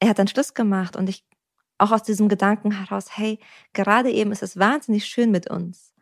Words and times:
er 0.00 0.10
hat 0.10 0.18
dann 0.18 0.28
Schluss 0.28 0.54
gemacht 0.54 0.96
und 0.96 1.08
ich 1.08 1.24
auch 1.78 1.92
aus 1.92 2.02
diesem 2.02 2.28
Gedanken 2.28 2.72
heraus, 2.72 3.16
hey, 3.16 3.38
gerade 3.72 4.10
eben 4.10 4.32
ist 4.32 4.42
es 4.42 4.58
wahnsinnig 4.58 5.06
schön 5.06 5.30
mit 5.30 5.48
uns. 5.48 5.94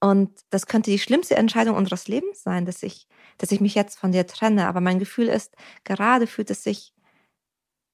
Und 0.00 0.30
das 0.50 0.66
könnte 0.66 0.90
die 0.90 0.98
schlimmste 0.98 1.36
Entscheidung 1.36 1.76
unseres 1.76 2.08
Lebens 2.08 2.42
sein, 2.42 2.64
dass 2.64 2.82
ich, 2.82 3.06
dass 3.36 3.52
ich 3.52 3.60
mich 3.60 3.74
jetzt 3.74 3.98
von 3.98 4.12
dir 4.12 4.26
trenne. 4.26 4.66
Aber 4.66 4.80
mein 4.80 4.98
Gefühl 4.98 5.28
ist, 5.28 5.54
gerade 5.84 6.26
fühlt 6.26 6.50
es 6.50 6.64
sich, 6.64 6.94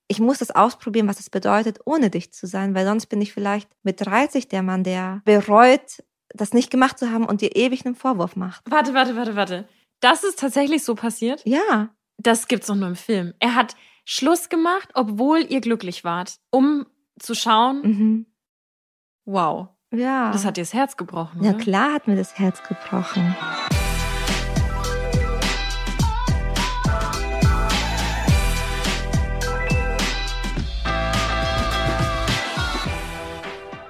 ich 0.08 0.20
muss 0.20 0.38
das 0.38 0.52
ausprobieren, 0.52 1.08
was 1.08 1.18
es 1.18 1.30
bedeutet, 1.30 1.80
ohne 1.84 2.10
dich 2.10 2.32
zu 2.32 2.46
sein, 2.46 2.76
weil 2.76 2.86
sonst 2.86 3.06
bin 3.06 3.20
ich 3.20 3.32
vielleicht 3.32 3.68
mit 3.82 4.06
30 4.06 4.46
der 4.46 4.62
Mann, 4.62 4.84
der 4.84 5.20
bereut, 5.24 6.04
das 6.28 6.52
nicht 6.52 6.70
gemacht 6.70 6.98
zu 6.98 7.10
haben 7.10 7.26
und 7.26 7.40
dir 7.40 7.56
ewig 7.56 7.84
einen 7.84 7.96
Vorwurf 7.96 8.36
macht. 8.36 8.62
Warte, 8.70 8.94
warte, 8.94 9.16
warte, 9.16 9.34
warte. 9.34 9.68
Das 10.00 10.22
ist 10.22 10.38
tatsächlich 10.38 10.84
so 10.84 10.94
passiert? 10.94 11.42
Ja. 11.44 11.90
Das 12.18 12.46
gibt's 12.46 12.68
doch 12.68 12.76
nur 12.76 12.88
im 12.88 12.96
Film. 12.96 13.34
Er 13.40 13.56
hat 13.56 13.74
Schluss 14.08 14.48
gemacht, 14.48 14.90
obwohl 14.94 15.44
ihr 15.48 15.60
glücklich 15.60 16.04
wart, 16.04 16.36
um 16.50 16.86
zu 17.18 17.34
schauen. 17.34 17.82
Mhm. 17.82 18.26
Wow. 19.24 19.66
Ja. 19.90 20.30
Das 20.30 20.44
hat 20.44 20.56
dir 20.56 20.62
das 20.62 20.72
Herz 20.72 20.96
gebrochen. 20.96 21.42
Ja, 21.42 21.50
oder? 21.50 21.58
klar 21.58 21.92
hat 21.92 22.06
mir 22.06 22.14
das 22.14 22.38
Herz 22.38 22.62
gebrochen. 22.62 23.34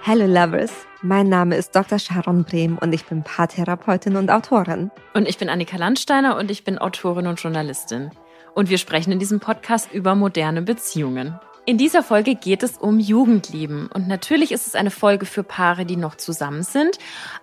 Hello 0.01 0.25
Lovers, 0.25 0.73
mein 1.03 1.28
Name 1.28 1.56
ist 1.56 1.77
Dr. 1.77 1.98
Sharon 1.98 2.45
Brehm 2.45 2.78
und 2.78 2.95
ich 2.95 3.05
bin 3.05 3.23
Paartherapeutin 3.23 4.17
und 4.17 4.30
Autorin. 4.30 4.91
Und 5.12 5.28
ich 5.28 5.37
bin 5.37 5.51
Annika 5.51 5.77
Landsteiner 5.77 6.39
und 6.39 6.51
ich 6.51 6.64
bin 6.64 6.78
Autorin 6.78 7.27
und 7.27 7.39
Journalistin. 7.39 8.12
Und 8.56 8.70
wir 8.70 8.78
sprechen 8.78 9.12
in 9.12 9.19
diesem 9.19 9.38
Podcast 9.38 9.92
über 9.92 10.15
moderne 10.15 10.62
Beziehungen. 10.62 11.38
In 11.66 11.77
dieser 11.77 12.02
Folge 12.02 12.37
geht 12.37 12.62
es 12.62 12.78
um 12.78 12.98
Jugendlieben. 12.98 13.88
Und 13.92 14.09
natürlich 14.09 14.51
ist 14.51 14.66
es 14.66 14.74
eine 14.74 14.91
Folge 14.91 15.27
für 15.27 15.42
Paare, 15.42 15.84
die 15.84 15.97
noch 15.97 16.14
zusammen 16.14 16.62
sind, 16.62 16.98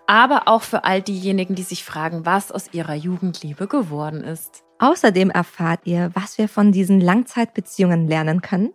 aber 0.08 0.48
auch 0.48 0.64
für 0.64 0.86
all 0.86 1.04
diejenigen, 1.04 1.54
die 1.54 1.62
sich 1.62 1.84
fragen, 1.84 2.26
was 2.26 2.52
aus 2.52 2.74
ihrer 2.74 2.96
Jugendliebe 2.96 3.68
geworden 3.68 4.24
ist. 4.24 4.64
Außerdem 4.80 5.30
erfahrt 5.30 5.82
ihr, 5.84 6.10
was 6.16 6.40
wir 6.40 6.50
von 6.50 6.72
diesen 6.72 7.00
Langzeitbeziehungen 7.00 8.08
lernen 8.08 8.42
können 8.42 8.74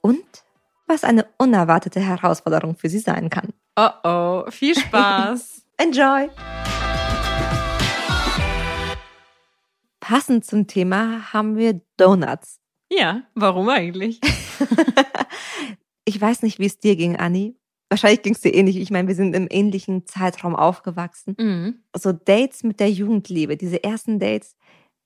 und 0.00 0.24
was 0.88 1.04
eine 1.04 1.24
unerwartete 1.38 2.00
Herausforderung 2.00 2.74
für 2.74 2.88
sie 2.88 2.98
sein 2.98 3.30
kann. 3.30 3.50
Oh 3.76 3.90
oh, 4.02 4.50
viel 4.50 4.76
Spaß. 4.76 5.62
Enjoy! 5.76 6.30
Passend 10.06 10.44
zum 10.44 10.68
Thema 10.68 11.32
haben 11.32 11.56
wir 11.56 11.80
Donuts. 11.96 12.60
ja, 12.92 13.24
warum 13.34 13.68
eigentlich? 13.68 14.20
ich 16.04 16.20
weiß 16.20 16.42
nicht, 16.42 16.60
wie 16.60 16.66
es 16.66 16.78
dir 16.78 16.94
ging, 16.94 17.16
Anni. 17.16 17.56
Wahrscheinlich 17.88 18.22
ging 18.22 18.32
es 18.32 18.40
dir 18.40 18.54
ähnlich. 18.54 18.76
Ich 18.76 18.92
meine, 18.92 19.08
wir 19.08 19.16
sind 19.16 19.34
im 19.34 19.48
ähnlichen 19.50 20.06
Zeitraum 20.06 20.54
aufgewachsen. 20.54 21.34
Mhm. 21.36 21.82
So 21.96 22.12
Dates 22.12 22.62
mit 22.62 22.78
der 22.78 22.88
Jugendliebe, 22.88 23.56
diese 23.56 23.82
ersten 23.82 24.20
Dates, 24.20 24.54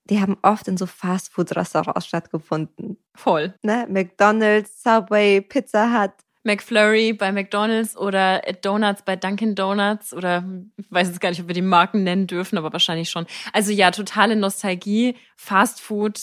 die 0.04 0.20
haben 0.20 0.36
oft 0.42 0.68
in 0.68 0.76
so 0.76 0.84
Fastfood-Restaurants 0.84 2.06
stattgefunden. 2.06 2.98
Voll. 3.14 3.54
Ne? 3.62 3.86
McDonald's, 3.88 4.82
Subway, 4.82 5.40
Pizza 5.40 5.98
Hut. 5.98 6.12
McFlurry 6.42 7.12
bei 7.12 7.32
McDonald's 7.32 7.96
oder 7.96 8.40
Donuts 8.62 9.02
bei 9.02 9.16
Dunkin' 9.16 9.54
Donuts 9.54 10.14
oder 10.14 10.44
ich 10.76 10.90
weiß 10.90 11.08
jetzt 11.08 11.20
gar 11.20 11.30
nicht, 11.30 11.40
ob 11.40 11.48
wir 11.48 11.54
die 11.54 11.62
Marken 11.62 12.02
nennen 12.02 12.26
dürfen, 12.26 12.56
aber 12.56 12.72
wahrscheinlich 12.72 13.10
schon. 13.10 13.26
Also 13.52 13.72
ja, 13.72 13.90
totale 13.90 14.36
Nostalgie, 14.36 15.16
Fastfood, 15.36 16.18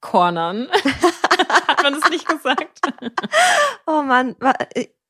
Cornern. 0.00 0.68
Hat 1.68 1.82
man 1.82 1.94
das 1.94 2.10
nicht 2.10 2.26
gesagt? 2.26 2.80
Oh 3.86 4.02
Mann, 4.02 4.36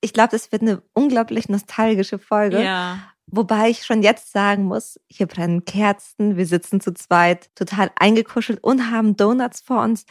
ich 0.01 0.13
glaube, 0.13 0.31
das 0.31 0.53
wird 0.53 0.63
eine 0.63 0.83
unglaublich 0.93 1.49
nostalgische 1.49 2.19
Folge. 2.19 2.63
Ja. 2.63 3.01
Wobei 3.27 3.71
ich 3.71 3.85
schon 3.85 4.03
jetzt 4.03 4.33
sagen 4.33 4.65
muss, 4.65 5.01
hier 5.09 5.27
brennen 5.27 5.65
Kerzen, 5.65 6.37
wir 6.37 6.47
sitzen 6.47 6.81
zu 6.81 6.95
zweit 6.95 7.51
total 7.57 7.91
eingekuschelt 7.97 8.63
und 8.63 8.91
haben 8.91 9.17
Donuts 9.17 9.61
vor 9.61 9.83
uns. 9.83 10.07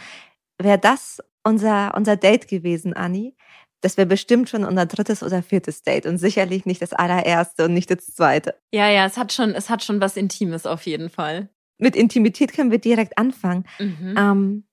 Wäre 0.59 0.77
das 0.77 1.19
unser, 1.43 1.95
unser 1.95 2.17
Date 2.17 2.47
gewesen, 2.47 2.93
Anni? 2.93 3.35
Das 3.81 3.97
wäre 3.97 4.07
bestimmt 4.07 4.49
schon 4.49 4.63
unser 4.63 4.85
drittes 4.85 5.21
oder 5.21 5.43
viertes 5.43 5.83
Date 5.83 6.05
und 6.07 6.17
sicherlich 6.17 6.65
nicht 6.65 6.81
das 6.81 6.93
allererste 6.93 7.65
und 7.65 7.73
nicht 7.73 7.91
das 7.91 8.07
zweite. 8.07 8.55
Ja, 8.73 8.89
ja, 8.89 9.05
es 9.05 9.17
hat 9.17 9.31
schon, 9.33 9.51
es 9.51 9.69
hat 9.69 9.83
schon 9.83 10.01
was 10.01 10.17
Intimes 10.17 10.65
auf 10.65 10.85
jeden 10.85 11.09
Fall. 11.09 11.49
Mit 11.77 11.95
Intimität 11.95 12.53
können 12.53 12.71
wir 12.71 12.79
direkt 12.79 13.17
anfangen. 13.19 13.65
Mhm. 13.79 14.15
Ähm, 14.17 14.63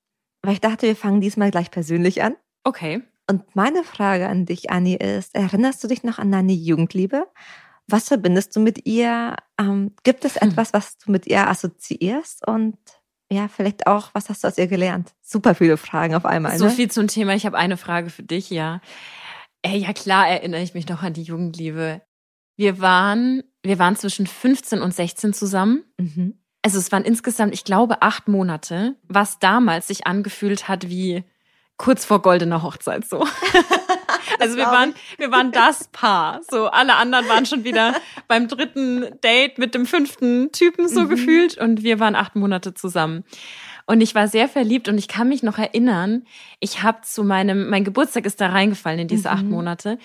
weil 0.42 0.54
ich 0.54 0.60
dachte, 0.60 0.86
wir 0.86 0.96
fangen 0.96 1.20
diesmal 1.20 1.50
gleich 1.50 1.70
persönlich 1.70 2.22
an. 2.22 2.34
Okay. 2.64 3.02
Und 3.30 3.54
meine 3.54 3.84
Frage 3.84 4.28
an 4.28 4.46
dich, 4.46 4.70
Anni, 4.70 4.94
ist, 4.94 5.34
erinnerst 5.34 5.82
du 5.84 5.88
dich 5.88 6.02
noch 6.02 6.18
an 6.18 6.30
deine 6.32 6.52
Jugendliebe? 6.52 7.26
Was 7.86 8.08
verbindest 8.08 8.56
du 8.56 8.60
mit 8.60 8.86
ihr? 8.86 9.36
Ähm, 9.58 9.92
gibt 10.02 10.24
es 10.24 10.40
Hm. 10.40 10.50
etwas, 10.50 10.72
was 10.72 10.96
du 10.98 11.10
mit 11.10 11.26
ihr 11.26 11.46
assoziierst? 11.48 12.46
Und 12.46 12.76
ja, 13.30 13.48
vielleicht 13.48 13.86
auch, 13.86 14.10
was 14.12 14.28
hast 14.28 14.44
du 14.44 14.48
aus 14.48 14.58
ihr 14.58 14.66
gelernt? 14.66 15.12
Super 15.22 15.54
viele 15.54 15.76
Fragen 15.76 16.14
auf 16.14 16.26
einmal. 16.26 16.58
So 16.58 16.66
ne? 16.66 16.70
viel 16.70 16.90
zum 16.90 17.08
Thema. 17.08 17.34
Ich 17.34 17.46
habe 17.46 17.56
eine 17.56 17.76
Frage 17.76 18.10
für 18.10 18.22
dich, 18.22 18.50
ja. 18.50 18.80
Äh, 19.62 19.76
ja, 19.76 19.92
klar 19.92 20.28
erinnere 20.28 20.62
ich 20.62 20.74
mich 20.74 20.88
noch 20.88 21.02
an 21.02 21.14
die 21.14 21.22
Jugendliebe. 21.22 22.02
Wir 22.56 22.80
waren, 22.80 23.42
wir 23.62 23.78
waren 23.78 23.96
zwischen 23.96 24.26
15 24.26 24.80
und 24.80 24.94
16 24.94 25.32
zusammen. 25.32 25.84
Mhm. 25.98 26.38
Also 26.62 26.78
es 26.78 26.92
waren 26.92 27.04
insgesamt, 27.04 27.52
ich 27.52 27.64
glaube, 27.64 28.02
acht 28.02 28.28
Monate, 28.28 28.96
was 29.02 29.38
damals 29.38 29.88
sich 29.88 30.06
angefühlt 30.06 30.68
hat 30.68 30.88
wie 30.88 31.24
kurz 31.76 32.04
vor 32.04 32.22
goldener 32.22 32.62
Hochzeit 32.62 33.06
so. 33.06 33.26
also 34.40 34.56
wir 34.56 34.66
waren, 34.66 34.94
wir 35.18 35.30
waren 35.30 35.52
das 35.52 35.88
Paar. 35.88 36.40
So 36.50 36.66
alle 36.66 36.96
anderen 36.96 37.28
waren 37.28 37.46
schon 37.46 37.64
wieder 37.64 37.94
beim 38.28 38.48
dritten 38.48 39.04
Date 39.22 39.58
mit 39.58 39.74
dem 39.74 39.86
fünften 39.86 40.50
Typen 40.52 40.88
so 40.88 41.02
Mhm. 41.02 41.08
gefühlt 41.08 41.58
und 41.58 41.82
wir 41.82 42.00
waren 42.00 42.14
acht 42.16 42.36
Monate 42.36 42.74
zusammen. 42.74 43.24
Und 43.86 44.00
ich 44.00 44.14
war 44.14 44.28
sehr 44.28 44.48
verliebt 44.48 44.88
und 44.88 44.96
ich 44.96 45.08
kann 45.08 45.28
mich 45.28 45.42
noch 45.42 45.58
erinnern, 45.58 46.24
ich 46.58 46.82
habe 46.82 47.02
zu 47.02 47.22
meinem, 47.22 47.68
mein 47.68 47.84
Geburtstag 47.84 48.24
ist 48.24 48.40
da 48.40 48.46
reingefallen 48.48 48.98
in 49.00 49.08
diese 49.08 49.28
Mhm. 49.28 49.34
acht 49.34 49.44
Monate, 49.44 49.98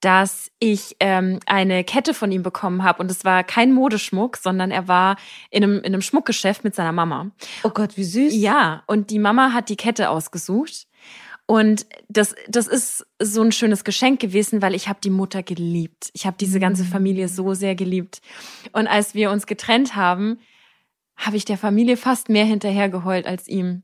dass 0.00 0.52
ich 0.60 0.94
ähm, 1.00 1.40
eine 1.46 1.82
Kette 1.82 2.14
von 2.14 2.30
ihm 2.30 2.44
bekommen 2.44 2.84
habe 2.84 3.02
und 3.02 3.10
es 3.10 3.24
war 3.24 3.42
kein 3.42 3.72
Modeschmuck, 3.72 4.36
sondern 4.36 4.70
er 4.70 4.86
war 4.86 5.16
in 5.50 5.64
einem, 5.64 5.78
in 5.78 5.86
einem 5.86 6.02
Schmuckgeschäft 6.02 6.62
mit 6.62 6.76
seiner 6.76 6.92
Mama. 6.92 7.32
Oh 7.64 7.70
Gott, 7.70 7.96
wie 7.96 8.04
süß. 8.04 8.32
Ja, 8.36 8.84
und 8.86 9.10
die 9.10 9.18
Mama 9.18 9.52
hat 9.52 9.68
die 9.68 9.76
Kette 9.76 10.10
ausgesucht. 10.10 10.86
Und 11.46 11.86
das, 12.08 12.34
das 12.48 12.66
ist 12.66 13.06
so 13.20 13.42
ein 13.42 13.52
schönes 13.52 13.84
Geschenk 13.84 14.18
gewesen, 14.20 14.62
weil 14.62 14.74
ich 14.74 14.88
habe 14.88 15.00
die 15.02 15.10
Mutter 15.10 15.42
geliebt. 15.42 16.10
Ich 16.14 16.26
habe 16.26 16.36
diese 16.38 16.58
ganze 16.58 16.84
Mhm. 16.84 16.88
Familie 16.88 17.28
so 17.28 17.52
sehr 17.54 17.74
geliebt. 17.74 18.22
Und 18.72 18.86
als 18.86 19.14
wir 19.14 19.30
uns 19.30 19.46
getrennt 19.46 19.94
haben, 19.94 20.38
habe 21.16 21.36
ich 21.36 21.44
der 21.44 21.58
Familie 21.58 21.96
fast 21.96 22.28
mehr 22.28 22.44
hinterher 22.46 22.88
geheult 22.88 23.26
als 23.26 23.46
ihm. 23.46 23.82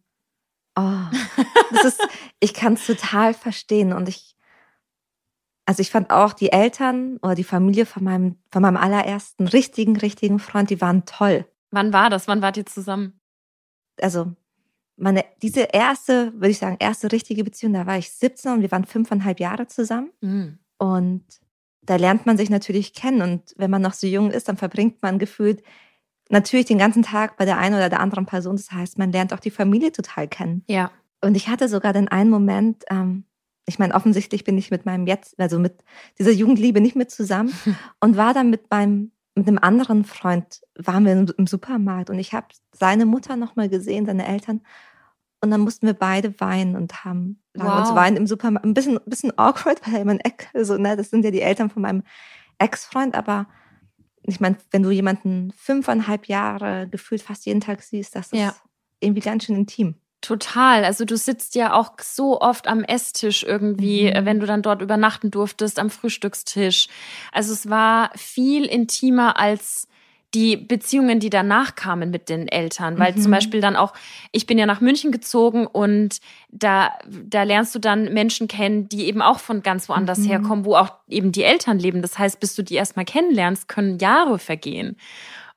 Oh, 0.74 0.82
das 1.70 1.84
ist, 1.84 2.08
ich 2.40 2.54
kann 2.54 2.74
es 2.74 2.86
total 2.86 3.34
verstehen 3.34 3.92
und 3.92 4.08
ich, 4.08 4.36
also 5.66 5.82
ich 5.82 5.90
fand 5.90 6.10
auch 6.10 6.32
die 6.32 6.52
Eltern 6.52 7.18
oder 7.18 7.34
die 7.34 7.44
Familie 7.44 7.84
von 7.86 8.02
meinem, 8.02 8.36
von 8.50 8.62
meinem 8.62 8.78
allerersten 8.78 9.46
richtigen, 9.46 9.96
richtigen 9.96 10.38
Freund, 10.38 10.70
die 10.70 10.80
waren 10.80 11.04
toll. 11.04 11.46
Wann 11.70 11.92
war 11.92 12.08
das? 12.08 12.26
Wann 12.26 12.42
wart 12.42 12.56
ihr 12.56 12.66
zusammen? 12.66 13.20
Also 14.00 14.34
meine, 15.00 15.24
diese 15.42 15.62
erste, 15.72 16.32
würde 16.34 16.50
ich 16.50 16.58
sagen, 16.58 16.76
erste 16.78 17.10
richtige 17.12 17.44
Beziehung, 17.44 17.72
da 17.72 17.86
war 17.86 17.98
ich 17.98 18.10
17 18.10 18.52
und 18.52 18.60
wir 18.62 18.70
waren 18.70 18.84
fünfeinhalb 18.84 19.40
Jahre 19.40 19.66
zusammen 19.66 20.10
Mhm. 20.20 20.58
und 20.78 21.24
da 21.82 21.96
lernt 21.96 22.26
man 22.26 22.36
sich 22.36 22.50
natürlich 22.50 22.92
kennen 22.92 23.22
und 23.22 23.54
wenn 23.56 23.70
man 23.70 23.82
noch 23.82 23.94
so 23.94 24.06
jung 24.06 24.30
ist, 24.30 24.48
dann 24.48 24.56
verbringt 24.56 25.02
man 25.02 25.18
gefühlt 25.18 25.62
natürlich 26.28 26.66
den 26.66 26.78
ganzen 26.78 27.02
Tag 27.02 27.36
bei 27.36 27.44
der 27.44 27.58
einen 27.58 27.74
oder 27.74 27.88
der 27.88 28.00
anderen 28.00 28.26
Person. 28.26 28.56
Das 28.56 28.70
heißt, 28.70 28.98
man 28.98 29.10
lernt 29.10 29.32
auch 29.32 29.40
die 29.40 29.50
Familie 29.50 29.90
total 29.90 30.28
kennen. 30.28 30.62
Ja. 30.68 30.90
Und 31.22 31.36
ich 31.36 31.48
hatte 31.48 31.68
sogar 31.68 31.92
den 31.92 32.06
einen 32.08 32.30
Moment, 32.30 32.84
ähm, 32.90 33.24
ich 33.66 33.78
meine, 33.78 33.94
offensichtlich 33.94 34.44
bin 34.44 34.56
ich 34.56 34.70
mit 34.70 34.86
meinem 34.86 35.06
jetzt, 35.06 35.38
also 35.40 35.58
mit 35.58 35.82
dieser 36.18 36.30
Jugendliebe 36.30 36.80
nicht 36.80 36.94
mit 36.96 37.10
zusammen 37.10 37.52
und 38.00 38.16
war 38.16 38.34
dann 38.34 38.50
mit 38.50 38.70
meinem, 38.70 39.10
mit 39.34 39.48
einem 39.48 39.58
anderen 39.58 40.04
Freund, 40.04 40.60
waren 40.76 41.04
wir 41.04 41.12
im 41.36 41.46
Supermarkt 41.46 42.10
und 42.10 42.18
ich 42.18 42.32
habe 42.34 42.46
seine 42.72 43.06
Mutter 43.06 43.36
nochmal 43.36 43.68
gesehen, 43.68 44.06
seine 44.06 44.28
Eltern. 44.28 44.60
Und 45.42 45.50
dann 45.50 45.60
mussten 45.60 45.86
wir 45.86 45.94
beide 45.94 46.38
weinen 46.40 46.76
und 46.76 47.04
haben 47.04 47.42
lange 47.54 47.78
uns 47.78 47.88
Wow. 47.90 47.96
weinen 47.96 48.16
im 48.18 48.26
Supermarkt. 48.26 48.66
Ein 48.66 48.74
bisschen, 48.74 48.98
ein 48.98 49.04
bisschen 49.10 49.32
awkward, 49.38 49.80
weil 49.90 50.04
mein 50.04 50.20
Ex, 50.20 50.46
also, 50.54 50.76
ne, 50.76 50.96
das 50.96 51.10
sind 51.10 51.24
ja 51.24 51.30
die 51.30 51.40
Eltern 51.40 51.70
von 51.70 51.82
meinem 51.82 52.02
Ex-Freund, 52.58 53.14
aber 53.14 53.46
ich 54.22 54.38
meine, 54.38 54.56
wenn 54.70 54.82
du 54.82 54.90
jemanden 54.90 55.52
fünfeinhalb 55.56 56.26
Jahre 56.26 56.86
gefühlt 56.90 57.22
fast 57.22 57.46
jeden 57.46 57.60
Tag 57.62 57.82
siehst, 57.82 58.14
das 58.14 58.26
ist 58.32 58.38
Ja. 58.40 58.54
irgendwie 59.00 59.22
ganz 59.22 59.44
schön 59.44 59.56
intim. 59.56 59.94
Total. 60.20 60.84
Also 60.84 61.06
du 61.06 61.16
sitzt 61.16 61.54
ja 61.54 61.72
auch 61.72 61.92
so 62.02 62.38
oft 62.42 62.68
am 62.68 62.84
Esstisch 62.84 63.42
irgendwie, 63.42 64.02
Mhm. 64.02 64.08
äh, 64.12 64.24
wenn 64.26 64.38
du 64.40 64.46
dann 64.46 64.60
dort 64.60 64.82
übernachten 64.82 65.30
durftest, 65.30 65.78
am 65.78 65.88
Frühstückstisch. 65.88 66.88
Also 67.32 67.54
es 67.54 67.70
war 67.70 68.10
viel 68.14 68.66
intimer 68.66 69.38
als 69.38 69.88
die 70.34 70.56
Beziehungen, 70.56 71.18
die 71.18 71.30
danach 71.30 71.74
kamen 71.74 72.10
mit 72.10 72.28
den 72.28 72.46
Eltern, 72.46 72.98
weil 72.98 73.14
mhm. 73.14 73.20
zum 73.20 73.32
Beispiel 73.32 73.60
dann 73.60 73.74
auch, 73.74 73.92
ich 74.30 74.46
bin 74.46 74.58
ja 74.58 74.66
nach 74.66 74.80
München 74.80 75.10
gezogen 75.10 75.66
und 75.66 76.20
da, 76.50 76.92
da 77.06 77.42
lernst 77.42 77.74
du 77.74 77.78
dann 77.80 78.12
Menschen 78.12 78.46
kennen, 78.46 78.88
die 78.88 79.06
eben 79.06 79.22
auch 79.22 79.40
von 79.40 79.62
ganz 79.62 79.88
woanders 79.88 80.18
mhm. 80.18 80.26
herkommen, 80.26 80.64
wo 80.64 80.76
auch 80.76 80.90
eben 81.08 81.32
die 81.32 81.42
Eltern 81.42 81.78
leben. 81.78 82.00
Das 82.00 82.18
heißt, 82.18 82.38
bis 82.38 82.54
du 82.54 82.62
die 82.62 82.74
erstmal 82.74 83.04
kennenlernst, 83.04 83.66
können 83.66 83.98
Jahre 83.98 84.38
vergehen. 84.38 84.96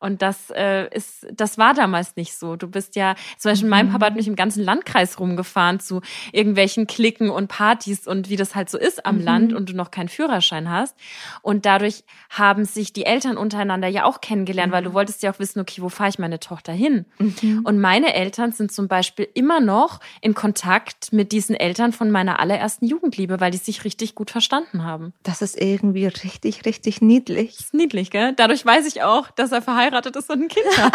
Und 0.03 0.21
das 0.21 0.49
äh, 0.49 0.93
ist, 0.93 1.25
das 1.31 1.57
war 1.57 1.73
damals 1.73 2.17
nicht 2.17 2.35
so. 2.37 2.57
Du 2.57 2.67
bist 2.67 2.97
ja, 2.97 3.15
zum 3.37 3.51
Beispiel 3.51 3.69
mein 3.69 3.89
Papa 3.89 4.07
hat 4.07 4.15
mich 4.15 4.27
im 4.27 4.35
ganzen 4.35 4.61
Landkreis 4.61 5.17
rumgefahren 5.17 5.79
zu 5.79 6.01
irgendwelchen 6.33 6.87
Klicken 6.87 7.29
und 7.29 7.47
Partys 7.47 8.05
und 8.05 8.29
wie 8.29 8.35
das 8.35 8.53
halt 8.53 8.69
so 8.69 8.77
ist 8.77 9.05
am 9.05 9.19
mhm. 9.19 9.23
Land 9.23 9.53
und 9.53 9.69
du 9.69 9.73
noch 9.73 9.91
keinen 9.91 10.09
Führerschein 10.09 10.69
hast. 10.69 10.97
Und 11.41 11.65
dadurch 11.65 12.03
haben 12.29 12.65
sich 12.65 12.91
die 12.91 13.05
Eltern 13.05 13.37
untereinander 13.37 13.87
ja 13.87 14.03
auch 14.03 14.19
kennengelernt, 14.19 14.71
mhm. 14.71 14.75
weil 14.75 14.83
du 14.83 14.89
mhm. 14.89 14.95
wolltest 14.95 15.23
ja 15.23 15.31
auch 15.31 15.39
wissen, 15.39 15.61
okay, 15.61 15.81
wo 15.81 15.87
fahre 15.87 16.09
ich 16.09 16.19
meine 16.19 16.41
Tochter 16.41 16.73
hin? 16.73 17.05
Mhm. 17.19 17.61
Und 17.63 17.79
meine 17.79 18.13
Eltern 18.13 18.51
sind 18.51 18.73
zum 18.73 18.89
Beispiel 18.89 19.29
immer 19.33 19.61
noch 19.61 20.01
in 20.19 20.33
Kontakt 20.33 21.13
mit 21.13 21.31
diesen 21.31 21.55
Eltern 21.55 21.93
von 21.93 22.11
meiner 22.11 22.41
allerersten 22.41 22.87
Jugendliebe, 22.87 23.39
weil 23.39 23.51
die 23.51 23.57
sich 23.57 23.85
richtig 23.85 24.15
gut 24.15 24.31
verstanden 24.31 24.83
haben. 24.83 25.13
Das 25.23 25.41
ist 25.41 25.61
irgendwie 25.61 26.07
richtig, 26.07 26.65
richtig 26.65 27.01
niedlich. 27.01 27.55
Das 27.55 27.67
ist 27.67 27.73
niedlich, 27.73 28.11
gell? 28.11 28.33
Dadurch 28.35 28.65
weiß 28.65 28.85
ich 28.85 29.01
auch, 29.01 29.31
dass 29.31 29.53
er 29.53 29.61
verheiratet 29.61 29.92
verheiratet 29.93 30.15
ist 30.15 30.29
und 30.29 30.43
ein 30.43 30.47
Kind 30.47 30.77
hat. 30.77 30.93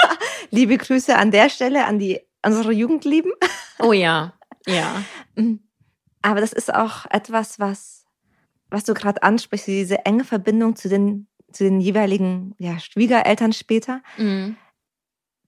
Liebe 0.50 0.76
Grüße 0.76 1.16
an 1.16 1.30
der 1.30 1.50
Stelle 1.50 1.84
an 1.84 1.98
die 1.98 2.20
unsere 2.44 2.72
Jugendlieben. 2.72 3.32
Oh 3.78 3.92
ja, 3.92 4.32
ja. 4.66 5.02
Mhm. 5.34 5.60
Aber 6.22 6.40
das 6.40 6.52
ist 6.52 6.72
auch 6.72 7.06
etwas, 7.10 7.58
was, 7.58 8.06
was 8.70 8.84
du 8.84 8.94
gerade 8.94 9.22
ansprichst, 9.22 9.66
diese 9.66 10.04
enge 10.06 10.24
Verbindung 10.24 10.76
zu 10.76 10.88
den, 10.88 11.28
zu 11.52 11.64
den 11.64 11.80
jeweiligen 11.80 12.54
ja, 12.58 12.78
Schwiegereltern 12.78 13.52
später. 13.52 14.02
Mhm. 14.16 14.56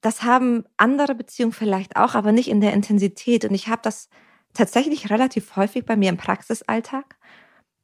Das 0.00 0.23
haben 0.23 0.65
andere 0.77 1.15
Beziehungen 1.15 1.53
vielleicht 1.53 1.97
auch, 1.97 2.15
aber 2.15 2.33
nicht 2.33 2.49
in 2.49 2.61
der 2.61 2.73
Intensität. 2.73 3.44
Und 3.44 3.55
ich 3.55 3.69
habe 3.69 3.83
das 3.83 4.09
tatsächlich 4.53 5.11
relativ 5.11 5.56
häufig 5.56 5.85
bei 5.87 5.97
mir 5.97 6.09
im 6.09 6.17
Praxisalltag, 6.17 7.17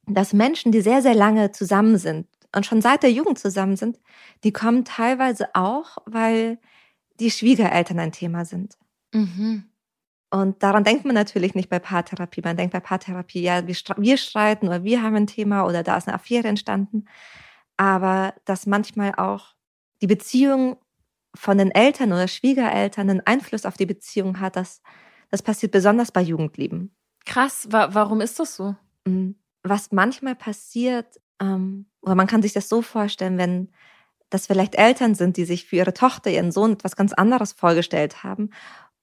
dass 0.05 0.33
Menschen, 0.33 0.71
die 0.71 0.81
sehr, 0.81 1.01
sehr 1.01 1.15
lange 1.15 1.51
zusammen 1.51 1.97
sind, 1.97 2.27
und 2.55 2.65
schon 2.65 2.81
seit 2.81 3.03
der 3.03 3.11
Jugend 3.11 3.39
zusammen 3.39 3.75
sind, 3.75 3.99
die 4.43 4.51
kommen 4.51 4.85
teilweise 4.85 5.49
auch, 5.53 5.97
weil 6.05 6.59
die 7.19 7.31
Schwiegereltern 7.31 7.99
ein 7.99 8.11
Thema 8.11 8.45
sind. 8.45 8.77
Mhm. 9.13 9.65
Und 10.31 10.61
daran 10.61 10.83
denkt 10.83 11.05
man 11.05 11.15
natürlich 11.15 11.55
nicht 11.55 11.69
bei 11.69 11.79
Paartherapie. 11.79 12.41
Man 12.43 12.55
denkt 12.55 12.73
bei 12.73 12.79
Paartherapie, 12.79 13.41
ja, 13.41 13.65
wir, 13.65 13.75
wir 13.97 14.17
streiten 14.17 14.67
oder 14.67 14.83
wir 14.83 15.01
haben 15.01 15.15
ein 15.15 15.27
Thema 15.27 15.65
oder 15.65 15.81
da 15.83 15.97
ist 15.97 16.07
eine 16.07 16.15
Affäre 16.15 16.47
entstanden. 16.47 17.05
Aber 17.77 18.33
dass 18.45 18.67
manchmal 18.67 19.15
auch 19.15 19.55
die 20.01 20.07
Beziehung 20.07 20.77
von 21.35 21.57
den 21.57 21.71
Eltern 21.71 22.11
oder 22.11 22.27
Schwiegereltern 22.27 23.09
einen 23.09 23.25
Einfluss 23.25 23.65
auf 23.65 23.77
die 23.77 23.85
Beziehung 23.85 24.39
hat, 24.39 24.55
das, 24.55 24.81
das 25.29 25.41
passiert 25.41 25.71
besonders 25.71 26.11
bei 26.11 26.21
Jugendlieben. 26.21 26.95
Krass, 27.25 27.67
wa 27.71 27.89
warum 27.93 28.21
ist 28.21 28.39
das 28.39 28.55
so? 28.55 28.75
Mhm. 29.05 29.35
Was 29.63 29.91
manchmal 29.91 30.35
passiert, 30.35 31.19
ähm, 31.41 31.85
oder 32.01 32.15
man 32.15 32.27
kann 32.27 32.41
sich 32.41 32.53
das 32.53 32.69
so 32.69 32.81
vorstellen, 32.81 33.37
wenn 33.37 33.69
das 34.29 34.47
vielleicht 34.47 34.75
Eltern 34.75 35.15
sind, 35.15 35.37
die 35.37 35.45
sich 35.45 35.65
für 35.65 35.77
ihre 35.77 35.93
Tochter, 35.93 36.29
ihren 36.29 36.51
Sohn 36.51 36.73
etwas 36.73 36.95
ganz 36.95 37.13
anderes 37.13 37.53
vorgestellt 37.53 38.23
haben. 38.23 38.51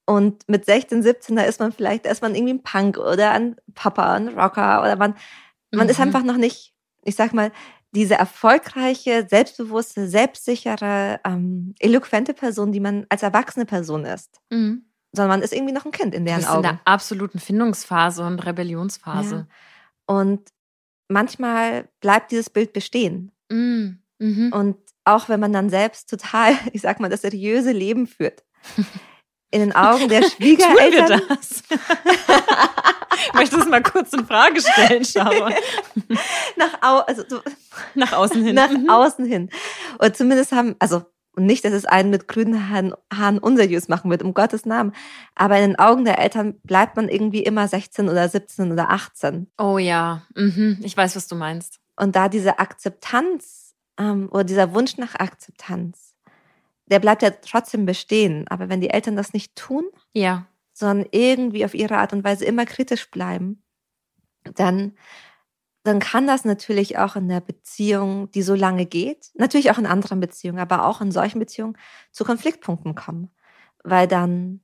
Und 0.05 0.49
mit 0.49 0.65
16, 0.65 1.03
17, 1.03 1.37
da 1.37 1.43
ist 1.43 1.59
man 1.59 1.73
vielleicht, 1.73 2.07
da 2.07 2.11
ist 2.11 2.23
man 2.23 2.35
irgendwie 2.35 2.55
ein 2.55 2.63
Punk 2.63 2.97
oder 2.97 3.33
ein 3.33 3.57
Papa, 3.75 4.15
ein 4.15 4.29
Rocker 4.29 4.83
oder 4.83 4.97
man, 4.97 5.15
man 5.73 5.87
mhm. 5.87 5.91
ist 5.91 6.01
einfach 6.01 6.23
noch 6.23 6.37
nicht, 6.37 6.75
ich 7.03 7.17
sag 7.17 7.35
mal, 7.35 7.51
diese 7.91 8.15
erfolgreiche, 8.15 9.27
selbstbewusste, 9.29 10.07
selbstsichere, 10.07 11.21
ähm, 11.25 11.75
eloquente 11.81 12.35
Person, 12.35 12.71
die 12.71 12.81
man 12.81 13.07
als 13.09 13.23
erwachsene 13.23 13.65
Person 13.65 14.05
ist. 14.05 14.41
Mhm. 14.51 14.85
Sondern 15.13 15.41
man 15.41 15.43
ist 15.43 15.53
irgendwie 15.53 15.73
noch 15.73 15.87
ein 15.87 15.93
Kind 15.93 16.15
in 16.15 16.25
deren 16.25 16.45
Augen. 16.45 16.57
in 16.59 16.63
der 16.63 16.81
absoluten 16.85 17.41
Findungsphase 17.41 18.25
und 18.25 18.39
Rebellionsphase. 18.41 19.49
Ja. 19.49 20.15
Und 20.15 20.51
manchmal 21.09 21.89
bleibt 22.01 22.31
dieses 22.31 22.51
Bild 22.51 22.73
bestehen. 22.73 23.33
Mm, 23.51 23.99
mhm. 24.19 24.53
Und 24.53 24.77
auch 25.05 25.29
wenn 25.29 25.41
man 25.41 25.53
dann 25.53 25.71
selbst 25.71 26.11
total, 26.11 26.55
ich 26.73 26.83
sag 26.83 27.01
mal, 27.01 27.11
das 27.11 27.23
seriöse 27.23 27.73
Leben 27.73 28.07
führt, 28.07 28.45
in 29.51 29.61
den 29.61 29.75
Augen 29.75 30.09
der 30.09 30.23
Schwiegereltern. 30.23 31.21
Tun 31.21 31.29
wir 31.29 31.37
das? 31.37 31.63
ich 33.29 33.35
möchte 33.35 33.57
es 33.57 33.67
mal 33.67 33.83
kurz 33.83 34.13
in 34.13 34.27
Frage 34.27 34.61
stellen, 34.61 35.05
Schauer. 35.05 35.51
nach, 36.57 36.83
au 36.83 36.99
also, 36.99 37.23
nach 37.95 38.13
außen 38.13 38.45
hin. 38.45 38.55
Nach 38.55 38.71
mhm. 38.71 38.91
außen 38.91 39.25
hin. 39.25 39.51
Oder 39.99 40.13
zumindest 40.13 40.53
haben, 40.53 40.75
also 40.79 41.05
und 41.37 41.45
nicht, 41.45 41.65
dass 41.65 41.75
es 41.75 41.85
einen 41.85 42.11
mit 42.11 42.29
grünen 42.29 42.71
Haaren, 42.71 42.95
Haaren 43.13 43.39
unseriös 43.39 43.89
machen 43.89 44.11
wird, 44.11 44.23
um 44.23 44.33
Gottes 44.33 44.65
Namen. 44.65 44.93
Aber 45.35 45.59
in 45.59 45.71
den 45.71 45.79
Augen 45.79 46.07
der 46.07 46.19
Eltern 46.19 46.59
bleibt 46.63 46.97
man 46.97 47.09
irgendwie 47.09 47.43
immer 47.43 47.69
16 47.69 48.09
oder 48.09 48.29
17 48.29 48.73
oder 48.73 48.91
18. 48.91 49.47
Oh 49.59 49.77
ja, 49.77 50.23
mhm. 50.35 50.79
ich 50.83 50.97
weiß, 50.97 51.15
was 51.15 51.29
du 51.29 51.37
meinst. 51.37 51.79
Und 51.95 52.17
da 52.17 52.31
diese 52.31 52.59
Akzeptanz 52.59 53.75
ähm, 53.99 54.29
oder 54.33 54.45
dieser 54.45 54.75
Wunsch 54.75 54.97
nach 54.97 55.15
Akzeptanz, 55.15 56.17
der 56.87 57.01
bleibt 57.01 57.23
ja 57.23 57.31
trotzdem 57.31 57.85
bestehen. 57.85 58.49
Aber 58.49 58.71
wenn 58.71 58.81
die 58.81 58.91
Eltern 58.91 59.15
das 59.15 59.35
nicht 59.35 59.57
tun, 59.57 59.85
ja. 60.15 60.47
sondern 60.73 61.07
irgendwie 61.11 61.67
auf 61.67 61.75
ihre 61.75 61.99
Art 61.99 62.15
und 62.15 62.25
Weise 62.25 62.47
immer 62.47 62.65
kritisch 62.65 63.11
bleiben, 63.11 63.63
dann 64.55 64.97
dann 65.87 66.01
kann 66.01 66.27
das 66.27 66.45
natürlich 66.45 66.99
auch 66.99 67.17
in 67.17 67.29
der 67.29 67.41
Beziehung, 67.41 68.31
die 68.33 68.43
so 68.43 68.55
lange 68.55 68.87
geht, 68.87 69.31
natürlich 69.35 69.71
auch 69.71 69.79
in 69.79 69.87
anderen 69.87 70.21
Beziehungen, 70.21 70.59
aber 70.59 70.87
auch 70.87 71.01
in 71.01 71.11
solchen 71.11 71.39
Beziehungen 71.39 71.77
zu 72.13 72.25
Konfliktpunkten 72.25 72.95
kommen. 72.95 73.31
Weil 73.85 74.09
dann 74.09 74.61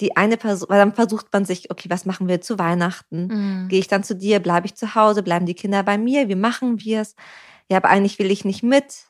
die 0.00 0.16
eine 0.16 0.36
Person, 0.36 0.68
weil 0.68 0.78
dann 0.78 0.94
versucht 0.94 1.32
man 1.32 1.44
sich, 1.44 1.70
okay, 1.70 1.88
was 1.88 2.04
machen 2.04 2.28
wir 2.28 2.40
zu 2.40 2.58
Weihnachten? 2.58 3.28
Mhm. 3.28 3.68
Gehe 3.68 3.78
ich 3.78 3.88
dann 3.88 4.04
zu 4.04 4.14
dir? 4.14 4.40
Bleibe 4.40 4.66
ich 4.66 4.74
zu 4.74 4.94
Hause? 4.94 5.22
Bleiben 5.22 5.46
die 5.46 5.54
Kinder 5.54 5.82
bei 5.82 5.96
mir? 5.96 6.28
Wie 6.28 6.34
machen 6.34 6.80
wir 6.80 7.00
es? 7.00 7.14
Ja, 7.70 7.78
aber 7.78 7.88
eigentlich 7.88 8.18
will 8.18 8.30
ich 8.30 8.44
nicht 8.44 8.62
mit, 8.62 9.06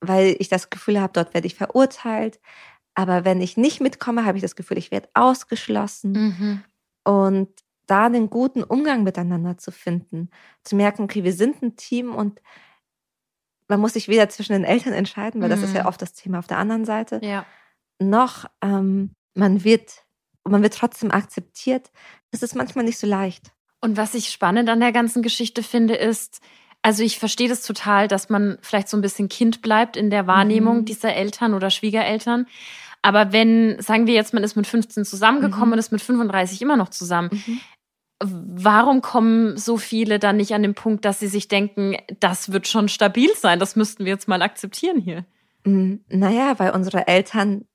weil 0.00 0.36
ich 0.38 0.48
das 0.48 0.68
Gefühl 0.70 1.00
habe, 1.00 1.12
dort 1.12 1.32
werde 1.32 1.46
ich 1.46 1.54
verurteilt. 1.54 2.40
Aber 2.94 3.24
wenn 3.24 3.40
ich 3.40 3.56
nicht 3.56 3.80
mitkomme, 3.80 4.24
habe 4.24 4.38
ich 4.38 4.42
das 4.42 4.56
Gefühl, 4.56 4.78
ich 4.78 4.90
werde 4.90 5.08
ausgeschlossen. 5.14 6.12
Mhm. 6.12 6.64
Und 7.04 7.50
da 7.86 8.08
den 8.08 8.30
guten 8.30 8.62
Umgang 8.62 9.02
miteinander 9.02 9.58
zu 9.58 9.70
finden, 9.70 10.30
zu 10.62 10.76
merken, 10.76 11.04
okay, 11.04 11.24
wir 11.24 11.32
sind 11.32 11.62
ein 11.62 11.76
Team 11.76 12.14
und 12.14 12.40
man 13.68 13.80
muss 13.80 13.94
sich 13.94 14.08
weder 14.08 14.28
zwischen 14.28 14.52
den 14.52 14.64
Eltern 14.64 14.92
entscheiden, 14.92 15.40
weil 15.40 15.48
mhm. 15.48 15.54
das 15.54 15.62
ist 15.62 15.74
ja 15.74 15.82
mhm. 15.82 15.88
oft 15.88 16.02
das 16.02 16.12
Thema 16.12 16.38
auf 16.38 16.46
der 16.46 16.58
anderen 16.58 16.84
Seite, 16.84 17.20
ja. 17.22 17.44
noch 17.98 18.46
ähm, 18.62 19.10
man 19.34 19.64
wird 19.64 20.06
man 20.48 20.62
wird 20.62 20.74
trotzdem 20.74 21.10
akzeptiert. 21.10 21.90
Das 22.30 22.42
ist 22.42 22.54
manchmal 22.54 22.84
nicht 22.84 22.98
so 22.98 23.06
leicht. 23.06 23.52
Und 23.80 23.96
was 23.96 24.14
ich 24.14 24.30
spannend 24.30 24.68
an 24.68 24.80
der 24.80 24.92
ganzen 24.92 25.22
Geschichte 25.22 25.62
finde, 25.62 25.94
ist, 25.94 26.40
also 26.82 27.02
ich 27.02 27.18
verstehe 27.18 27.48
das 27.48 27.62
total, 27.62 28.08
dass 28.08 28.28
man 28.28 28.58
vielleicht 28.62 28.88
so 28.88 28.96
ein 28.96 29.00
bisschen 29.00 29.28
Kind 29.28 29.60
bleibt 29.60 29.96
in 29.96 30.10
der 30.10 30.26
Wahrnehmung 30.26 30.78
mhm. 30.78 30.84
dieser 30.84 31.14
Eltern 31.14 31.54
oder 31.54 31.70
Schwiegereltern. 31.70 32.46
Aber 33.02 33.32
wenn, 33.32 33.80
sagen 33.80 34.06
wir 34.06 34.14
jetzt, 34.14 34.34
man 34.34 34.42
ist 34.42 34.56
mit 34.56 34.66
15 34.66 35.04
zusammengekommen 35.04 35.68
mhm. 35.68 35.72
und 35.74 35.78
ist 35.78 35.92
mit 35.92 36.00
35 36.00 36.62
immer 36.62 36.76
noch 36.76 36.90
zusammen, 36.90 37.30
mhm 37.32 37.60
warum 38.20 39.02
kommen 39.02 39.56
so 39.58 39.76
viele 39.76 40.18
dann 40.18 40.38
nicht 40.38 40.54
an 40.54 40.62
den 40.62 40.74
Punkt, 40.74 41.04
dass 41.04 41.18
sie 41.18 41.28
sich 41.28 41.48
denken, 41.48 41.96
das 42.20 42.52
wird 42.52 42.66
schon 42.66 42.88
stabil 42.88 43.30
sein, 43.36 43.58
das 43.58 43.76
müssten 43.76 44.04
wir 44.04 44.12
jetzt 44.12 44.28
mal 44.28 44.42
akzeptieren 44.42 45.00
hier? 45.00 45.24
Naja, 46.08 46.58
weil 46.58 46.70
unsere 46.70 47.06
Eltern, 47.08 47.66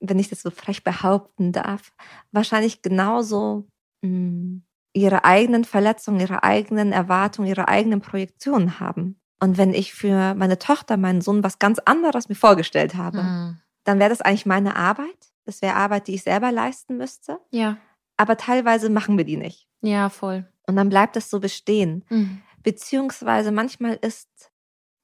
wenn 0.00 0.18
ich 0.18 0.28
das 0.28 0.42
so 0.42 0.50
frech 0.50 0.82
behaupten 0.82 1.52
darf, 1.52 1.92
wahrscheinlich 2.32 2.82
genauso 2.82 3.68
mh, 4.02 4.62
ihre 4.94 5.24
eigenen 5.24 5.64
Verletzungen, 5.64 6.20
ihre 6.20 6.42
eigenen 6.42 6.92
Erwartungen, 6.92 7.48
ihre 7.48 7.68
eigenen 7.68 8.00
Projektionen 8.00 8.80
haben. 8.80 9.20
Und 9.40 9.58
wenn 9.58 9.74
ich 9.74 9.94
für 9.94 10.34
meine 10.34 10.58
Tochter, 10.58 10.96
meinen 10.96 11.20
Sohn 11.20 11.44
was 11.44 11.58
ganz 11.58 11.78
anderes 11.84 12.28
mir 12.28 12.34
vorgestellt 12.34 12.96
habe, 12.96 13.22
mhm. 13.22 13.58
dann 13.84 13.98
wäre 14.00 14.10
das 14.10 14.20
eigentlich 14.20 14.46
meine 14.46 14.74
Arbeit. 14.74 15.32
Das 15.44 15.62
wäre 15.62 15.76
Arbeit, 15.76 16.08
die 16.08 16.14
ich 16.14 16.22
selber 16.22 16.50
leisten 16.50 16.96
müsste. 16.96 17.38
Ja. 17.50 17.76
Aber 18.18 18.36
teilweise 18.36 18.90
machen 18.90 19.16
wir 19.16 19.24
die 19.24 19.38
nicht. 19.38 19.66
Ja, 19.80 20.10
voll. 20.10 20.46
Und 20.66 20.76
dann 20.76 20.90
bleibt 20.90 21.16
das 21.16 21.30
so 21.30 21.40
bestehen. 21.40 22.04
Mhm. 22.10 22.42
Beziehungsweise 22.62 23.52
manchmal 23.52 23.94
ist, 23.94 24.28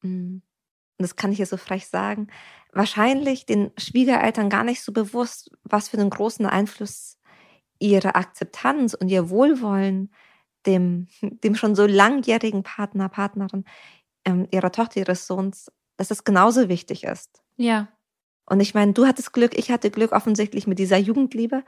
hm, 0.02 0.42
und 0.98 1.02
das 1.02 1.16
kann 1.16 1.30
ich 1.32 1.38
hier 1.38 1.46
so 1.46 1.56
frech 1.56 1.86
sagen, 1.86 2.28
wahrscheinlich 2.72 3.46
den 3.46 3.72
Schwiegereltern 3.78 4.50
gar 4.50 4.64
nicht 4.64 4.82
so 4.82 4.92
bewusst, 4.92 5.50
was 5.62 5.88
für 5.88 5.98
einen 5.98 6.10
großen 6.10 6.44
Einfluss 6.44 7.18
ihre 7.78 8.14
Akzeptanz 8.14 8.94
und 8.94 9.08
ihr 9.08 9.30
Wohlwollen 9.30 10.12
dem, 10.66 11.08
dem 11.22 11.54
schon 11.54 11.74
so 11.74 11.86
langjährigen 11.86 12.62
Partner, 12.62 13.08
Partnerin 13.08 13.64
ähm, 14.24 14.46
ihrer 14.50 14.72
Tochter, 14.72 15.00
ihres 15.00 15.26
Sohns, 15.26 15.70
dass 15.96 16.10
es 16.10 16.24
genauso 16.24 16.68
wichtig 16.68 17.04
ist. 17.04 17.42
Ja. 17.56 17.88
Und 18.46 18.60
ich 18.60 18.74
meine, 18.74 18.92
du 18.92 19.06
hattest 19.06 19.32
Glück, 19.32 19.56
ich 19.56 19.70
hatte 19.70 19.90
Glück 19.90 20.12
offensichtlich 20.12 20.66
mit 20.66 20.78
dieser 20.78 20.98
Jugendliebe 20.98 21.64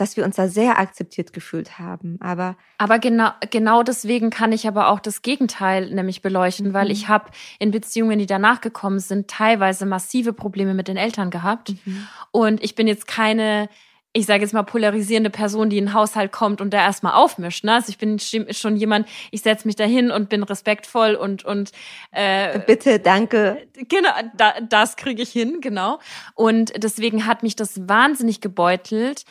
dass 0.00 0.16
wir 0.16 0.24
uns 0.24 0.36
da 0.36 0.48
sehr 0.48 0.78
akzeptiert 0.78 1.32
gefühlt 1.32 1.78
haben. 1.78 2.18
Aber 2.20 2.56
aber 2.78 2.98
genau 2.98 3.30
genau 3.50 3.82
deswegen 3.82 4.30
kann 4.30 4.52
ich 4.52 4.66
aber 4.66 4.88
auch 4.88 5.00
das 5.00 5.22
Gegenteil 5.22 5.90
nämlich 5.90 6.22
beleuchten, 6.22 6.68
mhm. 6.68 6.74
weil 6.74 6.90
ich 6.90 7.08
habe 7.08 7.30
in 7.58 7.70
Beziehungen, 7.70 8.18
die 8.18 8.26
danach 8.26 8.60
gekommen 8.60 9.00
sind, 9.00 9.28
teilweise 9.28 9.86
massive 9.86 10.32
Probleme 10.32 10.74
mit 10.74 10.88
den 10.88 10.96
Eltern 10.96 11.30
gehabt 11.30 11.74
mhm. 11.84 12.06
und 12.30 12.62
ich 12.62 12.74
bin 12.74 12.86
jetzt 12.86 13.06
keine 13.06 13.68
ich 14.14 14.26
sage 14.26 14.42
jetzt 14.42 14.54
mal, 14.54 14.62
polarisierende 14.62 15.30
Person, 15.30 15.68
die 15.68 15.78
in 15.78 15.86
den 15.86 15.94
Haushalt 15.94 16.32
kommt 16.32 16.60
und 16.60 16.72
da 16.72 16.78
erstmal 16.78 17.12
aufmischt. 17.12 17.64
Ne? 17.64 17.74
Also 17.74 17.90
ich 17.90 17.98
bin 17.98 18.18
schon 18.18 18.76
jemand, 18.76 19.06
ich 19.30 19.42
setze 19.42 19.66
mich 19.66 19.76
dahin 19.76 20.10
und 20.10 20.28
bin 20.28 20.42
respektvoll 20.42 21.14
und 21.14 21.44
und 21.44 21.72
äh, 22.10 22.58
bitte, 22.60 22.98
danke. 22.98 23.68
Genau, 23.88 24.10
da, 24.36 24.54
das 24.66 24.96
kriege 24.96 25.22
ich 25.22 25.30
hin, 25.30 25.60
genau. 25.60 26.00
Und 26.34 26.72
deswegen 26.82 27.26
hat 27.26 27.42
mich 27.42 27.54
das 27.54 27.88
wahnsinnig 27.88 28.40
gebeutelt, 28.40 29.24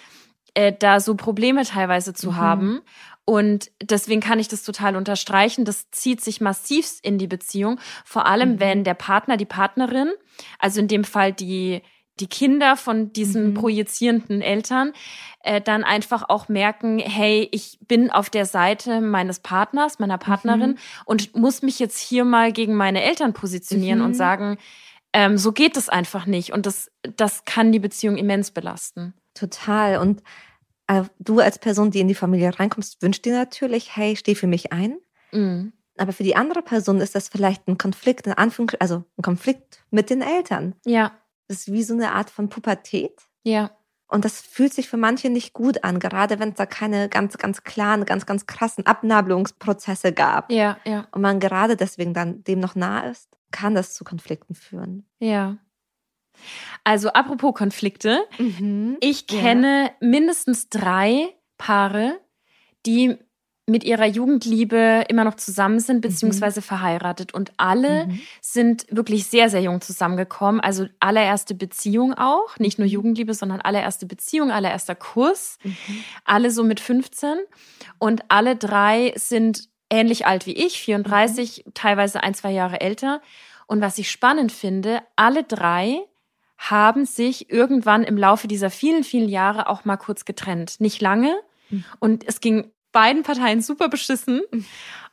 äh, 0.58 0.74
da 0.78 1.00
so 1.00 1.14
Probleme 1.14 1.64
teilweise 1.66 2.16
zu 2.16 2.32
mhm. 2.32 2.38
haben. 2.38 2.82
Und 3.26 3.70
deswegen 3.80 4.22
kann 4.22 4.40
ich 4.40 4.48
das 4.48 4.64
total 4.64 4.96
unterstreichen. 4.96 5.66
Das 5.66 5.92
zieht 5.92 6.22
sich 6.22 6.42
massivst 6.42 7.06
in 7.06 7.20
die 7.20 7.28
Beziehung. 7.28 7.80
Vor 8.04 8.26
allem, 8.26 8.54
mhm. 8.54 8.60
wenn 8.60 8.84
der 8.84 8.96
Partner, 8.96 9.38
die 9.38 9.46
Partnerin, 9.46 10.10
also 10.58 10.80
in 10.80 10.88
dem 10.88 11.04
Fall 11.04 11.32
die, 11.32 11.84
die 12.20 12.26
Kinder 12.26 12.76
von 12.76 13.14
diesen 13.14 13.50
mhm. 13.50 13.54
projizierenden 13.54 14.42
Eltern 14.42 14.94
äh, 15.42 15.62
dann 15.62 15.84
einfach 15.84 16.28
auch 16.28 16.50
merken, 16.50 16.98
hey, 16.98 17.48
ich 17.52 17.78
bin 17.88 18.10
auf 18.10 18.32
der 18.32 18.48
Seite 18.48 19.00
meines 19.00 19.42
Partners, 19.42 20.00
meiner 20.00 20.18
Partnerin 20.18 20.72
mhm. 20.72 20.78
und 21.06 21.36
muss 21.36 21.62
mich 21.62 21.78
jetzt 21.78 22.00
hier 22.00 22.26
mal 22.26 22.52
gegen 22.52 22.74
meine 22.74 23.04
Eltern 23.04 23.34
positionieren 23.34 24.00
mhm. 24.00 24.06
und 24.06 24.14
sagen, 24.16 24.58
ähm, 25.14 25.38
so 25.38 25.52
geht 25.52 25.78
es 25.78 25.88
einfach 25.88 26.26
nicht. 26.26 26.52
Und 26.52 26.66
das, 26.66 26.90
das 27.16 27.46
kann 27.46 27.72
die 27.72 27.80
Beziehung 27.80 28.18
immens 28.18 28.50
belasten. 28.50 29.14
Total. 29.36 29.98
Und 29.98 30.24
du 31.20 31.40
als 31.40 31.60
Person, 31.60 31.92
die 31.92 32.00
in 32.00 32.08
die 32.08 32.16
Familie 32.16 32.58
reinkommst, 32.58 33.02
wünschst 33.02 33.26
dir 33.26 33.34
natürlich, 33.34 33.96
hey, 33.96 34.16
steh 34.16 34.36
für 34.36 34.48
mich 34.48 34.72
ein. 34.72 34.98
Mhm. 35.32 35.74
Aber 35.98 36.14
für 36.14 36.24
die 36.24 36.36
andere 36.36 36.62
Person 36.62 37.02
ist 37.02 37.16
das 37.16 37.28
vielleicht 37.28 37.68
ein 37.68 37.78
Konflikt, 37.78 38.28
in 38.28 38.34
Anführungs 38.34 38.76
also 38.76 39.04
ein 39.18 39.24
Konflikt 39.24 39.84
mit 39.90 40.10
den 40.10 40.22
Eltern. 40.22 40.76
Ja. 40.86 41.12
Das 41.48 41.60
ist 41.60 41.72
wie 41.72 41.84
so 41.84 41.94
eine 41.94 42.14
Art 42.14 42.30
von 42.30 42.50
Pubertät. 42.50 43.20
Ja. 43.44 43.72
Und 44.08 44.24
das 44.24 44.40
fühlt 44.40 44.74
sich 44.74 44.88
für 44.88 44.98
manche 44.98 45.30
nicht 45.30 45.54
gut 45.54 45.84
an, 45.84 46.00
gerade 46.00 46.40
wenn 46.40 46.50
es 46.50 46.56
da 46.56 46.66
keine 46.66 47.10
ganz, 47.10 47.38
ganz 47.38 47.64
klaren, 47.64 48.06
ganz, 48.06 48.26
ganz 48.26 48.46
krassen 48.46 48.86
Abnabelungsprozesse 48.86 50.14
gab. 50.14 50.52
Ja, 50.52 50.78
ja. 50.86 51.08
Und 51.12 51.22
man 51.22 51.40
gerade 51.40 51.76
deswegen 51.76 52.14
dann 52.14 52.44
dem 52.44 52.60
noch 52.60 52.76
nah 52.76 53.02
ist, 53.02 53.30
kann 53.52 53.76
das 53.76 53.94
zu 53.94 54.04
Konflikten 54.04 54.56
führen. 54.56 55.06
Ja. 55.20 55.58
Also 56.84 57.10
apropos 57.10 57.54
Konflikte, 57.54 58.20
mhm, 58.38 58.98
ich 59.02 59.28
kenne 59.28 59.84
ja. 59.84 59.92
mindestens 60.08 60.70
drei 60.70 61.30
Paare, 61.58 62.20
die 62.86 63.18
mit 63.70 63.84
ihrer 63.84 64.06
Jugendliebe 64.06 65.04
immer 65.10 65.26
noch 65.26 65.36
zusammen 65.36 65.80
sind, 65.82 65.98
mhm. 65.98 66.02
beziehungsweise 66.02 66.62
mhm. 66.62 66.64
verheiratet. 66.64 67.34
Und 67.34 67.52
alle 67.58 68.08
mhm. 68.08 68.22
sind 68.42 68.86
wirklich 68.90 69.28
sehr, 69.28 69.50
sehr 69.50 69.62
jung 69.62 69.82
zusammengekommen. 69.82 70.62
Also 70.62 70.88
allererste 71.02 71.54
Beziehung 71.54 72.14
auch. 72.14 72.58
Nicht 72.60 72.80
nur 72.80 72.88
mhm. 72.88 72.94
Jugendliebe, 72.94 73.34
sondern 73.34 73.60
allererste 73.60 74.06
Beziehung, 74.06 74.52
allererster 74.52 74.96
Kurs. 74.96 75.58
Mhm. 75.64 75.76
Alle 76.24 76.50
so 76.50 76.64
mit 76.64 76.80
15. 76.80 77.40
Und 78.00 78.24
alle 78.30 78.56
drei 78.56 79.12
sind 79.18 79.68
ähnlich 79.90 80.26
alt 80.26 80.46
wie 80.46 80.54
ich, 80.54 80.80
34, 80.80 81.64
mhm. 81.66 81.74
teilweise 81.74 82.24
ein, 82.24 82.34
zwei 82.34 82.52
Jahre 82.52 82.80
älter. 82.80 83.22
Und 83.68 83.82
was 83.82 83.98
ich 83.98 84.10
spannend 84.10 84.54
finde, 84.54 85.02
alle 85.18 85.44
drei 85.44 86.00
haben 86.58 87.06
sich 87.06 87.52
irgendwann 87.52 88.04
im 88.04 88.18
Laufe 88.18 88.48
dieser 88.48 88.70
vielen, 88.70 89.04
vielen 89.04 89.30
Jahre 89.30 89.68
auch 89.68 89.86
mal 89.86 89.98
kurz 89.98 90.26
getrennt. 90.26 90.80
Nicht 90.80 91.02
lange. 91.02 91.36
Und 92.00 92.28
es 92.28 92.40
ging 92.40 92.72
beiden 92.92 93.24
Parteien 93.24 93.62
super 93.62 93.90
beschissen. 93.90 94.42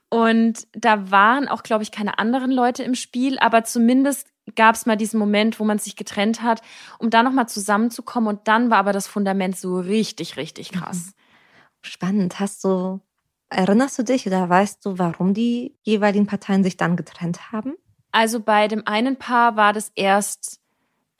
Und 0.08 0.66
da 0.72 1.10
waren 1.10 1.48
auch, 1.48 1.62
glaube 1.62 1.82
ich, 1.82 1.90
keine 1.90 2.18
anderen 2.18 2.50
Leute 2.50 2.82
im 2.82 2.94
Spiel, 2.94 3.38
aber 3.38 3.64
zumindest 3.64 4.28
gab 4.54 4.74
es 4.74 4.86
mal 4.86 4.96
diesen 4.96 5.18
Moment, 5.18 5.58
wo 5.58 5.64
man 5.64 5.78
sich 5.78 5.96
getrennt 5.96 6.42
hat, 6.42 6.62
um 6.98 7.10
da 7.10 7.22
nochmal 7.22 7.48
zusammenzukommen. 7.48 8.28
Und 8.28 8.46
dann 8.46 8.70
war 8.70 8.78
aber 8.78 8.92
das 8.92 9.06
Fundament 9.06 9.56
so 9.56 9.78
richtig, 9.78 10.36
richtig 10.36 10.70
krass. 10.70 11.06
Mhm. 11.06 11.12
Spannend. 11.82 12.40
Hast 12.40 12.62
du, 12.64 13.00
erinnerst 13.48 13.98
du 13.98 14.02
dich 14.02 14.26
oder 14.26 14.48
weißt 14.48 14.84
du, 14.84 14.98
warum 14.98 15.34
die 15.34 15.76
jeweiligen 15.82 16.26
Parteien 16.26 16.62
sich 16.62 16.76
dann 16.76 16.96
getrennt 16.96 17.52
haben? 17.52 17.74
Also 18.12 18.40
bei 18.40 18.68
dem 18.68 18.86
einen 18.86 19.16
Paar 19.16 19.56
war 19.56 19.72
das 19.72 19.90
erst 19.96 20.60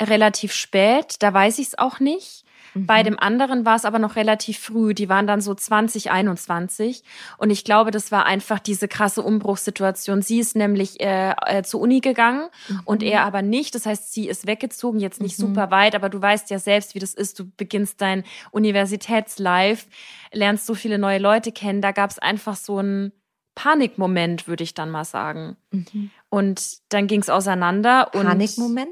relativ 0.01 0.53
spät, 0.53 1.17
da 1.21 1.33
weiß 1.33 1.59
ich 1.59 1.69
es 1.69 1.79
auch 1.79 2.01
nicht. 2.01 2.45
Bei 2.75 3.01
mhm. 3.01 3.05
dem 3.05 3.19
anderen 3.21 3.65
war 3.65 3.77
es 3.77 3.85
aber 3.85 4.01
noch 4.01 4.17
relativ 4.17 4.59
früh. 4.59 4.95
Die 4.95 5.09
waren 5.09 5.27
dann 5.27 5.41
so 5.41 5.55
2021. 5.55 7.05
Und 7.39 7.51
ich 7.51 7.65
glaube, 7.65 7.93
das 7.93 8.11
war 8.11 8.27
einfach 8.27 8.59
diese 8.59 8.89
krasse 8.89 9.23
Umbruchssituation. 9.23 10.23
Sie 10.23 10.41
ist 10.41 10.57
nämlich 10.57 11.01
äh, 11.01 11.35
äh, 11.47 11.63
zur 11.63 11.81
Uni 11.81 12.01
gegangen 12.01 12.49
mhm. 12.69 12.81
und 12.85 13.03
er 13.03 13.25
aber 13.25 13.43
nicht. 13.43 13.75
Das 13.77 13.87
heißt, 13.87 14.13
sie 14.13 14.29
ist 14.29 14.47
weggezogen, 14.47 14.99
jetzt 14.99 15.21
nicht 15.21 15.39
mhm. 15.39 15.47
super 15.47 15.71
weit, 15.71 15.95
aber 15.95 16.09
du 16.09 16.21
weißt 16.21 16.51
ja 16.51 16.59
selbst, 16.59 16.97
wie 16.97 16.99
das 16.99 17.15
ist. 17.15 17.39
Du 17.39 17.45
beginnst 17.57 18.01
dein 18.01 18.25
Universitätslife, 18.51 19.87
lernst 20.33 20.67
so 20.67 20.75
viele 20.75 20.99
neue 20.99 21.19
Leute 21.19 21.53
kennen. 21.53 21.81
Da 21.81 21.93
gab 21.93 22.11
es 22.11 22.19
einfach 22.19 22.57
so 22.57 22.81
ein 22.81 23.13
Panikmoment, 23.55 24.49
würde 24.49 24.65
ich 24.65 24.75
dann 24.75 24.91
mal 24.91 25.05
sagen. 25.05 25.57
Mhm. 25.71 26.11
Und 26.29 26.79
dann 26.89 27.07
ging 27.07 27.21
es 27.21 27.31
auseinander. 27.31 28.09
Panikmoment? 28.13 28.89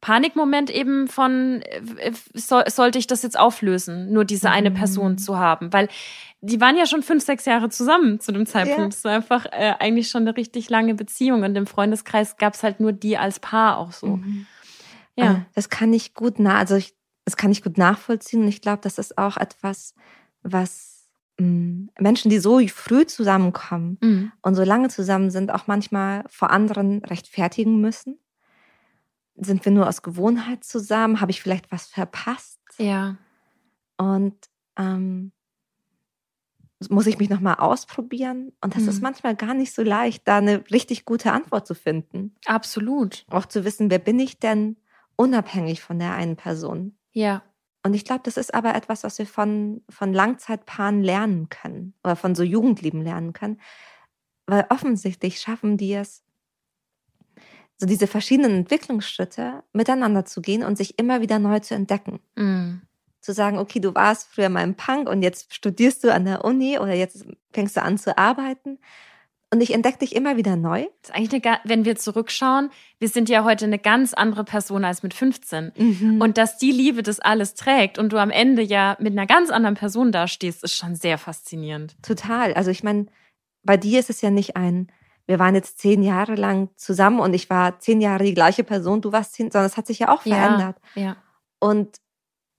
Panikmoment 0.00 0.70
eben 0.70 1.08
von, 1.08 1.62
äh, 1.62 2.12
so, 2.34 2.60
sollte 2.66 2.98
ich 2.98 3.06
das 3.06 3.22
jetzt 3.22 3.38
auflösen, 3.38 4.12
nur 4.12 4.24
diese 4.24 4.50
eine 4.50 4.70
Person 4.70 5.12
mhm. 5.12 5.18
zu 5.18 5.38
haben, 5.38 5.72
weil 5.72 5.88
die 6.40 6.60
waren 6.60 6.76
ja 6.76 6.86
schon 6.86 7.02
fünf, 7.02 7.24
sechs 7.24 7.44
Jahre 7.44 7.70
zusammen 7.70 8.20
zu 8.20 8.30
dem 8.30 8.46
Zeitpunkt. 8.46 8.80
Ja. 8.80 8.88
Das 8.88 9.04
war 9.04 9.12
einfach 9.12 9.46
äh, 9.46 9.74
eigentlich 9.78 10.08
schon 10.08 10.22
eine 10.22 10.36
richtig 10.36 10.70
lange 10.70 10.94
Beziehung 10.94 11.42
und 11.42 11.56
im 11.56 11.66
Freundeskreis 11.66 12.36
gab 12.36 12.54
es 12.54 12.62
halt 12.62 12.78
nur 12.78 12.92
die 12.92 13.16
als 13.16 13.40
Paar 13.40 13.78
auch 13.78 13.92
so. 13.92 14.16
Mhm. 14.16 14.46
Ja, 15.18 15.46
das 15.54 15.70
kann 15.70 15.94
ich 15.94 16.12
gut 16.12 16.38
nach, 16.38 16.58
also 16.58 16.76
ich, 16.76 16.94
das 17.24 17.38
kann 17.38 17.50
ich 17.50 17.62
gut 17.62 17.78
nachvollziehen 17.78 18.42
und 18.42 18.48
ich 18.48 18.60
glaube, 18.60 18.80
das 18.82 18.98
ist 18.98 19.16
auch 19.16 19.38
etwas, 19.38 19.94
was 20.42 21.08
mh, 21.38 21.46
mm, 21.46 21.90
Menschen, 21.98 22.30
die 22.30 22.38
so 22.38 22.60
früh 22.68 23.06
zusammenkommen 23.06 23.96
mhm. 24.02 24.32
und 24.42 24.54
so 24.54 24.62
lange 24.62 24.88
zusammen 24.88 25.30
sind, 25.30 25.50
auch 25.50 25.66
manchmal 25.66 26.24
vor 26.28 26.50
anderen 26.50 27.02
rechtfertigen 27.02 27.80
müssen 27.80 28.18
sind 29.36 29.64
wir 29.64 29.72
nur 29.72 29.88
aus 29.88 30.02
Gewohnheit 30.02 30.64
zusammen? 30.64 31.20
Habe 31.20 31.30
ich 31.30 31.42
vielleicht 31.42 31.70
was 31.70 31.86
verpasst? 31.86 32.60
Ja. 32.78 33.16
Und 33.96 34.36
ähm, 34.78 35.32
muss 36.88 37.06
ich 37.06 37.18
mich 37.18 37.30
nochmal 37.30 37.56
ausprobieren? 37.56 38.52
Und 38.60 38.74
das 38.74 38.82
mhm. 38.82 38.88
ist 38.90 39.02
manchmal 39.02 39.34
gar 39.34 39.54
nicht 39.54 39.74
so 39.74 39.82
leicht, 39.82 40.26
da 40.28 40.38
eine 40.38 40.64
richtig 40.70 41.04
gute 41.04 41.32
Antwort 41.32 41.66
zu 41.66 41.74
finden. 41.74 42.34
Absolut. 42.44 43.24
Auch 43.30 43.46
zu 43.46 43.64
wissen, 43.64 43.90
wer 43.90 43.98
bin 43.98 44.18
ich 44.18 44.38
denn 44.38 44.76
unabhängig 45.16 45.80
von 45.80 45.98
der 45.98 46.14
einen 46.14 46.36
Person? 46.36 46.98
Ja. 47.12 47.42
Und 47.82 47.94
ich 47.94 48.04
glaube, 48.04 48.22
das 48.24 48.36
ist 48.36 48.52
aber 48.52 48.74
etwas, 48.74 49.04
was 49.04 49.18
wir 49.18 49.26
von, 49.26 49.82
von 49.88 50.12
Langzeitpaaren 50.12 51.02
lernen 51.02 51.48
können 51.48 51.94
oder 52.02 52.16
von 52.16 52.34
so 52.34 52.42
Jugendlieben 52.42 53.00
lernen 53.00 53.32
können. 53.32 53.60
Weil 54.46 54.66
offensichtlich 54.70 55.40
schaffen 55.40 55.76
die 55.76 55.94
es, 55.94 56.25
so 57.78 57.86
diese 57.86 58.06
verschiedenen 58.06 58.52
Entwicklungsschritte 58.52 59.62
miteinander 59.72 60.24
zu 60.24 60.40
gehen 60.40 60.64
und 60.64 60.76
sich 60.76 60.98
immer 60.98 61.20
wieder 61.20 61.38
neu 61.38 61.60
zu 61.60 61.74
entdecken. 61.74 62.20
Mm. 62.34 62.80
Zu 63.20 63.32
sagen, 63.32 63.58
okay, 63.58 63.80
du 63.80 63.94
warst 63.94 64.28
früher 64.32 64.48
mal 64.48 64.62
im 64.62 64.74
Punk 64.74 65.08
und 65.08 65.22
jetzt 65.22 65.52
studierst 65.52 66.04
du 66.04 66.12
an 66.12 66.24
der 66.24 66.44
Uni 66.44 66.78
oder 66.78 66.94
jetzt 66.94 67.26
fängst 67.52 67.76
du 67.76 67.82
an 67.82 67.98
zu 67.98 68.16
arbeiten. 68.16 68.78
Und 69.52 69.60
ich 69.60 69.72
entdecke 69.72 69.98
dich 69.98 70.14
immer 70.14 70.36
wieder 70.36 70.56
neu. 70.56 70.86
Das 71.02 71.10
ist 71.10 71.14
eigentlich 71.14 71.46
eine, 71.46 71.60
wenn 71.64 71.84
wir 71.84 71.96
zurückschauen, 71.96 72.70
wir 72.98 73.08
sind 73.08 73.28
ja 73.28 73.44
heute 73.44 73.64
eine 73.64 73.78
ganz 73.78 74.12
andere 74.12 74.44
Person 74.44 74.84
als 74.84 75.02
mit 75.02 75.14
15. 75.14 75.72
Mhm. 75.76 76.20
Und 76.20 76.36
dass 76.36 76.58
die 76.58 76.72
Liebe 76.72 77.02
das 77.02 77.20
alles 77.20 77.54
trägt 77.54 77.98
und 77.98 78.12
du 78.12 78.18
am 78.18 78.30
Ende 78.30 78.62
ja 78.62 78.96
mit 78.98 79.12
einer 79.12 79.26
ganz 79.26 79.50
anderen 79.50 79.76
Person 79.76 80.10
dastehst, 80.10 80.64
ist 80.64 80.74
schon 80.74 80.96
sehr 80.96 81.16
faszinierend. 81.16 81.96
Total. 82.02 82.54
Also 82.54 82.70
ich 82.70 82.82
meine, 82.82 83.06
bei 83.62 83.76
dir 83.76 84.00
ist 84.00 84.10
es 84.10 84.20
ja 84.20 84.30
nicht 84.30 84.56
ein, 84.56 84.90
wir 85.26 85.38
waren 85.38 85.54
jetzt 85.54 85.78
zehn 85.78 86.02
Jahre 86.02 86.34
lang 86.34 86.70
zusammen 86.76 87.20
und 87.20 87.34
ich 87.34 87.50
war 87.50 87.78
zehn 87.80 88.00
Jahre 88.00 88.24
die 88.24 88.34
gleiche 88.34 88.64
Person, 88.64 89.00
du 89.00 89.12
warst 89.12 89.34
zehn, 89.34 89.50
sondern 89.50 89.66
es 89.66 89.76
hat 89.76 89.86
sich 89.86 89.98
ja 89.98 90.14
auch 90.14 90.22
verändert. 90.22 90.76
Ja, 90.94 91.02
ja. 91.02 91.16
Und 91.58 91.96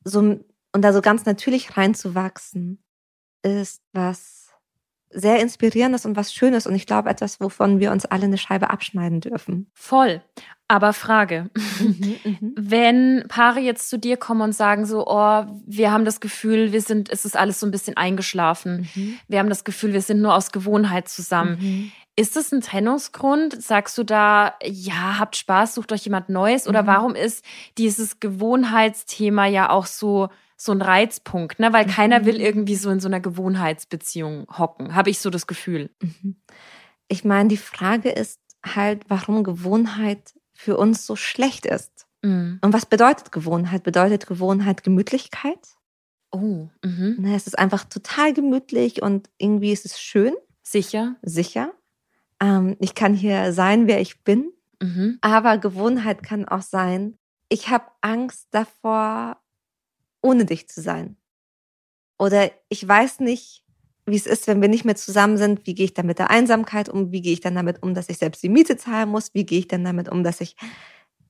so, 0.03 0.19
und 0.19 0.81
da 0.81 0.93
so 0.93 1.01
ganz 1.01 1.25
natürlich 1.25 1.77
reinzuwachsen, 1.77 2.83
ist 3.43 3.81
was 3.93 4.47
sehr 5.09 5.39
inspirierendes 5.39 6.05
und 6.05 6.15
was 6.15 6.33
Schönes 6.33 6.67
und 6.67 6.75
ich 6.75 6.85
glaube 6.85 7.09
etwas, 7.09 7.39
wovon 7.39 7.79
wir 7.79 7.91
uns 7.91 8.05
alle 8.05 8.25
eine 8.25 8.37
Scheibe 8.37 8.69
abschneiden 8.69 9.21
dürfen. 9.21 9.71
Voll. 9.73 10.21
Aber 10.67 10.91
Frage, 10.91 11.49
mhm, 11.79 12.15
mhm. 12.23 12.53
wenn 12.57 13.23
Paare 13.29 13.61
jetzt 13.61 13.89
zu 13.89 13.97
dir 13.97 14.17
kommen 14.17 14.41
und 14.41 14.51
sagen 14.51 14.85
so, 14.85 15.07
oh, 15.07 15.45
wir 15.65 15.91
haben 15.91 16.03
das 16.03 16.19
Gefühl, 16.19 16.73
wir 16.73 16.81
sind, 16.81 17.09
es 17.09 17.23
ist 17.23 17.37
alles 17.37 17.61
so 17.61 17.65
ein 17.65 17.71
bisschen 17.71 17.95
eingeschlafen. 17.95 18.89
Mhm. 18.93 19.17
Wir 19.29 19.39
haben 19.39 19.49
das 19.49 19.63
Gefühl, 19.63 19.93
wir 19.93 20.01
sind 20.01 20.21
nur 20.21 20.35
aus 20.35 20.51
Gewohnheit 20.51 21.07
zusammen. 21.07 21.57
Mhm. 21.61 21.91
Ist 22.19 22.35
das 22.35 22.51
ein 22.51 22.61
Trennungsgrund? 22.61 23.61
Sagst 23.61 23.95
du 23.97 24.03
da, 24.03 24.55
ja, 24.63 25.19
habt 25.19 25.35
Spaß, 25.35 25.75
sucht 25.75 25.91
euch 25.91 26.03
jemand 26.03 26.29
Neues? 26.29 26.67
Oder 26.67 26.81
mhm. 26.81 26.87
warum 26.87 27.15
ist 27.15 27.45
dieses 27.77 28.19
Gewohnheitsthema 28.19 29.45
ja 29.45 29.69
auch 29.69 29.85
so, 29.85 30.29
so 30.57 30.71
ein 30.71 30.81
Reizpunkt, 30.81 31.59
ne? 31.59 31.71
Weil 31.71 31.85
mhm. 31.85 31.91
keiner 31.91 32.25
will 32.25 32.41
irgendwie 32.41 32.75
so 32.75 32.89
in 32.89 32.99
so 32.99 33.07
einer 33.07 33.19
Gewohnheitsbeziehung 33.19 34.47
hocken, 34.57 34.95
habe 34.95 35.11
ich 35.11 35.19
so 35.19 35.29
das 35.29 35.45
Gefühl. 35.45 35.91
Mhm. 36.01 36.37
Ich 37.07 37.23
meine, 37.23 37.49
die 37.49 37.57
Frage 37.57 38.09
ist 38.09 38.41
halt, 38.65 39.03
warum 39.07 39.43
Gewohnheit 39.43 40.33
für 40.53 40.75
uns 40.75 41.05
so 41.05 41.15
schlecht 41.15 41.67
ist. 41.67 42.07
Mhm. 42.23 42.59
Und 42.63 42.73
was 42.73 42.87
bedeutet 42.87 43.31
Gewohnheit? 43.31 43.83
Bedeutet 43.83 44.25
Gewohnheit 44.25 44.83
Gemütlichkeit? 44.83 45.59
Oh, 46.31 46.67
mhm. 46.83 47.17
Ne, 47.19 47.35
es 47.35 47.45
ist 47.45 47.59
einfach 47.59 47.83
total 47.83 48.33
gemütlich 48.33 49.03
und 49.03 49.29
irgendwie 49.37 49.71
ist 49.71 49.85
es 49.85 49.99
schön. 49.99 50.33
Sicher. 50.63 51.15
Sicher. 51.21 51.73
Ähm, 52.39 52.75
ich 52.79 52.95
kann 52.95 53.13
hier 53.13 53.53
sein, 53.53 53.87
wer 53.87 54.01
ich 54.01 54.23
bin. 54.23 54.51
Mhm. 54.81 55.17
Aber 55.21 55.57
Gewohnheit 55.57 56.23
kann 56.23 56.47
auch 56.47 56.61
sein, 56.61 57.17
ich 57.49 57.69
habe 57.69 57.85
Angst 58.01 58.47
davor, 58.51 59.37
ohne 60.21 60.45
dich 60.45 60.67
zu 60.67 60.81
sein. 60.81 61.17
Oder 62.19 62.51
ich 62.69 62.85
weiß 62.85 63.19
nicht, 63.19 63.63
wie 64.05 64.15
es 64.15 64.25
ist, 64.25 64.47
wenn 64.47 64.61
wir 64.61 64.69
nicht 64.69 64.85
mehr 64.85 64.95
zusammen 64.95 65.37
sind. 65.37 65.65
Wie 65.67 65.75
gehe 65.75 65.85
ich 65.85 65.93
dann 65.93 66.05
mit 66.05 66.19
der 66.19 66.29
Einsamkeit 66.29 66.89
um? 66.89 67.11
Wie 67.11 67.21
gehe 67.21 67.33
ich 67.33 67.41
dann 67.41 67.55
damit 67.55 67.83
um, 67.83 67.93
dass 67.93 68.09
ich 68.09 68.17
selbst 68.17 68.41
die 68.41 68.49
Miete 68.49 68.77
zahlen 68.77 69.09
muss? 69.09 69.33
Wie 69.33 69.45
gehe 69.45 69.59
ich 69.59 69.67
dann 69.67 69.83
damit 69.83 70.09
um, 70.09 70.23
dass 70.23 70.41
ich 70.41 70.55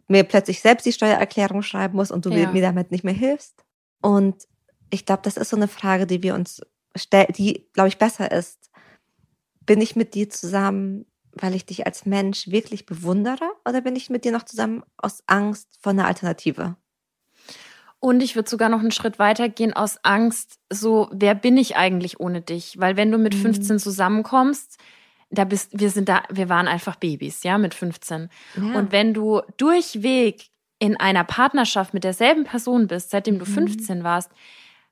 mir 0.08 0.24
plötzlich 0.24 0.62
selbst 0.62 0.86
die 0.86 0.94
Steuererklärung 0.94 1.64
schreiben 1.64 1.96
muss 1.96 2.12
und 2.12 2.26
du 2.26 2.30
ja. 2.30 2.52
mir 2.52 2.62
damit 2.62 2.92
nicht 2.92 3.04
mehr 3.04 3.14
hilfst? 3.14 3.66
Und 4.02 4.48
ich 4.90 5.06
glaube, 5.06 5.24
das 5.24 5.38
ist 5.38 5.50
so 5.50 5.58
eine 5.58 5.68
Frage, 5.68 6.06
die 6.06 6.24
wir 6.24 6.36
uns 6.36 6.62
stellen, 6.96 7.28
die, 7.36 7.68
glaube 7.74 7.90
ich, 7.90 7.98
besser 7.98 8.32
ist. 8.32 8.67
Bin 9.68 9.80
ich 9.82 9.96
mit 9.96 10.16
dir 10.16 10.32
zusammen, 10.32 11.06
weil 11.34 11.54
ich 11.54 11.68
dich 11.68 11.86
als 11.86 12.08
Mensch 12.08 12.48
wirklich 12.48 12.88
bewundere 12.88 13.48
oder 13.68 13.82
bin 13.82 13.96
ich 13.96 14.10
mit 14.10 14.26
dir 14.26 14.32
noch 14.32 14.44
zusammen 14.44 14.84
aus 14.98 15.22
Angst 15.28 15.78
vor 15.80 15.92
einer 15.92 16.08
Alternative? 16.08 16.76
Und 18.00 18.22
ich 18.22 18.36
würde 18.36 18.50
sogar 18.50 18.70
noch 18.70 18.80
einen 18.80 18.92
Schritt 18.92 19.18
weiter 19.20 19.50
gehen 19.50 19.74
aus 19.74 19.98
Angst, 20.04 20.60
so, 20.72 21.10
wer 21.12 21.34
bin 21.36 21.58
ich 21.58 21.76
eigentlich 21.76 22.20
ohne 22.20 22.42
dich? 22.42 22.80
Weil 22.80 22.96
wenn 22.96 23.12
du 23.12 23.18
mit 23.18 23.34
15 23.34 23.76
mhm. 23.76 23.80
zusammenkommst, 23.80 24.78
da 25.30 25.44
bist, 25.44 25.72
wir 25.78 25.90
sind 25.90 26.08
da, 26.08 26.24
wir 26.30 26.48
waren 26.48 26.68
einfach 26.68 26.96
Babys, 26.96 27.44
ja, 27.44 27.58
mit 27.58 27.74
15. 27.74 28.30
Ja. 28.56 28.80
Und 28.80 28.92
wenn 28.92 29.14
du 29.14 29.42
durchweg 29.58 30.50
in 30.80 30.96
einer 30.98 31.24
Partnerschaft 31.24 31.94
mit 31.94 32.04
derselben 32.04 32.44
Person 32.44 32.88
bist, 32.88 33.10
seitdem 33.10 33.40
du 33.40 33.46
15 33.46 34.00
mhm. 34.00 34.04
warst, 34.04 34.32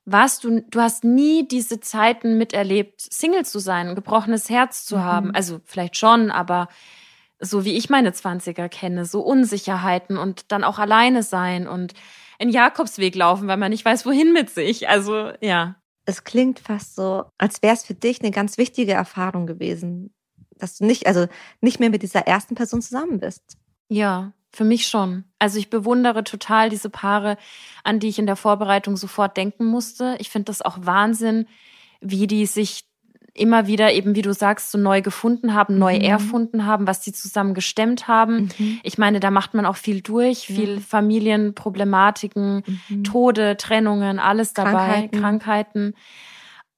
warst 0.06 0.44
du, 0.44 0.62
du 0.62 0.80
hast 0.80 1.04
nie 1.04 1.46
diese 1.46 1.80
Zeiten 1.80 2.38
miterlebt, 2.38 3.00
Single 3.00 3.44
zu 3.44 3.58
sein, 3.58 3.88
ein 3.88 3.94
gebrochenes 3.96 4.48
Herz 4.48 4.86
zu 4.86 4.96
mhm. 4.96 5.04
haben. 5.04 5.30
Also 5.32 5.60
vielleicht 5.64 5.96
schon, 5.96 6.30
aber 6.30 6.68
so 7.40 7.64
wie 7.64 7.74
ich 7.74 7.90
meine 7.90 8.12
Zwanziger 8.12 8.68
kenne, 8.68 9.04
so 9.04 9.20
Unsicherheiten 9.20 10.16
und 10.16 10.50
dann 10.52 10.64
auch 10.64 10.78
alleine 10.78 11.22
sein 11.22 11.68
und 11.68 11.92
in 12.38 12.50
Jakobsweg 12.50 13.14
laufen, 13.14 13.48
weil 13.48 13.56
man 13.56 13.70
nicht 13.70 13.84
weiß, 13.84 14.06
wohin 14.06 14.32
mit 14.32 14.48
sich. 14.48 14.88
Also 14.88 15.32
ja. 15.40 15.76
Es 16.04 16.22
klingt 16.22 16.60
fast 16.60 16.94
so, 16.94 17.24
als 17.36 17.62
wäre 17.62 17.74
es 17.74 17.84
für 17.84 17.94
dich 17.94 18.20
eine 18.22 18.30
ganz 18.30 18.58
wichtige 18.58 18.92
Erfahrung 18.92 19.46
gewesen, 19.46 20.14
dass 20.56 20.78
du 20.78 20.86
nicht, 20.86 21.08
also 21.08 21.26
nicht 21.60 21.80
mehr 21.80 21.90
mit 21.90 22.02
dieser 22.02 22.20
ersten 22.20 22.54
Person 22.54 22.80
zusammen 22.80 23.18
bist. 23.18 23.58
Ja, 23.88 24.32
für 24.52 24.64
mich 24.64 24.86
schon. 24.86 25.24
Also 25.38 25.58
ich 25.58 25.70
bewundere 25.70 26.24
total 26.24 26.70
diese 26.70 26.90
Paare, 26.90 27.36
an 27.84 28.00
die 28.00 28.08
ich 28.08 28.18
in 28.18 28.26
der 28.26 28.36
Vorbereitung 28.36 28.96
sofort 28.96 29.36
denken 29.36 29.66
musste. 29.66 30.16
Ich 30.18 30.30
finde 30.30 30.46
das 30.46 30.62
auch 30.62 30.78
Wahnsinn, 30.80 31.46
wie 32.00 32.26
die 32.26 32.46
sich 32.46 32.84
immer 33.36 33.66
wieder 33.66 33.92
eben, 33.92 34.14
wie 34.14 34.22
du 34.22 34.32
sagst, 34.32 34.70
so 34.70 34.78
neu 34.78 35.02
gefunden 35.02 35.54
haben, 35.54 35.78
neu 35.78 35.96
mhm. 35.96 36.04
erfunden 36.04 36.66
haben, 36.66 36.86
was 36.86 37.04
sie 37.04 37.12
zusammen 37.12 37.54
gestemmt 37.54 38.08
haben. 38.08 38.48
Mhm. 38.58 38.80
Ich 38.82 38.98
meine, 38.98 39.20
da 39.20 39.30
macht 39.30 39.54
man 39.54 39.66
auch 39.66 39.76
viel 39.76 40.00
durch, 40.00 40.46
viel 40.46 40.74
ja. 40.76 40.80
Familienproblematiken, 40.80 42.62
mhm. 42.88 43.04
Tode, 43.04 43.56
Trennungen, 43.56 44.18
alles 44.18 44.54
dabei, 44.54 45.08
Krankheiten. 45.12 45.20
Krankheiten. 45.20 45.94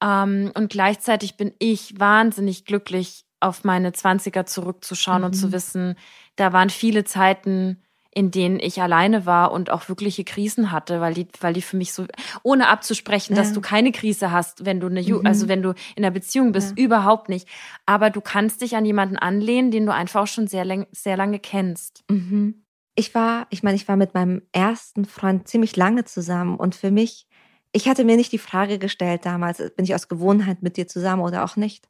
Ähm, 0.02 0.52
und 0.54 0.70
gleichzeitig 0.70 1.36
bin 1.36 1.52
ich 1.58 1.98
wahnsinnig 1.98 2.64
glücklich, 2.64 3.24
auf 3.40 3.62
meine 3.62 3.92
Zwanziger 3.92 4.46
zurückzuschauen 4.46 5.22
und 5.22 5.34
zu 5.34 5.48
mhm. 5.48 5.52
wissen, 5.52 5.96
da 6.38 6.52
waren 6.52 6.70
viele 6.70 7.04
Zeiten, 7.04 7.82
in 8.10 8.30
denen 8.30 8.58
ich 8.58 8.80
alleine 8.80 9.26
war 9.26 9.52
und 9.52 9.70
auch 9.70 9.88
wirkliche 9.88 10.24
Krisen 10.24 10.72
hatte, 10.72 11.00
weil 11.00 11.14
die, 11.14 11.28
weil 11.40 11.52
die 11.52 11.62
für 11.62 11.76
mich 11.76 11.92
so, 11.92 12.06
ohne 12.42 12.68
abzusprechen, 12.68 13.36
ja. 13.36 13.42
dass 13.42 13.52
du 13.52 13.60
keine 13.60 13.92
Krise 13.92 14.32
hast, 14.32 14.64
wenn 14.64 14.80
du 14.80 14.86
eine, 14.86 15.02
mhm. 15.02 15.26
also 15.26 15.46
wenn 15.46 15.62
du 15.62 15.70
in 15.94 16.04
einer 16.04 16.10
Beziehung 16.10 16.52
bist, 16.52 16.76
ja. 16.76 16.84
überhaupt 16.84 17.28
nicht. 17.28 17.46
Aber 17.86 18.10
du 18.10 18.20
kannst 18.20 18.62
dich 18.62 18.76
an 18.76 18.84
jemanden 18.84 19.16
anlehnen, 19.16 19.70
den 19.70 19.86
du 19.86 19.92
einfach 19.92 20.22
auch 20.22 20.26
schon 20.26 20.48
sehr, 20.48 20.64
lang, 20.64 20.86
sehr 20.90 21.16
lange 21.16 21.38
kennst. 21.38 22.02
Mhm. 22.10 22.64
Ich 22.94 23.14
war, 23.14 23.46
ich 23.50 23.62
meine, 23.62 23.76
ich 23.76 23.86
war 23.86 23.96
mit 23.96 24.14
meinem 24.14 24.42
ersten 24.52 25.04
Freund 25.04 25.46
ziemlich 25.46 25.76
lange 25.76 26.04
zusammen 26.04 26.56
und 26.56 26.74
für 26.74 26.90
mich, 26.90 27.28
ich 27.72 27.88
hatte 27.88 28.04
mir 28.04 28.16
nicht 28.16 28.32
die 28.32 28.38
Frage 28.38 28.78
gestellt 28.78 29.26
damals, 29.26 29.58
bin 29.76 29.84
ich 29.84 29.94
aus 29.94 30.08
Gewohnheit 30.08 30.62
mit 30.62 30.76
dir 30.76 30.88
zusammen 30.88 31.22
oder 31.22 31.44
auch 31.44 31.54
nicht. 31.54 31.88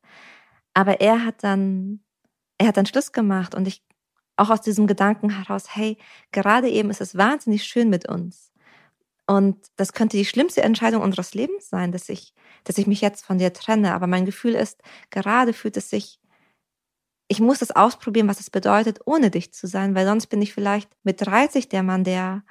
Aber 0.74 1.00
er 1.00 1.24
hat 1.24 1.42
dann, 1.42 2.00
er 2.58 2.68
hat 2.68 2.76
dann 2.76 2.86
Schluss 2.86 3.12
gemacht 3.12 3.54
und 3.54 3.66
ich 3.66 3.87
auch 4.38 4.50
aus 4.50 4.60
diesem 4.60 4.86
Gedanken 4.86 5.30
heraus, 5.30 5.74
hey, 5.74 5.98
gerade 6.32 6.68
eben 6.68 6.90
ist 6.90 7.00
es 7.00 7.16
wahnsinnig 7.16 7.64
schön 7.64 7.90
mit 7.90 8.08
uns. 8.08 8.52
Und 9.26 9.58
das 9.76 9.92
könnte 9.92 10.16
die 10.16 10.24
schlimmste 10.24 10.62
Entscheidung 10.62 11.02
unseres 11.02 11.34
Lebens 11.34 11.68
sein, 11.68 11.92
dass 11.92 12.08
ich, 12.08 12.32
dass 12.64 12.78
ich 12.78 12.86
mich 12.86 13.02
jetzt 13.02 13.26
von 13.26 13.38
dir 13.38 13.52
trenne. 13.52 13.92
Aber 13.92 14.06
mein 14.06 14.24
Gefühl 14.24 14.54
ist, 14.54 14.80
gerade 15.10 15.52
fühlt 15.52 15.76
es 15.76 15.90
sich, 15.90 16.18
ich 17.28 17.40
muss 17.40 17.58
das 17.58 17.70
ausprobieren, 17.70 18.28
was 18.28 18.40
es 18.40 18.48
bedeutet, 18.48 19.00
ohne 19.04 19.30
dich 19.30 19.52
zu 19.52 19.66
sein, 19.66 19.94
weil 19.94 20.06
sonst 20.06 20.28
bin 20.28 20.40
ich 20.40 20.54
vielleicht 20.54 20.88
mit 21.02 21.20
30 21.20 21.68
der 21.68 21.82
Mann, 21.82 22.04
der, 22.04 22.42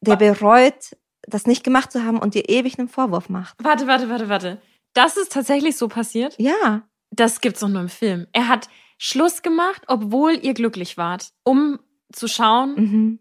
der 0.00 0.16
bereut, 0.16 0.94
das 1.22 1.46
nicht 1.46 1.64
gemacht 1.64 1.90
zu 1.90 2.04
haben 2.04 2.18
und 2.18 2.34
dir 2.34 2.50
ewig 2.50 2.78
einen 2.78 2.88
Vorwurf 2.88 3.30
macht. 3.30 3.56
Warte, 3.64 3.86
warte, 3.86 4.10
warte, 4.10 4.28
warte. 4.28 4.60
Das 4.92 5.16
ist 5.16 5.32
tatsächlich 5.32 5.78
so 5.78 5.88
passiert? 5.88 6.34
Ja. 6.38 6.82
Das 7.10 7.40
gibt's 7.40 7.60
doch 7.60 7.68
nur 7.68 7.80
im 7.80 7.88
Film. 7.88 8.26
Er 8.32 8.48
hat 8.48 8.68
Schluss 8.98 9.42
gemacht, 9.42 9.82
obwohl 9.86 10.38
ihr 10.42 10.54
glücklich 10.54 10.96
wart, 10.98 11.32
um 11.44 11.78
zu 12.12 12.28
schauen. 12.28 12.74
Mhm. 12.74 13.18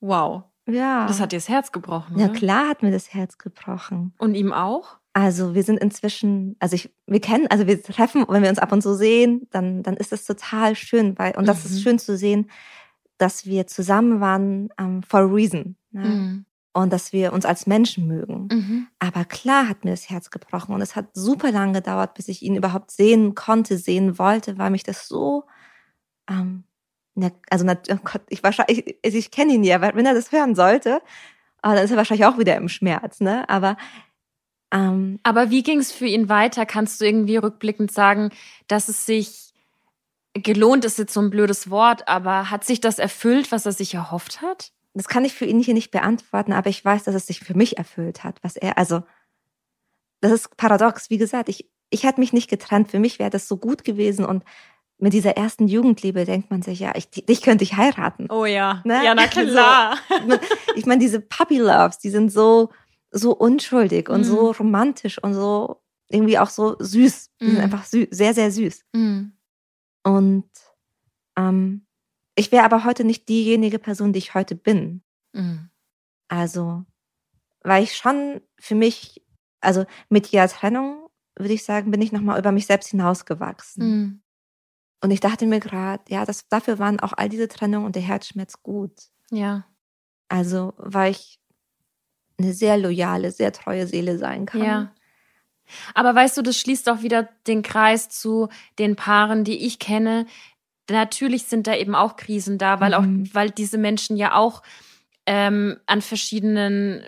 Wow. 0.00 0.44
Ja. 0.66 1.06
Das 1.06 1.20
hat 1.20 1.32
dir 1.32 1.36
das 1.36 1.48
Herz 1.48 1.72
gebrochen. 1.72 2.18
Ja, 2.18 2.26
oder? 2.26 2.34
klar 2.34 2.68
hat 2.68 2.82
mir 2.82 2.90
das 2.90 3.12
Herz 3.12 3.38
gebrochen. 3.38 4.14
Und 4.18 4.34
ihm 4.34 4.52
auch? 4.52 4.98
Also 5.12 5.54
wir 5.54 5.64
sind 5.64 5.78
inzwischen, 5.80 6.56
also 6.60 6.74
ich, 6.74 6.94
wir 7.06 7.20
kennen, 7.20 7.46
also 7.48 7.66
wir 7.66 7.82
treffen, 7.82 8.24
wenn 8.28 8.42
wir 8.42 8.50
uns 8.50 8.60
ab 8.60 8.72
und 8.72 8.80
zu 8.80 8.94
sehen, 8.94 9.48
dann, 9.50 9.82
dann 9.82 9.96
ist 9.96 10.12
das 10.12 10.24
total 10.24 10.76
schön, 10.76 11.18
weil, 11.18 11.36
und 11.36 11.46
das 11.46 11.64
mhm. 11.64 11.70
ist 11.70 11.82
schön 11.82 11.98
zu 11.98 12.16
sehen, 12.16 12.50
dass 13.18 13.44
wir 13.44 13.66
zusammen 13.66 14.20
waren 14.20 14.70
um, 14.78 14.86
ähm, 14.86 15.02
for 15.02 15.20
a 15.20 15.24
reason. 15.24 15.76
Ne? 15.90 16.04
Mhm 16.04 16.46
und 16.72 16.92
dass 16.92 17.12
wir 17.12 17.32
uns 17.32 17.44
als 17.44 17.66
Menschen 17.66 18.06
mögen. 18.06 18.48
Mhm. 18.50 18.86
Aber 18.98 19.24
klar 19.24 19.68
hat 19.68 19.84
mir 19.84 19.90
das 19.90 20.08
Herz 20.08 20.30
gebrochen 20.30 20.74
und 20.74 20.80
es 20.80 20.94
hat 20.94 21.06
super 21.14 21.50
lang 21.50 21.72
gedauert, 21.72 22.14
bis 22.14 22.28
ich 22.28 22.42
ihn 22.42 22.54
überhaupt 22.54 22.90
sehen 22.90 23.34
konnte, 23.34 23.76
sehen 23.76 24.18
wollte, 24.18 24.58
weil 24.58 24.70
mich 24.70 24.84
das 24.84 25.08
so, 25.08 25.44
ähm, 26.28 26.64
also 27.50 27.66
oh 27.66 27.96
Gott, 28.04 28.22
ich 28.28 28.42
wahrscheinlich, 28.42 28.96
ich, 29.02 29.14
ich 29.14 29.30
kenne 29.30 29.54
ihn 29.54 29.64
ja, 29.64 29.80
wenn 29.80 30.06
er 30.06 30.14
das 30.14 30.32
hören 30.32 30.54
sollte, 30.54 31.02
dann 31.62 31.76
ist 31.76 31.90
er 31.90 31.96
wahrscheinlich 31.96 32.26
auch 32.26 32.38
wieder 32.38 32.56
im 32.56 32.68
Schmerz, 32.68 33.20
ne? 33.20 33.48
Aber 33.48 33.76
ähm, 34.72 35.18
aber 35.24 35.50
wie 35.50 35.62
ging 35.62 35.80
es 35.80 35.90
für 35.90 36.06
ihn 36.06 36.28
weiter? 36.28 36.64
Kannst 36.64 37.00
du 37.00 37.04
irgendwie 37.04 37.36
rückblickend 37.36 37.90
sagen, 37.90 38.30
dass 38.68 38.88
es 38.88 39.04
sich 39.04 39.52
gelohnt 40.32 40.84
ist 40.84 40.98
jetzt 40.98 41.12
so 41.12 41.20
ein 41.20 41.30
blödes 41.30 41.70
Wort, 41.70 42.06
aber 42.06 42.50
hat 42.50 42.64
sich 42.64 42.80
das 42.80 43.00
erfüllt, 43.00 43.50
was 43.50 43.66
er 43.66 43.72
sich 43.72 43.94
erhofft 43.94 44.42
hat? 44.42 44.72
Das 44.94 45.08
kann 45.08 45.24
ich 45.24 45.34
für 45.34 45.44
ihn 45.44 45.60
hier 45.60 45.74
nicht 45.74 45.90
beantworten, 45.90 46.52
aber 46.52 46.68
ich 46.70 46.84
weiß, 46.84 47.04
dass 47.04 47.14
es 47.14 47.26
sich 47.26 47.40
für 47.40 47.54
mich 47.54 47.78
erfüllt 47.78 48.24
hat, 48.24 48.42
was 48.42 48.56
er, 48.56 48.76
also, 48.78 49.02
das 50.20 50.32
ist 50.32 50.56
paradox. 50.56 51.10
Wie 51.10 51.18
gesagt, 51.18 51.48
ich, 51.48 51.70
ich 51.90 52.04
hätte 52.04 52.20
mich 52.20 52.32
nicht 52.32 52.50
getrennt. 52.50 52.90
Für 52.90 52.98
mich 52.98 53.18
wäre 53.18 53.30
das 53.30 53.48
so 53.48 53.56
gut 53.56 53.84
gewesen 53.84 54.24
und 54.24 54.44
mit 54.98 55.14
dieser 55.14 55.36
ersten 55.36 55.66
Jugendliebe 55.66 56.24
denkt 56.24 56.50
man 56.50 56.62
sich, 56.62 56.80
ja, 56.80 56.92
ich, 56.94 57.10
dich 57.10 57.40
könnte 57.40 57.64
ich 57.64 57.76
heiraten. 57.76 58.26
Oh 58.30 58.44
ja. 58.44 58.82
Ne? 58.84 59.02
Ja, 59.02 59.14
na 59.14 59.26
klar. 59.28 59.96
So, 60.28 60.38
ich 60.76 60.84
meine, 60.84 61.00
diese 61.00 61.20
Puppy 61.20 61.56
Loves, 61.56 61.98
die 61.98 62.10
sind 62.10 62.30
so, 62.30 62.70
so 63.10 63.34
unschuldig 63.34 64.10
und 64.10 64.20
mm. 64.20 64.24
so 64.24 64.48
mhm. 64.48 64.56
romantisch 64.58 65.22
und 65.22 65.32
so 65.32 65.80
irgendwie 66.10 66.38
auch 66.38 66.50
so 66.50 66.76
süß. 66.78 67.30
Die 67.40 67.44
mm. 67.44 67.48
sind 67.48 67.56
mhm. 67.56 67.64
einfach 67.64 67.84
süß, 67.84 68.08
sehr, 68.10 68.34
sehr 68.34 68.50
süß. 68.50 68.84
Mm. 68.92 69.20
Und 70.04 70.50
ähm, 71.36 71.86
ich 72.34 72.52
wäre 72.52 72.64
aber 72.64 72.84
heute 72.84 73.04
nicht 73.04 73.28
diejenige 73.28 73.78
Person, 73.78 74.12
die 74.12 74.18
ich 74.18 74.34
heute 74.34 74.54
bin. 74.54 75.02
Mhm. 75.32 75.70
Also, 76.28 76.84
weil 77.62 77.82
ich 77.82 77.96
schon 77.96 78.40
für 78.58 78.74
mich, 78.74 79.22
also 79.60 79.84
mit 80.08 80.26
jeder 80.28 80.48
Trennung, 80.48 81.08
würde 81.36 81.54
ich 81.54 81.64
sagen, 81.64 81.90
bin 81.90 82.02
ich 82.02 82.12
nochmal 82.12 82.38
über 82.38 82.52
mich 82.52 82.66
selbst 82.66 82.90
hinausgewachsen. 82.90 83.84
Mhm. 83.84 84.22
Und 85.02 85.10
ich 85.10 85.20
dachte 85.20 85.46
mir 85.46 85.60
gerade, 85.60 86.02
ja, 86.08 86.24
das, 86.24 86.46
dafür 86.48 86.78
waren 86.78 87.00
auch 87.00 87.12
all 87.16 87.28
diese 87.28 87.48
Trennungen 87.48 87.86
und 87.86 87.96
der 87.96 88.02
Herzschmerz 88.02 88.62
gut. 88.62 88.92
Ja. 89.30 89.64
Also, 90.28 90.74
weil 90.76 91.12
ich 91.12 91.40
eine 92.38 92.52
sehr 92.52 92.76
loyale, 92.76 93.30
sehr 93.30 93.52
treue 93.52 93.86
Seele 93.86 94.18
sein 94.18 94.46
kann. 94.46 94.62
Ja. 94.62 94.94
Aber 95.94 96.14
weißt 96.14 96.36
du, 96.36 96.42
das 96.42 96.58
schließt 96.58 96.88
auch 96.88 97.02
wieder 97.02 97.28
den 97.46 97.62
Kreis 97.62 98.08
zu 98.08 98.48
den 98.78 98.96
Paaren, 98.96 99.44
die 99.44 99.64
ich 99.64 99.78
kenne, 99.78 100.26
natürlich 100.90 101.44
sind 101.46 101.66
da 101.66 101.74
eben 101.74 101.94
auch 101.94 102.16
Krisen 102.16 102.58
da, 102.58 102.80
weil 102.80 102.98
mhm. 102.98 103.24
auch, 103.30 103.34
weil 103.34 103.50
diese 103.50 103.78
Menschen 103.78 104.16
ja 104.16 104.34
auch 104.34 104.62
ähm, 105.26 105.76
an 105.86 106.00
verschiedenen 106.02 107.02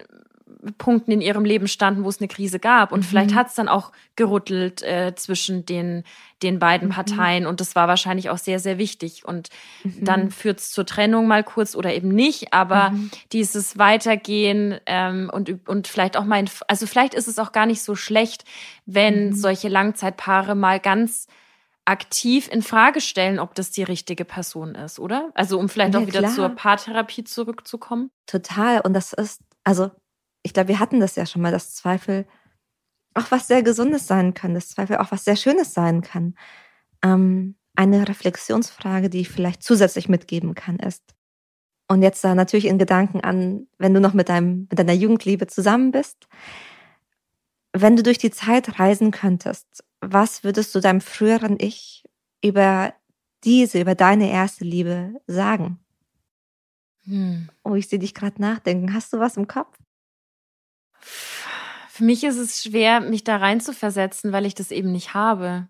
Punkten 0.78 1.10
in 1.10 1.20
ihrem 1.20 1.44
Leben 1.44 1.66
standen, 1.66 2.04
wo 2.04 2.08
es 2.08 2.20
eine 2.20 2.28
Krise 2.28 2.60
gab. 2.60 2.92
Und 2.92 3.00
Mhm. 3.00 3.04
vielleicht 3.04 3.34
hat 3.34 3.48
es 3.48 3.54
dann 3.54 3.66
auch 3.66 3.90
gerüttelt 4.14 4.80
äh, 4.82 5.12
zwischen 5.16 5.66
den, 5.66 6.04
den 6.44 6.60
beiden 6.60 6.86
Mhm. 6.88 6.92
Parteien. 6.92 7.46
Und 7.46 7.60
das 7.60 7.74
war 7.74 7.88
wahrscheinlich 7.88 8.30
auch 8.30 8.38
sehr, 8.38 8.60
sehr 8.60 8.78
wichtig. 8.78 9.24
Und 9.24 9.48
Mhm. 9.82 10.04
dann 10.04 10.30
führt 10.30 10.60
es 10.60 10.70
zur 10.70 10.86
Trennung 10.86 11.26
mal 11.26 11.42
kurz 11.42 11.74
oder 11.74 11.92
eben 11.92 12.10
nicht. 12.10 12.52
Aber 12.52 12.90
Mhm. 12.90 13.10
dieses 13.32 13.76
Weitergehen 13.76 14.78
ähm, 14.86 15.30
und, 15.32 15.68
und 15.68 15.88
vielleicht 15.88 16.16
auch 16.16 16.24
mal, 16.24 16.38
in, 16.38 16.48
also 16.68 16.86
vielleicht 16.86 17.14
ist 17.14 17.26
es 17.26 17.40
auch 17.40 17.50
gar 17.50 17.66
nicht 17.66 17.82
so 17.82 17.96
schlecht, 17.96 18.44
wenn 18.86 19.30
Mhm. 19.30 19.34
solche 19.34 19.68
Langzeitpaare 19.68 20.54
mal 20.54 20.78
ganz 20.78 21.26
aktiv 21.84 22.48
in 22.48 22.62
Frage 22.62 23.00
stellen, 23.00 23.38
ob 23.38 23.54
das 23.54 23.70
die 23.70 23.82
richtige 23.82 24.24
Person 24.24 24.74
ist, 24.74 24.98
oder? 24.98 25.30
Also 25.34 25.58
um 25.58 25.68
vielleicht 25.68 25.94
Ja, 25.94 26.00
auch 26.00 26.06
wieder 26.06 26.20
klar. 26.20 26.32
zur 26.32 26.48
Paartherapie 26.50 27.24
zurückzukommen. 27.24 28.10
Total. 28.26 28.80
Und 28.80 28.94
das 28.94 29.12
ist, 29.12 29.40
also, 29.64 29.90
ich 30.42 30.52
glaube, 30.52 30.68
wir 30.68 30.78
hatten 30.78 31.00
das 31.00 31.16
ja 31.16 31.26
schon 31.26 31.42
mal, 31.42 31.52
dass 31.52 31.74
Zweifel 31.74 32.26
auch 33.14 33.30
was 33.30 33.48
sehr 33.48 33.62
Gesundes 33.62 34.06
sein 34.06 34.34
können, 34.34 34.54
dass 34.54 34.68
Zweifel 34.68 34.96
auch 34.98 35.10
was 35.10 35.24
sehr 35.24 35.36
Schönes 35.36 35.74
sein 35.74 36.02
kann. 36.02 36.34
Ähm, 37.04 37.56
eine 37.74 38.08
Reflexionsfrage, 38.08 39.10
die 39.10 39.20
ich 39.20 39.28
vielleicht 39.28 39.62
zusätzlich 39.62 40.08
mitgeben 40.08 40.54
kann, 40.54 40.78
ist, 40.78 41.02
und 41.88 42.00
jetzt 42.00 42.24
da 42.24 42.34
natürlich 42.34 42.66
in 42.66 42.78
Gedanken 42.78 43.20
an, 43.20 43.66
wenn 43.76 43.92
du 43.92 44.00
noch 44.00 44.14
mit 44.14 44.30
deinem, 44.30 44.66
mit 44.70 44.78
deiner 44.78 44.94
Jugendliebe 44.94 45.46
zusammen 45.46 45.90
bist, 45.92 46.26
wenn 47.74 47.96
du 47.96 48.02
durch 48.02 48.16
die 48.16 48.30
Zeit 48.30 48.78
reisen 48.78 49.10
könntest, 49.10 49.84
was 50.02 50.44
würdest 50.44 50.74
du 50.74 50.80
deinem 50.80 51.00
früheren 51.00 51.56
Ich 51.58 52.04
über 52.42 52.92
diese, 53.44 53.80
über 53.80 53.94
deine 53.94 54.30
erste 54.30 54.64
Liebe 54.64 55.20
sagen? 55.26 55.78
Hm. 57.04 57.48
Oh, 57.64 57.74
ich 57.74 57.88
sehe 57.88 57.98
dich 57.98 58.14
gerade 58.14 58.40
nachdenken. 58.40 58.92
Hast 58.92 59.12
du 59.12 59.18
was 59.18 59.36
im 59.36 59.48
Kopf? 59.48 59.76
Für 61.88 62.04
mich 62.04 62.24
ist 62.24 62.36
es 62.36 62.62
schwer, 62.62 63.00
mich 63.00 63.24
da 63.24 63.36
rein 63.36 63.60
zu 63.60 63.72
versetzen, 63.72 64.32
weil 64.32 64.46
ich 64.46 64.54
das 64.54 64.70
eben 64.70 64.92
nicht 64.92 65.14
habe. 65.14 65.68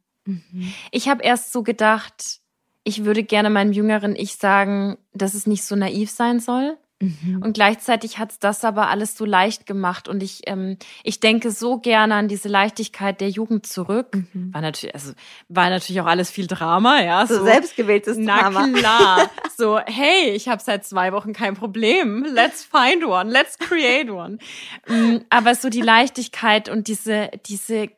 Ich 0.90 1.08
habe 1.08 1.22
erst 1.22 1.52
so 1.52 1.62
gedacht, 1.62 2.40
ich 2.84 3.04
würde 3.04 3.22
gerne 3.22 3.50
meinem 3.50 3.72
jüngeren 3.72 4.14
Ich 4.16 4.36
sagen, 4.36 4.98
dass 5.12 5.34
es 5.34 5.46
nicht 5.46 5.64
so 5.64 5.74
naiv 5.76 6.10
sein 6.10 6.40
soll. 6.40 6.78
Mhm. 7.02 7.42
Und 7.42 7.52
gleichzeitig 7.54 8.18
hat's 8.18 8.38
das 8.38 8.64
aber 8.64 8.88
alles 8.88 9.16
so 9.16 9.24
leicht 9.24 9.66
gemacht. 9.66 10.08
Und 10.08 10.22
ich, 10.22 10.42
ähm, 10.46 10.76
ich 11.02 11.20
denke 11.20 11.50
so 11.50 11.78
gerne 11.78 12.14
an 12.14 12.28
diese 12.28 12.48
Leichtigkeit 12.48 13.20
der 13.20 13.28
Jugend 13.28 13.66
zurück. 13.66 14.14
Mhm. 14.32 14.54
War 14.54 14.60
natürlich, 14.60 14.94
also 14.94 15.12
war 15.48 15.68
natürlich 15.70 16.00
auch 16.00 16.06
alles 16.06 16.30
viel 16.30 16.46
Drama, 16.46 17.02
ja. 17.02 17.26
So 17.26 17.42
selbstgewähltes 17.44 18.16
Na 18.18 18.42
Drama. 18.50 18.68
klar. 18.78 19.30
So, 19.54 19.78
hey, 19.78 20.30
ich 20.30 20.48
habe 20.48 20.62
seit 20.62 20.84
zwei 20.84 21.12
Wochen 21.12 21.32
kein 21.34 21.54
Problem. 21.54 22.24
Let's 22.24 22.64
find 22.64 23.04
one. 23.04 23.30
Let's 23.30 23.58
create 23.58 24.10
one. 24.10 24.38
Mm, 24.88 25.18
Aber 25.30 25.54
so 25.54 25.68
die 25.68 25.80
Leichtigkeit 25.82 26.68
und 26.68 26.88
diese, 26.88 27.30
diese, 27.46 27.88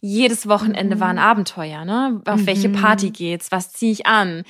jedes 0.00 0.48
Wochenende 0.48 0.96
Mhm. 0.96 1.00
war 1.00 1.08
ein 1.08 1.18
Abenteuer, 1.18 1.84
ne? 1.84 2.22
Auf 2.26 2.46
welche 2.46 2.68
Mhm. 2.68 2.72
Party 2.74 3.10
geht's? 3.10 3.52
Was 3.52 3.72
ziehe 3.72 3.92
ich 3.92 4.06
an? 4.06 4.44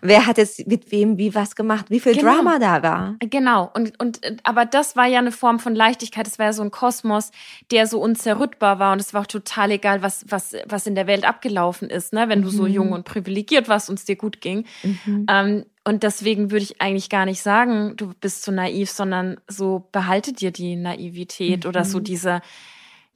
Wer 0.00 0.26
hat 0.26 0.38
jetzt 0.38 0.66
mit 0.66 0.90
wem 0.92 1.18
wie 1.18 1.34
was 1.34 1.54
gemacht? 1.56 1.86
Wie 1.90 2.00
viel 2.00 2.14
Genau. 2.14 2.34
Drama 2.36 2.58
da 2.58 2.82
war? 2.82 3.16
Genau. 3.20 3.70
Und, 3.74 4.00
und, 4.00 4.20
aber 4.42 4.64
das 4.64 4.96
war 4.96 5.06
ja 5.06 5.18
eine 5.18 5.32
Form 5.32 5.58
von 5.58 5.74
Leichtigkeit. 5.74 6.26
Es 6.26 6.38
war 6.38 6.46
ja 6.46 6.52
so 6.52 6.62
ein 6.62 6.70
Kosmos, 6.70 7.30
der 7.70 7.86
so 7.86 8.00
unzerrüttbar 8.00 8.78
war. 8.78 8.92
Und 8.92 9.00
es 9.00 9.12
war 9.14 9.22
auch 9.22 9.26
total 9.26 9.70
egal, 9.72 10.02
was, 10.02 10.24
was, 10.28 10.54
was 10.66 10.86
in 10.86 10.94
der 10.94 11.06
Welt 11.06 11.26
abgelaufen 11.26 11.90
ist, 11.90 12.12
ne? 12.12 12.28
Wenn 12.28 12.42
du 12.42 12.48
so 12.48 12.62
Mhm. 12.64 12.68
jung 12.72 12.92
und 12.92 13.04
privilegiert 13.04 13.68
warst 13.68 13.90
und 13.90 13.98
es 13.98 14.04
dir 14.04 14.16
gut 14.16 14.40
ging. 14.40 14.64
Mhm. 14.82 15.26
Ähm, 15.28 15.64
und 15.84 16.02
deswegen 16.02 16.50
würde 16.50 16.64
ich 16.64 16.80
eigentlich 16.80 17.08
gar 17.10 17.24
nicht 17.24 17.40
sagen, 17.42 17.94
du 17.96 18.12
bist 18.20 18.44
so 18.44 18.52
naiv, 18.52 18.90
sondern 18.90 19.38
so 19.48 19.88
behalte 19.92 20.32
dir 20.32 20.50
die 20.50 20.76
Naivität 20.76 21.64
oder 21.66 21.84
so 21.84 21.98
Mhm. 21.98 22.04
diese, 22.04 22.40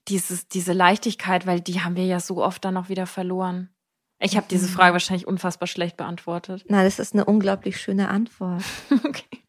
dieses, 0.08 0.48
diese 0.48 0.72
Leichtigkeit, 0.72 1.46
weil 1.46 1.60
die 1.60 1.80
haben 1.80 1.96
wir 1.96 2.04
ja 2.04 2.20
so 2.20 2.42
oft 2.42 2.64
dann 2.64 2.76
auch 2.76 2.88
wieder 2.88 3.06
verloren. 3.06 3.70
Ich 4.18 4.36
habe 4.36 4.46
diese 4.48 4.66
Mhm. 4.68 4.72
Frage 4.72 4.92
wahrscheinlich 4.92 5.26
unfassbar 5.26 5.66
schlecht 5.66 5.96
beantwortet. 5.96 6.64
Na, 6.68 6.84
das 6.84 6.98
ist 6.98 7.14
eine 7.14 7.24
unglaublich 7.24 7.80
schöne 7.80 8.08
Antwort. 8.08 8.62
okay. 9.04 9.42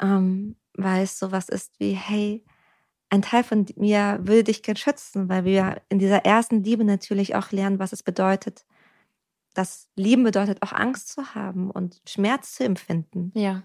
ähm, 0.00 0.56
weil 0.74 1.02
es 1.02 1.18
sowas 1.18 1.48
ist 1.48 1.78
wie, 1.80 1.92
hey, 1.92 2.44
ein 3.10 3.22
Teil 3.22 3.42
von 3.42 3.66
mir 3.76 4.18
will 4.22 4.44
dich 4.44 4.62
gern 4.62 4.76
schützen, 4.76 5.28
weil 5.28 5.44
wir 5.44 5.80
in 5.88 5.98
dieser 5.98 6.24
ersten 6.24 6.62
Liebe 6.62 6.84
natürlich 6.84 7.34
auch 7.34 7.50
lernen, 7.52 7.78
was 7.78 7.92
es 7.92 8.02
bedeutet. 8.02 8.66
Das 9.54 9.88
Lieben 9.96 10.24
bedeutet 10.24 10.62
auch 10.62 10.72
Angst 10.72 11.08
zu 11.08 11.34
haben 11.34 11.70
und 11.70 12.00
Schmerz 12.06 12.54
zu 12.54 12.64
empfinden. 12.64 13.32
Ja. 13.34 13.62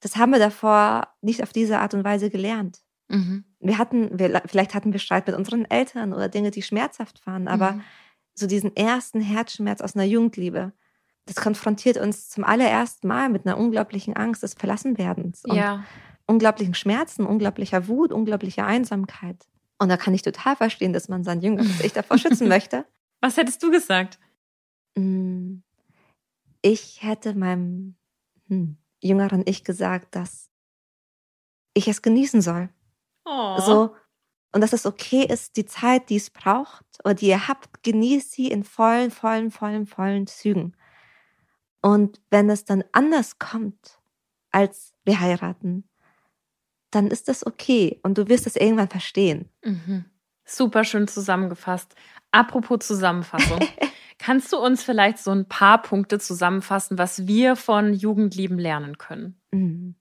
Das 0.00 0.16
haben 0.16 0.32
wir 0.32 0.38
davor 0.38 1.08
nicht 1.22 1.42
auf 1.42 1.52
diese 1.52 1.78
Art 1.78 1.94
und 1.94 2.04
Weise 2.04 2.30
gelernt. 2.30 2.83
Mhm. 3.08 3.44
Wir 3.60 3.78
hatten, 3.78 4.18
wir, 4.18 4.42
vielleicht 4.46 4.74
hatten 4.74 4.92
wir 4.92 5.00
Streit 5.00 5.26
mit 5.26 5.36
unseren 5.36 5.64
Eltern 5.66 6.12
oder 6.12 6.28
Dinge, 6.28 6.50
die 6.50 6.62
schmerzhaft 6.62 7.26
waren, 7.26 7.48
aber 7.48 7.72
Mhm. 7.72 7.82
so 8.34 8.46
diesen 8.46 8.74
ersten 8.76 9.20
Herzschmerz 9.20 9.80
aus 9.80 9.94
einer 9.94 10.04
Jugendliebe, 10.04 10.72
das 11.26 11.36
konfrontiert 11.36 11.96
uns 11.96 12.28
zum 12.28 12.44
allerersten 12.44 13.08
Mal 13.08 13.28
mit 13.30 13.46
einer 13.46 13.56
unglaublichen 13.58 14.14
Angst 14.16 14.42
des 14.42 14.54
Verlassenwerdens 14.54 15.44
und 15.44 15.56
ja. 15.56 15.84
unglaublichen 16.26 16.74
Schmerzen, 16.74 17.24
unglaublicher 17.26 17.88
Wut, 17.88 18.12
unglaublicher 18.12 18.66
Einsamkeit. 18.66 19.46
Und 19.78 19.88
da 19.88 19.96
kann 19.96 20.14
ich 20.14 20.22
total 20.22 20.56
verstehen, 20.56 20.92
dass 20.92 21.08
man 21.08 21.24
sein 21.24 21.40
jüngeres 21.40 21.80
Ich 21.80 21.92
davor 21.94 22.18
schützen 22.18 22.48
möchte. 22.48 22.84
Was 23.20 23.36
hättest 23.36 23.62
du 23.62 23.70
gesagt? 23.70 24.18
Mm, 24.96 25.58
Ich 26.62 27.02
hätte 27.02 27.34
meinem 27.34 27.96
hm, 28.48 28.76
jüngeren 29.02 29.42
Ich 29.46 29.64
gesagt, 29.64 30.14
dass 30.14 30.50
ich 31.74 31.88
es 31.88 32.02
genießen 32.02 32.40
soll. 32.42 32.68
Oh. 33.24 33.58
So, 33.60 33.94
und 34.54 34.60
dass 34.60 34.72
es 34.72 34.86
okay 34.86 35.24
ist, 35.24 35.56
die 35.56 35.66
Zeit, 35.66 36.10
die 36.10 36.16
es 36.16 36.30
braucht 36.30 36.84
oder 37.02 37.14
die 37.14 37.26
ihr 37.26 37.48
habt, 37.48 37.82
genießt 37.82 38.30
sie 38.30 38.48
in 38.48 38.62
vollen, 38.62 39.10
vollen, 39.10 39.50
vollen, 39.50 39.86
vollen 39.86 40.28
Zügen. 40.28 40.76
Und 41.82 42.20
wenn 42.30 42.48
es 42.48 42.64
dann 42.64 42.84
anders 42.92 43.40
kommt, 43.40 43.98
als 44.52 44.94
wir 45.04 45.18
heiraten, 45.18 45.88
dann 46.92 47.08
ist 47.08 47.26
das 47.26 47.44
okay 47.44 47.98
und 48.04 48.16
du 48.16 48.28
wirst 48.28 48.46
es 48.46 48.54
irgendwann 48.54 48.88
verstehen. 48.88 49.50
Mhm. 49.64 50.04
Super 50.44 50.84
schön 50.84 51.08
zusammengefasst. 51.08 51.96
Apropos 52.30 52.86
Zusammenfassung. 52.86 53.58
Kannst 54.18 54.52
du 54.52 54.58
uns 54.58 54.84
vielleicht 54.84 55.18
so 55.18 55.32
ein 55.32 55.48
paar 55.48 55.82
Punkte 55.82 56.20
zusammenfassen, 56.20 56.96
was 56.96 57.26
wir 57.26 57.56
von 57.56 57.92
Jugendlieben 57.92 58.60
lernen 58.60 58.98
können? 58.98 59.40
Mhm. 59.50 59.96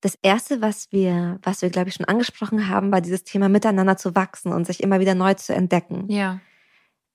Das 0.00 0.18
erste, 0.22 0.62
was 0.62 0.92
wir, 0.92 1.38
was 1.42 1.60
wir, 1.60 1.70
glaube 1.70 1.88
ich, 1.90 1.94
schon 1.94 2.06
angesprochen 2.06 2.68
haben, 2.68 2.90
war 2.90 3.00
dieses 3.00 3.24
Thema 3.24 3.48
miteinander 3.48 3.96
zu 3.96 4.14
wachsen 4.14 4.52
und 4.52 4.66
sich 4.66 4.82
immer 4.82 4.98
wieder 5.00 5.14
neu 5.14 5.34
zu 5.34 5.54
entdecken. 5.54 6.06
Ja. 6.08 6.40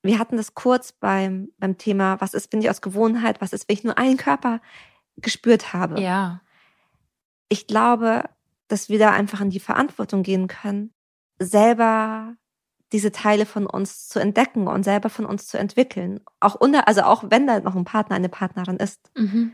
Wir 0.02 0.20
hatten 0.20 0.36
das 0.36 0.54
kurz 0.54 0.92
beim, 0.92 1.48
beim 1.58 1.78
Thema, 1.78 2.20
was 2.20 2.32
ist, 2.32 2.48
bin 2.48 2.60
ich 2.60 2.70
aus 2.70 2.80
Gewohnheit, 2.80 3.40
was 3.40 3.52
ist, 3.52 3.68
wenn 3.68 3.74
ich 3.74 3.82
nur 3.84 3.98
einen 3.98 4.16
Körper 4.16 4.60
gespürt 5.16 5.72
habe. 5.72 6.00
Ja. 6.00 6.42
Ich 7.48 7.66
glaube, 7.66 8.24
dass 8.68 8.88
wir 8.88 8.98
da 9.00 9.10
einfach 9.12 9.40
in 9.40 9.50
die 9.50 9.60
Verantwortung 9.60 10.22
gehen 10.22 10.46
können, 10.46 10.92
selber 11.40 12.36
diese 12.92 13.10
Teile 13.10 13.46
von 13.46 13.66
uns 13.66 14.08
zu 14.08 14.20
entdecken 14.20 14.68
und 14.68 14.84
selber 14.84 15.10
von 15.10 15.26
uns 15.26 15.48
zu 15.48 15.58
entwickeln. 15.58 16.20
Auch 16.38 16.54
unter, 16.54 16.86
also 16.86 17.02
auch 17.02 17.24
wenn 17.30 17.46
da 17.46 17.58
noch 17.58 17.74
ein 17.74 17.84
Partner, 17.84 18.14
eine 18.14 18.28
Partnerin 18.28 18.76
ist, 18.76 19.10
Mhm. 19.16 19.52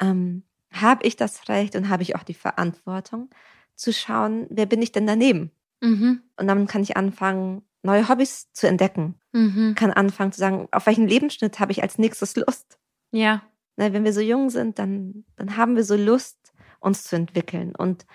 ähm, 0.00 0.44
habe 0.80 1.06
ich 1.06 1.16
das 1.16 1.48
Recht 1.48 1.76
und 1.76 1.88
habe 1.88 2.02
ich 2.02 2.16
auch 2.16 2.22
die 2.22 2.34
Verantwortung 2.34 3.30
zu 3.74 3.92
schauen, 3.92 4.46
wer 4.50 4.66
bin 4.66 4.82
ich 4.82 4.92
denn 4.92 5.06
daneben? 5.06 5.50
Mhm. 5.80 6.22
Und 6.36 6.46
dann 6.46 6.66
kann 6.66 6.82
ich 6.82 6.96
anfangen, 6.96 7.62
neue 7.82 8.08
Hobbys 8.08 8.52
zu 8.52 8.66
entdecken. 8.66 9.20
Mhm. 9.32 9.74
Kann 9.74 9.92
anfangen 9.92 10.32
zu 10.32 10.38
sagen, 10.38 10.68
auf 10.72 10.86
welchen 10.86 11.06
Lebensschnitt 11.06 11.60
habe 11.60 11.72
ich 11.72 11.82
als 11.82 11.98
nächstes 11.98 12.36
Lust? 12.36 12.78
Ja. 13.10 13.42
Ne, 13.76 13.92
wenn 13.92 14.04
wir 14.04 14.12
so 14.12 14.20
jung 14.20 14.50
sind, 14.50 14.78
dann, 14.78 15.24
dann 15.36 15.56
haben 15.56 15.76
wir 15.76 15.84
so 15.84 15.96
Lust, 15.96 16.52
uns 16.80 17.04
zu 17.04 17.16
entwickeln. 17.16 17.74
Und 17.74 18.06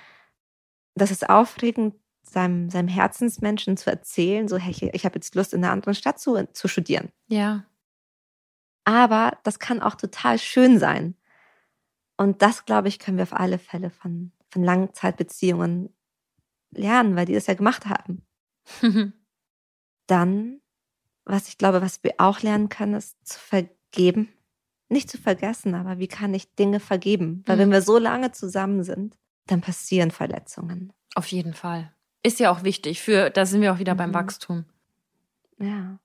das 0.95 1.11
ist 1.11 1.29
aufregend, 1.29 1.95
seinem, 2.23 2.69
seinem 2.69 2.87
Herzensmenschen 2.87 3.77
zu 3.77 3.89
erzählen, 3.89 4.47
so, 4.47 4.57
hey, 4.57 4.71
ich, 4.71 4.83
ich 4.83 5.05
habe 5.05 5.15
jetzt 5.15 5.35
Lust, 5.35 5.53
in 5.53 5.63
einer 5.63 5.73
anderen 5.73 5.95
Stadt 5.95 6.19
zu, 6.19 6.47
zu 6.53 6.67
studieren. 6.67 7.09
Ja. 7.27 7.65
Aber 8.85 9.37
das 9.43 9.59
kann 9.59 9.81
auch 9.81 9.95
total 9.95 10.39
schön 10.39 10.79
sein. 10.79 11.15
Und 12.19 12.41
das, 12.41 12.65
glaube 12.65 12.89
ich, 12.89 12.99
können 12.99 13.15
wir 13.15 13.23
auf 13.23 13.34
alle 13.34 13.58
Fälle 13.60 13.89
von, 13.89 14.34
von 14.49 14.62
Langzeitbeziehungen 14.62 15.95
lernen, 16.71 17.15
weil 17.15 17.25
die 17.25 17.34
das 17.34 17.47
ja 17.47 17.53
gemacht 17.53 17.86
haben. 17.86 18.25
Dann, 20.08 20.62
was 21.25 21.47
ich 21.47 21.58
glaube, 21.58 21.82
was 21.82 22.03
wir 22.03 22.15
auch 22.17 22.41
lernen 22.41 22.67
können, 22.69 22.95
ist 22.95 23.15
zu 23.25 23.39
vergeben. 23.39 24.29
Nicht 24.89 25.10
zu 25.10 25.17
vergessen, 25.17 25.75
aber 25.75 25.99
wie 25.99 26.08
kann 26.08 26.34
ich 26.34 26.55
Dinge 26.55 26.79
vergeben? 26.79 27.43
Weil 27.45 27.55
Mhm. 27.55 27.60
wenn 27.62 27.71
wir 27.71 27.82
so 27.82 27.97
lange 27.97 28.32
zusammen 28.32 28.84
sind, 28.84 29.15
dann 29.45 29.62
passieren 29.62 30.12
Verletzungen. 30.12 30.91
Auf 31.15 31.27
jeden 31.27 31.53
Fall. 31.53 31.93
Ist 32.23 32.39
ja 32.39 32.51
auch 32.51 32.63
wichtig. 32.63 32.99
Für, 33.01 33.29
da 33.29 33.45
sind 33.45 33.62
wir 33.62 33.71
auch 33.73 33.79
wieder 33.79 33.95
beim 33.95 34.10
Mhm. 34.10 34.15
Wachstum. 34.15 34.65
Ja. 35.60 35.99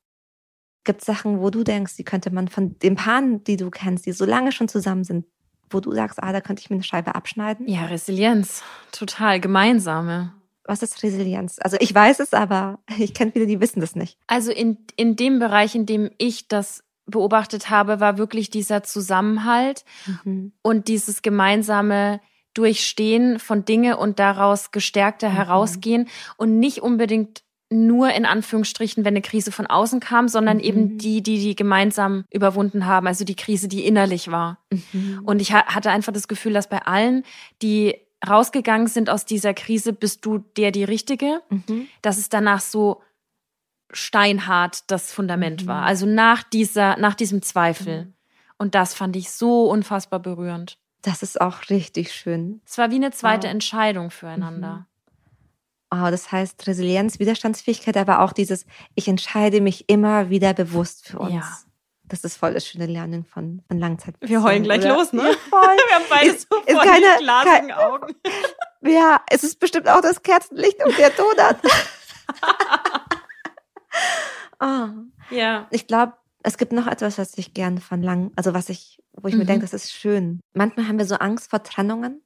Gibt 0.85 1.01
es 1.01 1.07
Sachen, 1.07 1.41
wo 1.41 1.51
du 1.51 1.65
denkst, 1.65 1.97
die 1.97 2.05
könnte 2.05 2.31
man 2.31 2.49
von 2.49 2.79
den 2.79 2.95
Paaren, 2.95 3.43
die 3.45 3.57
du 3.57 3.71
kennst, 3.71 4.05
die 4.07 4.13
so 4.13 4.27
lange 4.27 4.53
schon 4.53 4.69
zusammen 4.69 5.03
sind, 5.05 5.27
wo 5.71 5.81
du 5.81 5.93
sagst, 5.93 6.23
ah, 6.23 6.33
da 6.33 6.41
könnte 6.41 6.61
ich 6.61 6.71
mir 6.71 6.75
eine 6.75 6.83
Scheibe 6.83 7.15
abschneiden? 7.15 7.69
Ja, 7.69 7.87
Resilienz. 7.87 8.63
Total. 8.93 9.41
Gemeinsame. 9.41 10.33
was 10.65 10.83
ist 10.83 11.03
Resilienz? 11.03 11.59
Also 11.61 11.77
ich 11.81 11.95
weiß 11.95 12.21
es, 12.21 12.33
aber 12.33 12.79
ich 12.99 13.15
kenne 13.15 13.33
viele, 13.33 13.47
die 13.47 13.61
wissen 13.61 13.81
das 13.81 13.95
nicht. 13.95 14.19
Also 14.27 14.51
in, 14.51 14.79
in 14.97 15.17
dem 15.17 15.39
Bereich, 15.39 15.75
in 15.75 15.87
dem 15.87 16.11
ich 16.19 16.49
das 16.49 16.83
beobachtet 17.07 17.71
habe, 17.71 18.01
war 18.01 18.19
wirklich 18.19 18.51
dieser 18.51 18.83
Zusammenhalt 18.83 19.85
mhm. 20.25 20.53
und 20.63 20.89
dieses 20.89 21.23
gemeinsame 21.23 22.21
Durchstehen 22.55 23.39
von 23.41 23.65
Dinge 23.65 23.97
und 23.97 24.19
daraus 24.19 24.71
gestärkter 24.71 25.29
mhm. 25.29 25.35
herausgehen 25.35 26.09
und 26.37 26.59
nicht 26.59 26.83
unbedingt 26.83 27.44
nur 27.75 28.11
in 28.13 28.25
Anführungsstrichen, 28.25 29.05
wenn 29.05 29.15
eine 29.15 29.23
Krise 29.23 29.53
von 29.53 29.67
außen 29.67 30.01
kam, 30.01 30.29
sondern 30.29 30.59
mhm. 30.59 30.63
eben 30.63 30.99
die, 30.99 31.23
die 31.23 31.39
die 31.39 31.57
gemeinsam 31.57 32.25
überwunden 32.31 32.87
haben, 32.87 33.07
also 33.07 33.25
die 33.25 33.37
Krise, 33.37 33.69
die 33.69 33.85
innerlich 33.85 34.31
war. 34.31 34.59
Mhm. 34.71 35.21
Und 35.25 35.43
ich 35.43 35.53
hatte 35.53 35.91
einfach 35.91 36.13
das 36.13 36.29
Gefühl, 36.29 36.53
dass 36.53 36.69
bei 36.69 36.83
allen, 36.83 37.25
die 37.63 37.97
rausgegangen 38.27 38.87
sind 38.87 39.11
aus 39.11 39.27
dieser 39.27 39.55
Krise, 39.55 39.93
bist 39.93 40.25
du 40.25 40.39
der 40.57 40.71
die 40.71 40.85
Richtige, 40.85 41.43
mhm. 41.51 41.89
dass 42.03 42.19
es 42.19 42.29
danach 42.29 42.61
so 42.61 43.03
steinhart 43.93 44.91
das 44.91 45.13
Fundament 45.13 45.67
war. 45.67 45.83
Mhm. 45.83 45.87
Also 45.87 46.07
nach 46.07 46.43
dieser, 46.43 46.97
nach 46.97 47.15
diesem 47.15 47.43
Zweifel. 47.43 48.07
Mhm. 48.07 48.15
Und 48.57 48.75
das 48.75 48.95
fand 48.95 49.17
ich 49.17 49.31
so 49.31 49.69
unfassbar 49.69 50.21
berührend. 50.21 50.79
Das 51.03 51.23
ist 51.23 51.41
auch 51.41 51.69
richtig 51.69 52.13
schön. 52.13 52.63
Es 52.65 52.79
war 52.79 52.91
wie 52.91 52.97
eine 52.97 53.11
zweite 53.11 53.47
wow. 53.47 53.53
Entscheidung 53.53 54.11
füreinander. 54.11 54.87
Mhm. 55.95 56.05
Oh, 56.05 56.11
das 56.11 56.31
heißt 56.33 56.67
Resilienz, 56.67 57.19
Widerstandsfähigkeit, 57.19 57.97
aber 57.97 58.21
auch 58.21 58.33
dieses, 58.33 58.67
ich 58.95 59.09
entscheide 59.09 59.61
mich 59.61 59.89
immer 59.89 60.31
wieder 60.31 60.55
bewusst 60.55 61.07
für 61.07 61.19
uns. 61.19 61.35
Ja. 61.35 61.59
Das 62.07 62.23
ist 62.23 62.37
voll 62.37 62.53
das 62.53 62.67
schöne 62.67 62.87
Lernen 62.87 63.25
von, 63.25 63.63
von 63.67 63.79
Langzeit. 63.79 64.15
Wir 64.21 64.43
heulen 64.43 64.63
gleich 64.63 64.85
oder? 64.85 64.97
los, 64.97 65.13
ne? 65.13 65.23
Ja, 65.23 65.37
voll. 65.51 65.63
Wir 65.63 65.95
haben 65.95 66.05
beide 66.11 66.31
ist, 66.31 66.49
so 66.51 66.59
ist 66.61 66.79
keine, 66.79 67.07
glasigen 67.19 67.69
kein, 67.69 67.73
Augen. 67.73 68.15
Ja, 68.87 69.23
es 69.31 69.43
ist 69.43 69.59
bestimmt 69.61 69.89
auch 69.89 70.03
das 70.03 70.23
Kerzenlicht 70.23 70.85
und 70.85 70.99
der 70.99 71.11
Donut. 71.11 71.57
oh. 74.61 74.89
Ja. 75.35 75.67
Ich 75.71 75.87
glaube, 75.87 76.13
es 76.43 76.59
gibt 76.59 76.73
noch 76.73 76.87
etwas, 76.87 77.17
was 77.17 77.39
ich 77.39 77.55
gern 77.55 77.79
von 77.79 78.03
lang, 78.03 78.31
also 78.37 78.53
was 78.53 78.69
ich, 78.69 79.03
wo 79.15 79.27
ich 79.27 79.35
mhm. 79.35 79.41
mir 79.41 79.47
denke, 79.47 79.63
das 79.63 79.73
ist 79.73 79.93
schön. 79.93 80.41
Manchmal 80.53 80.87
haben 80.87 80.99
wir 80.99 81.07
so 81.07 81.15
Angst 81.15 81.49
vor 81.49 81.63
Trennungen 81.63 82.24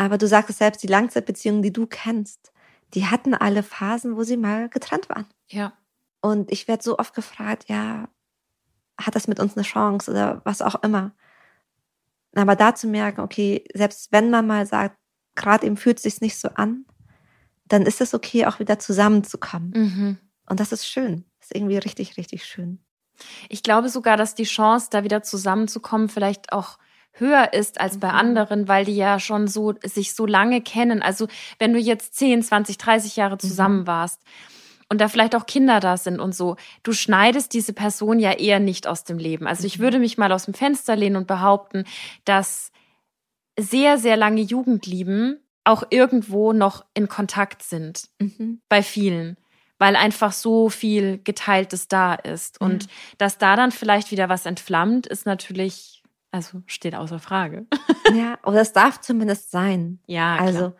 aber 0.00 0.16
du 0.16 0.26
sagst 0.26 0.48
es 0.48 0.56
selbst, 0.56 0.82
die 0.82 0.86
Langzeitbeziehungen, 0.86 1.60
die 1.60 1.74
du 1.74 1.86
kennst, 1.86 2.52
die 2.94 3.06
hatten 3.06 3.34
alle 3.34 3.62
Phasen, 3.62 4.16
wo 4.16 4.22
sie 4.22 4.38
mal 4.38 4.70
getrennt 4.70 5.10
waren. 5.10 5.26
Ja. 5.48 5.74
Und 6.22 6.50
ich 6.50 6.68
werde 6.68 6.82
so 6.82 6.98
oft 6.98 7.14
gefragt, 7.14 7.64
ja, 7.68 8.08
hat 8.98 9.14
das 9.14 9.28
mit 9.28 9.40
uns 9.40 9.56
eine 9.56 9.62
Chance 9.62 10.10
oder 10.10 10.40
was 10.44 10.62
auch 10.62 10.82
immer. 10.82 11.12
Aber 12.34 12.56
da 12.56 12.74
zu 12.74 12.86
merken, 12.86 13.20
okay, 13.20 13.62
selbst 13.74 14.10
wenn 14.10 14.30
man 14.30 14.46
mal 14.46 14.64
sagt, 14.64 14.96
gerade 15.34 15.66
eben 15.66 15.76
fühlt 15.76 15.98
es 15.98 16.04
sich 16.04 16.22
nicht 16.22 16.38
so 16.38 16.48
an, 16.48 16.86
dann 17.66 17.82
ist 17.82 18.00
es 18.00 18.14
okay, 18.14 18.46
auch 18.46 18.58
wieder 18.58 18.78
zusammenzukommen. 18.78 19.70
Mhm. 19.74 20.18
Und 20.48 20.60
das 20.60 20.72
ist 20.72 20.86
schön. 20.86 21.26
Das 21.40 21.50
ist 21.50 21.56
irgendwie 21.56 21.76
richtig, 21.76 22.16
richtig 22.16 22.46
schön. 22.46 22.82
Ich 23.50 23.62
glaube 23.62 23.90
sogar, 23.90 24.16
dass 24.16 24.34
die 24.34 24.44
Chance, 24.44 24.88
da 24.90 25.04
wieder 25.04 25.22
zusammenzukommen, 25.22 26.08
vielleicht 26.08 26.54
auch 26.54 26.78
höher 27.12 27.52
ist 27.52 27.80
als 27.80 27.98
bei 27.98 28.08
mhm. 28.08 28.14
anderen, 28.14 28.68
weil 28.68 28.84
die 28.84 28.96
ja 28.96 29.18
schon 29.18 29.48
so 29.48 29.74
sich 29.84 30.14
so 30.14 30.26
lange 30.26 30.60
kennen. 30.60 31.02
Also 31.02 31.28
wenn 31.58 31.72
du 31.72 31.78
jetzt 31.78 32.14
10, 32.14 32.42
20, 32.42 32.78
30 32.78 33.16
Jahre 33.16 33.34
mhm. 33.34 33.40
zusammen 33.40 33.86
warst 33.86 34.20
und 34.88 35.00
da 35.00 35.08
vielleicht 35.08 35.34
auch 35.34 35.46
Kinder 35.46 35.80
da 35.80 35.96
sind 35.96 36.20
und 36.20 36.34
so, 36.34 36.56
du 36.82 36.92
schneidest 36.92 37.52
diese 37.52 37.72
Person 37.72 38.18
ja 38.18 38.32
eher 38.32 38.60
nicht 38.60 38.86
aus 38.86 39.04
dem 39.04 39.18
Leben. 39.18 39.46
Also 39.46 39.66
ich 39.66 39.78
mhm. 39.78 39.82
würde 39.82 39.98
mich 39.98 40.18
mal 40.18 40.32
aus 40.32 40.46
dem 40.46 40.54
Fenster 40.54 40.96
lehnen 40.96 41.16
und 41.16 41.26
behaupten, 41.26 41.84
dass 42.24 42.72
sehr, 43.58 43.98
sehr 43.98 44.16
lange 44.16 44.40
Jugendlieben 44.40 45.40
auch 45.64 45.84
irgendwo 45.90 46.52
noch 46.52 46.84
in 46.94 47.08
Kontakt 47.08 47.62
sind. 47.62 48.08
Mhm. 48.18 48.60
Bei 48.68 48.82
vielen 48.82 49.36
weil 49.80 49.96
einfach 49.96 50.32
so 50.32 50.68
viel 50.68 51.18
Geteiltes 51.24 51.88
da 51.88 52.14
ist. 52.14 52.60
Und 52.60 52.82
ja. 52.82 52.88
dass 53.16 53.38
da 53.38 53.56
dann 53.56 53.72
vielleicht 53.72 54.10
wieder 54.10 54.28
was 54.28 54.44
entflammt, 54.44 55.06
ist 55.06 55.24
natürlich 55.24 55.99
also 56.30 56.62
steht 56.66 56.94
außer 56.94 57.18
Frage. 57.18 57.66
ja, 58.14 58.38
oder 58.44 58.60
es 58.60 58.72
darf 58.72 59.00
zumindest 59.00 59.50
sein. 59.50 60.00
Ja, 60.06 60.36
klar. 60.36 60.46
Also, 60.46 60.72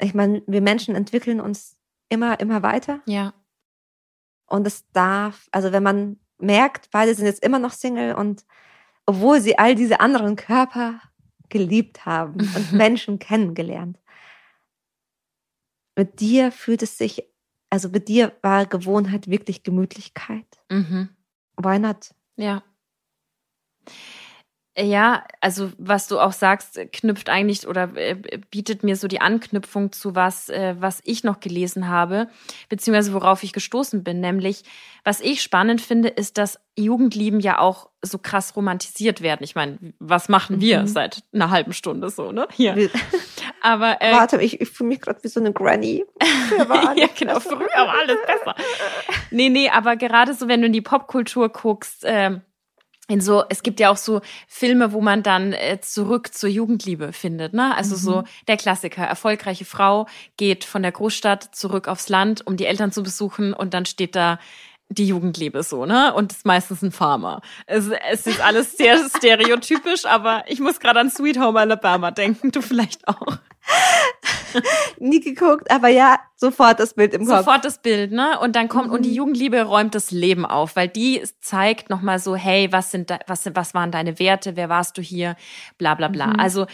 ich 0.00 0.14
meine, 0.14 0.42
wir 0.46 0.60
Menschen 0.60 0.94
entwickeln 0.94 1.40
uns 1.40 1.76
immer, 2.08 2.40
immer 2.40 2.62
weiter. 2.62 3.00
Ja. 3.06 3.34
Und 4.46 4.66
es 4.66 4.90
darf, 4.92 5.48
also 5.52 5.72
wenn 5.72 5.82
man 5.82 6.18
merkt, 6.38 6.90
beide 6.90 7.14
sind 7.14 7.26
jetzt 7.26 7.44
immer 7.44 7.58
noch 7.58 7.72
Single 7.72 8.14
und 8.14 8.44
obwohl 9.06 9.40
sie 9.40 9.58
all 9.58 9.74
diese 9.74 10.00
anderen 10.00 10.36
Körper 10.36 11.00
geliebt 11.48 12.06
haben 12.06 12.40
und 12.56 12.72
Menschen 12.72 13.18
kennengelernt, 13.18 13.98
mit 15.96 16.20
dir 16.20 16.52
fühlt 16.52 16.82
es 16.82 16.96
sich, 16.96 17.24
also 17.70 17.88
mit 17.88 18.08
dir 18.08 18.32
war 18.42 18.66
Gewohnheit 18.66 19.28
wirklich 19.28 19.64
Gemütlichkeit. 19.64 20.46
Mhm. 20.70 21.08
Why 21.56 21.78
not? 21.78 22.14
Ja. 22.36 22.62
Ja, 24.80 25.24
also 25.40 25.72
was 25.78 26.06
du 26.06 26.20
auch 26.20 26.32
sagst, 26.32 26.78
knüpft 26.92 27.28
eigentlich 27.30 27.66
oder 27.66 27.96
äh, 27.96 28.14
bietet 28.50 28.84
mir 28.84 28.94
so 28.94 29.08
die 29.08 29.20
Anknüpfung 29.20 29.90
zu 29.90 30.14
was, 30.14 30.48
äh, 30.50 30.76
was 30.78 31.00
ich 31.04 31.24
noch 31.24 31.40
gelesen 31.40 31.88
habe, 31.88 32.28
beziehungsweise 32.68 33.12
worauf 33.12 33.42
ich 33.42 33.52
gestoßen 33.52 34.04
bin. 34.04 34.20
Nämlich, 34.20 34.62
was 35.04 35.20
ich 35.20 35.42
spannend 35.42 35.80
finde, 35.80 36.08
ist, 36.08 36.38
dass 36.38 36.60
Jugendlieben 36.76 37.40
ja 37.40 37.58
auch 37.58 37.88
so 38.02 38.18
krass 38.18 38.54
romantisiert 38.54 39.20
werden. 39.20 39.42
Ich 39.42 39.56
meine, 39.56 39.78
was 39.98 40.28
machen 40.28 40.60
wir 40.60 40.82
mhm. 40.82 40.86
seit 40.86 41.24
einer 41.32 41.50
halben 41.50 41.72
Stunde 41.72 42.10
so, 42.10 42.30
ne? 42.30 42.46
Hier. 42.52 42.88
Aber 43.60 44.00
äh, 44.00 44.12
warte, 44.12 44.40
ich, 44.40 44.60
ich 44.60 44.68
fühle 44.68 44.90
mich 44.90 45.00
gerade 45.00 45.22
wie 45.24 45.28
so 45.28 45.40
eine 45.40 45.52
Granny. 45.52 46.04
ja, 46.96 47.08
genau, 47.18 47.40
früher 47.40 47.58
war 47.58 47.98
alles 47.98 48.18
besser. 48.24 48.54
Nee, 49.32 49.48
nee, 49.48 49.68
aber 49.68 49.96
gerade 49.96 50.32
so, 50.34 50.46
wenn 50.46 50.60
du 50.60 50.68
in 50.68 50.72
die 50.72 50.80
Popkultur 50.80 51.48
guckst, 51.48 52.04
äh, 52.04 52.38
in 53.08 53.22
so, 53.22 53.42
es 53.48 53.62
gibt 53.62 53.80
ja 53.80 53.90
auch 53.90 53.96
so 53.96 54.20
Filme, 54.46 54.92
wo 54.92 55.00
man 55.00 55.22
dann 55.22 55.54
äh, 55.54 55.80
zurück 55.80 56.34
zur 56.34 56.50
Jugendliebe 56.50 57.12
findet, 57.12 57.54
ne? 57.54 57.74
Also 57.74 57.96
mhm. 57.96 58.00
so 58.00 58.24
der 58.46 58.58
Klassiker, 58.58 59.02
erfolgreiche 59.02 59.64
Frau 59.64 60.06
geht 60.36 60.64
von 60.64 60.82
der 60.82 60.92
Großstadt 60.92 61.54
zurück 61.56 61.88
aufs 61.88 62.10
Land, 62.10 62.46
um 62.46 62.56
die 62.58 62.66
Eltern 62.66 62.92
zu 62.92 63.02
besuchen 63.02 63.54
und 63.54 63.72
dann 63.72 63.86
steht 63.86 64.14
da 64.14 64.38
die 64.90 65.06
Jugendliebe 65.06 65.62
so, 65.62 65.86
ne? 65.86 66.12
Und 66.14 66.32
ist 66.32 66.46
meistens 66.46 66.82
ein 66.82 66.92
Farmer. 66.92 67.40
Es, 67.66 67.88
es 68.10 68.26
ist 68.26 68.40
alles 68.40 68.76
sehr 68.76 68.98
stereotypisch, 69.16 70.04
aber 70.04 70.44
ich 70.46 70.60
muss 70.60 70.78
gerade 70.78 71.00
an 71.00 71.10
Sweet 71.10 71.38
Home 71.38 71.58
Alabama 71.58 72.10
denken, 72.10 72.52
du 72.52 72.60
vielleicht 72.60 73.08
auch. 73.08 73.38
Nie 74.98 75.20
geguckt, 75.20 75.70
aber 75.70 75.88
ja, 75.88 76.18
sofort 76.36 76.80
das 76.80 76.94
Bild 76.94 77.14
im 77.14 77.26
Kopf. 77.26 77.38
Sofort 77.38 77.64
das 77.64 77.78
Bild, 77.78 78.12
ne? 78.12 78.38
Und 78.40 78.56
dann 78.56 78.68
kommt, 78.68 78.88
mhm. 78.88 78.94
und 78.94 79.04
die 79.04 79.10
mhm. 79.10 79.16
Jugendliebe 79.16 79.62
räumt 79.62 79.94
das 79.94 80.10
Leben 80.10 80.46
auf, 80.46 80.76
weil 80.76 80.88
die 80.88 81.22
zeigt 81.40 81.90
nochmal 81.90 82.18
so, 82.18 82.36
hey, 82.36 82.68
was 82.72 82.90
sind, 82.90 83.10
da, 83.10 83.18
was, 83.26 83.48
was 83.54 83.74
waren 83.74 83.90
deine 83.90 84.18
Werte, 84.18 84.56
wer 84.56 84.68
warst 84.68 84.98
du 84.98 85.02
hier, 85.02 85.36
bla, 85.78 85.94
bla, 85.94 86.08
bla. 86.08 86.28
Mhm. 86.28 86.40
Also, 86.40 86.66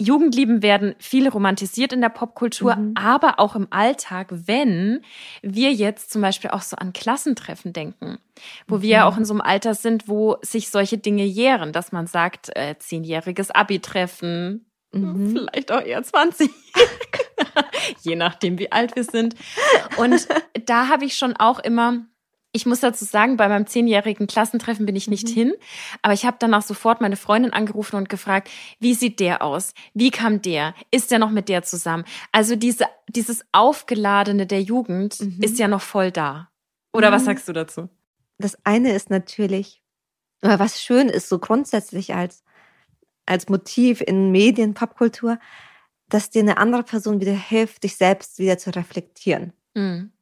Jugendlieben 0.00 0.62
werden 0.62 0.94
viel 1.00 1.28
romantisiert 1.28 1.92
in 1.92 2.00
der 2.00 2.08
Popkultur, 2.08 2.76
mhm. 2.76 2.94
aber 2.94 3.40
auch 3.40 3.56
im 3.56 3.66
Alltag, 3.70 4.28
wenn 4.30 5.00
wir 5.42 5.72
jetzt 5.72 6.12
zum 6.12 6.22
Beispiel 6.22 6.50
auch 6.50 6.62
so 6.62 6.76
an 6.76 6.92
Klassentreffen 6.92 7.72
denken, 7.72 8.18
wo 8.68 8.76
mhm. 8.76 8.82
wir 8.82 8.88
ja 8.90 9.08
auch 9.08 9.16
in 9.16 9.24
so 9.24 9.34
einem 9.34 9.40
Alter 9.40 9.74
sind, 9.74 10.06
wo 10.06 10.36
sich 10.40 10.70
solche 10.70 10.98
Dinge 10.98 11.24
jähren, 11.24 11.72
dass 11.72 11.90
man 11.90 12.06
sagt, 12.06 12.56
äh, 12.56 12.76
zehnjähriges 12.78 13.50
Abi-Treffen, 13.50 14.67
Mhm. 14.92 15.30
Vielleicht 15.32 15.72
auch 15.72 15.82
eher 15.82 16.02
20. 16.02 16.50
Je 18.02 18.16
nachdem, 18.16 18.58
wie 18.58 18.72
alt 18.72 18.96
wir 18.96 19.04
sind. 19.04 19.34
Und 19.96 20.28
da 20.66 20.88
habe 20.88 21.04
ich 21.04 21.16
schon 21.16 21.36
auch 21.36 21.58
immer, 21.58 22.06
ich 22.52 22.66
muss 22.66 22.80
dazu 22.80 23.04
sagen, 23.04 23.36
bei 23.36 23.48
meinem 23.48 23.66
zehnjährigen 23.66 24.26
Klassentreffen 24.26 24.86
bin 24.86 24.96
ich 24.96 25.08
nicht 25.08 25.28
mhm. 25.28 25.32
hin, 25.32 25.54
aber 26.02 26.14
ich 26.14 26.24
habe 26.24 26.38
danach 26.40 26.62
sofort 26.62 27.00
meine 27.00 27.16
Freundin 27.16 27.52
angerufen 27.52 27.96
und 27.96 28.08
gefragt, 28.08 28.50
wie 28.80 28.94
sieht 28.94 29.20
der 29.20 29.42
aus? 29.42 29.74
Wie 29.94 30.10
kam 30.10 30.40
der? 30.42 30.74
Ist 30.90 31.10
der 31.10 31.18
noch 31.18 31.30
mit 31.30 31.48
der 31.48 31.62
zusammen? 31.62 32.04
Also 32.32 32.56
diese, 32.56 32.86
dieses 33.08 33.44
Aufgeladene 33.52 34.46
der 34.46 34.62
Jugend 34.62 35.20
mhm. 35.20 35.38
ist 35.42 35.58
ja 35.58 35.68
noch 35.68 35.82
voll 35.82 36.10
da. 36.10 36.50
Oder 36.92 37.12
was 37.12 37.22
mhm. 37.22 37.26
sagst 37.26 37.48
du 37.48 37.52
dazu? 37.52 37.88
Das 38.38 38.56
eine 38.64 38.92
ist 38.92 39.10
natürlich, 39.10 39.82
was 40.40 40.82
schön 40.82 41.08
ist, 41.08 41.28
so 41.28 41.38
grundsätzlich 41.38 42.14
als 42.14 42.44
als 43.28 43.48
Motiv 43.48 44.00
in 44.00 44.30
Medien, 44.30 44.74
Popkultur, 44.74 45.38
dass 46.08 46.30
dir 46.30 46.42
eine 46.42 46.56
andere 46.56 46.82
Person 46.82 47.20
wieder 47.20 47.32
hilft, 47.32 47.84
dich 47.84 47.96
selbst 47.96 48.38
wieder 48.38 48.58
zu 48.58 48.74
reflektieren. 48.74 49.52
Mhm. 49.74 50.12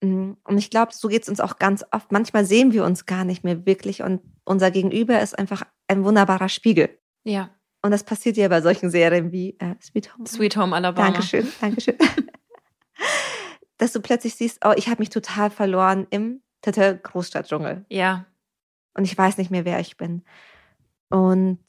mhm. 0.00 0.36
Und 0.44 0.58
ich 0.58 0.70
glaube, 0.70 0.92
so 0.94 1.08
geht 1.08 1.24
es 1.24 1.28
uns 1.28 1.40
auch 1.40 1.58
ganz 1.58 1.84
oft. 1.90 2.12
Manchmal 2.12 2.44
sehen 2.44 2.72
wir 2.72 2.84
uns 2.84 3.06
gar 3.06 3.24
nicht 3.24 3.44
mehr 3.44 3.66
wirklich 3.66 4.02
und 4.02 4.20
unser 4.44 4.70
Gegenüber 4.70 5.20
ist 5.20 5.38
einfach 5.38 5.62
ein 5.88 6.04
wunderbarer 6.04 6.48
Spiegel. 6.48 6.90
Ja. 7.24 7.50
Und 7.82 7.90
das 7.90 8.04
passiert 8.04 8.36
ja 8.36 8.48
bei 8.48 8.62
solchen 8.62 8.90
Serien 8.90 9.32
wie 9.32 9.58
äh, 9.58 9.74
Sweet 9.82 10.16
Home. 10.16 10.26
Sweet 10.26 10.56
Home 10.56 10.74
Alabama. 10.74 11.10
Dankeschön, 11.10 11.46
Dankeschön. 11.60 11.96
Dass 13.78 13.92
du 13.92 14.00
plötzlich 14.00 14.36
siehst, 14.36 14.64
oh, 14.64 14.72
ich 14.76 14.88
habe 14.88 15.02
mich 15.02 15.10
total 15.10 15.50
verloren 15.50 16.06
im 16.10 16.40
Großstadtdschungel. 16.62 17.84
Ja. 17.90 18.24
Und 18.94 19.04
ich 19.04 19.18
weiß 19.18 19.36
nicht 19.36 19.50
mehr, 19.50 19.64
wer 19.64 19.80
ich 19.80 19.96
bin. 19.96 20.22
Und 21.10 21.60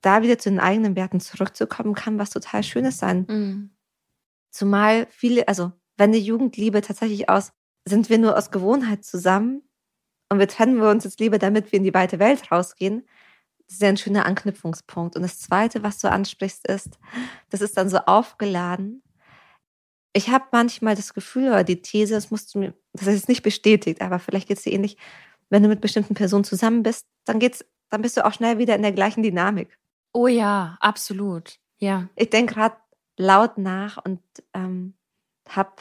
da 0.00 0.22
wieder 0.22 0.38
zu 0.38 0.50
den 0.50 0.60
eigenen 0.60 0.96
Werten 0.96 1.20
zurückzukommen, 1.20 1.94
kann 1.94 2.18
was 2.18 2.30
total 2.30 2.62
Schönes 2.62 2.98
sein. 2.98 3.26
Mhm. 3.28 3.70
Zumal 4.50 5.06
viele, 5.10 5.48
also 5.48 5.72
wenn 5.96 6.12
die 6.12 6.20
Jugendliebe 6.20 6.80
tatsächlich 6.80 7.28
aus, 7.28 7.52
sind 7.84 8.08
wir 8.08 8.18
nur 8.18 8.36
aus 8.36 8.50
Gewohnheit 8.50 9.04
zusammen 9.04 9.62
und 10.28 10.38
wir 10.38 10.48
trennen 10.48 10.80
wir 10.80 10.90
uns 10.90 11.04
jetzt 11.04 11.20
lieber, 11.20 11.38
damit 11.38 11.72
wir 11.72 11.78
in 11.78 11.84
die 11.84 11.94
weite 11.94 12.18
Welt 12.18 12.52
rausgehen, 12.52 13.06
das 13.66 13.74
ist 13.74 13.82
ja 13.82 13.88
ein 13.88 13.96
schöner 13.96 14.24
Anknüpfungspunkt. 14.24 15.14
Und 15.14 15.22
das 15.22 15.38
Zweite, 15.38 15.82
was 15.82 15.98
du 15.98 16.10
ansprichst, 16.10 16.66
ist, 16.66 16.98
das 17.50 17.60
ist 17.60 17.76
dann 17.76 17.90
so 17.90 17.98
aufgeladen. 17.98 19.02
Ich 20.14 20.30
habe 20.30 20.46
manchmal 20.52 20.96
das 20.96 21.12
Gefühl 21.12 21.48
oder 21.48 21.64
die 21.64 21.82
These, 21.82 22.14
das 22.14 22.30
musst 22.30 22.54
du 22.54 22.60
mir, 22.60 22.74
das 22.94 23.06
ist 23.06 23.14
jetzt 23.14 23.28
nicht 23.28 23.42
bestätigt, 23.42 24.00
aber 24.00 24.18
vielleicht 24.18 24.48
geht 24.48 24.56
es 24.56 24.64
dir 24.64 24.72
ähnlich, 24.72 24.96
wenn 25.50 25.62
du 25.62 25.68
mit 25.68 25.80
bestimmten 25.80 26.14
Personen 26.14 26.44
zusammen 26.44 26.82
bist, 26.82 27.06
dann 27.24 27.38
geht's, 27.38 27.64
dann 27.90 28.02
bist 28.02 28.16
du 28.16 28.24
auch 28.24 28.32
schnell 28.32 28.58
wieder 28.58 28.74
in 28.74 28.82
der 28.82 28.92
gleichen 28.92 29.22
Dynamik. 29.22 29.77
Oh 30.12 30.26
ja, 30.26 30.76
absolut. 30.80 31.58
Ja. 31.78 32.08
Ich 32.16 32.30
denke 32.30 32.54
gerade 32.54 32.76
laut 33.16 33.58
nach 33.58 33.98
und 34.04 34.20
ähm, 34.54 34.94
habe 35.48 35.72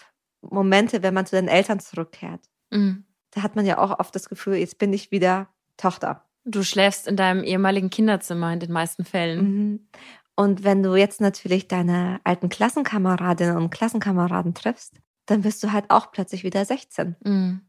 Momente, 0.42 1.04
wenn 1.04 1.14
man 1.14 1.26
zu 1.26 1.36
den 1.36 1.48
Eltern 1.48 1.80
zurückkehrt. 1.80 2.42
Mhm. 2.72 3.06
Da 3.32 3.44
hat 3.44 3.56
man 3.56 3.66
ja 3.66 3.78
auch 3.78 4.00
oft 4.00 4.16
das 4.16 4.30
Gefühl, 4.30 4.56
jetzt 4.56 4.78
bin 4.78 4.94
ich 4.94 5.12
wieder 5.12 5.48
Tochter. 5.78 6.26
Du 6.46 6.64
schläfst 6.64 7.08
in 7.08 7.18
deinem 7.18 7.44
ehemaligen 7.44 7.90
Kinderzimmer 7.90 8.54
in 8.54 8.60
den 8.60 8.72
meisten 8.72 9.06
Fällen. 9.06 9.40
Mhm. 9.40 9.88
Und 10.36 10.64
wenn 10.64 10.84
du 10.84 10.96
jetzt 10.96 11.20
natürlich 11.20 11.68
deine 11.68 12.20
alten 12.24 12.50
Klassenkameradinnen 12.50 13.58
und 13.58 13.72
Klassenkameraden 13.72 14.54
triffst, 14.54 14.94
dann 15.26 15.42
bist 15.42 15.64
du 15.64 15.72
halt 15.72 15.90
auch 15.90 16.12
plötzlich 16.12 16.44
wieder 16.44 16.64
16. 16.64 17.16
Mhm. 17.24 17.62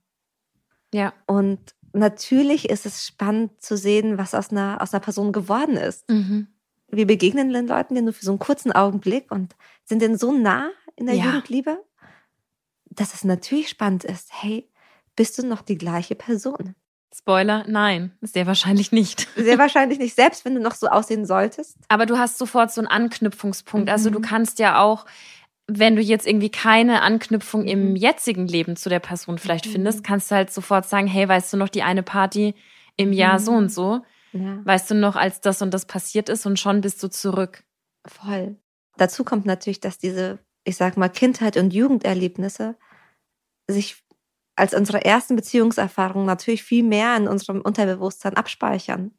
Ja. 0.92 1.12
Und 1.27 1.75
natürlich 1.92 2.68
ist 2.68 2.87
es 2.87 3.07
spannend 3.07 3.61
zu 3.62 3.77
sehen, 3.77 4.18
was 4.18 4.35
aus 4.35 4.51
einer, 4.51 4.81
aus 4.81 4.92
einer 4.92 5.01
Person 5.01 5.33
geworden 5.33 5.77
ist. 5.77 6.09
Mhm. 6.11 6.48
Wir 6.90 7.07
begegnen 7.07 7.53
den 7.53 7.66
Leuten 7.66 7.96
ja 7.96 8.03
nur 8.03 8.12
für 8.14 8.24
so 8.24 8.31
einen 8.33 8.38
kurzen 8.38 8.72
Augenblick 8.72 9.31
und 9.31 9.55
sind 9.85 10.01
denen 10.01 10.16
so 10.18 10.33
nah 10.33 10.70
in 10.96 11.07
der 11.07 11.16
Ja. 11.16 11.24
Jugendliebe, 11.27 11.79
dass 12.90 13.14
es 13.14 13.24
natürlich 13.24 13.68
spannend 13.68 14.05
ist. 14.05 14.31
Hey, 14.33 14.68
bist 15.16 15.38
du 15.38 15.46
noch 15.46 15.62
die 15.62 15.77
gleiche 15.79 16.14
Person? 16.14 16.74
Spoiler, 17.14 17.64
nein, 17.66 18.12
sehr 18.20 18.46
wahrscheinlich 18.46 18.92
nicht. 18.92 19.29
Sehr 19.35 19.59
wahrscheinlich 19.59 19.98
nicht, 19.98 20.14
selbst 20.14 20.44
wenn 20.44 20.55
du 20.55 20.61
noch 20.61 20.74
so 20.74 20.88
aussehen 20.88 21.24
solltest. 21.27 21.77
Aber 21.88 22.07
du 22.07 22.18
hast 22.18 22.38
sofort 22.38 22.70
so 22.70 22.81
einen 22.81 22.88
Anknüpfungspunkt. 22.88 23.88
Also 23.90 24.11
du 24.11 24.18
Mhm. 24.18 24.22
kannst 24.22 24.59
ja 24.59 24.79
auch, 24.81 25.07
wenn 25.69 25.97
du 25.97 26.03
jetzt 26.03 26.27
irgendwie 26.27 26.51
keine 26.51 27.03
Anknüpfung 27.03 27.67
im 27.67 27.91
Mhm. 27.91 27.97
jetzigen 27.97 28.47
Leben 28.49 28.77
zu 28.77 28.89
der 28.89 29.01
Person 29.01 29.39
vielleicht 29.39 29.67
Mhm. 29.67 29.71
findest, 29.73 30.05
kannst 30.05 30.31
du 30.31 30.35
halt 30.37 30.51
sofort 30.53 30.87
sagen, 30.89 31.07
hey, 31.07 31.29
weißt 31.29 31.53
du 31.53 31.57
noch 31.59 31.69
die 31.69 31.83
eine 31.83 32.03
Party 32.03 32.55
im 32.97 33.13
Jahr 33.13 33.39
Mhm. 33.39 33.45
so 33.45 33.53
und 33.53 33.69
so? 33.73 34.01
Ja, 34.33 34.61
Weißt 34.65 34.91
du 34.91 34.95
noch, 34.95 35.17
als 35.17 35.41
das 35.41 35.63
und 35.63 35.73
das 35.73 35.87
passiert 35.87 36.29
ist 36.29 36.47
und 36.47 36.59
schon 36.59 36.81
bist 36.81 37.03
du 37.03 37.09
zurück. 37.09 37.65
voll. 38.07 38.57
Dazu 38.97 39.25
kommt 39.25 39.47
natürlich, 39.47 39.81
dass 39.81 39.99
diese, 39.99 40.39
ich 40.65 40.77
sag 40.77 40.97
mal, 40.97 41.09
Kindheit 41.09 41.57
und 41.57 41.73
Jugenderlebnisse 41.73 42.77
sich 43.69 44.03
als 44.57 44.75
unsere 44.75 45.05
ersten 45.05 45.37
Beziehungserfahrungen 45.37 46.27
natürlich 46.27 46.63
viel 46.65 46.83
mehr 46.83 47.17
in 47.17 47.29
unserem 47.29 47.61
Unterbewusstsein 47.61 48.37
abspeichern. 48.37 49.13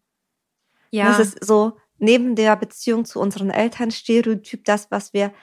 Ja, 0.91 1.17
Das 1.17 1.19
ist 1.19 1.43
so 1.45 1.77
neben 1.97 2.35
der 2.35 2.55
Beziehung 2.55 3.05
zu 3.05 3.19
unseren 3.19 3.49
Eltern 3.49 3.91
Stereotyp 3.91 4.65
das, 4.65 4.89
was 4.91 5.13
wir 5.13 5.33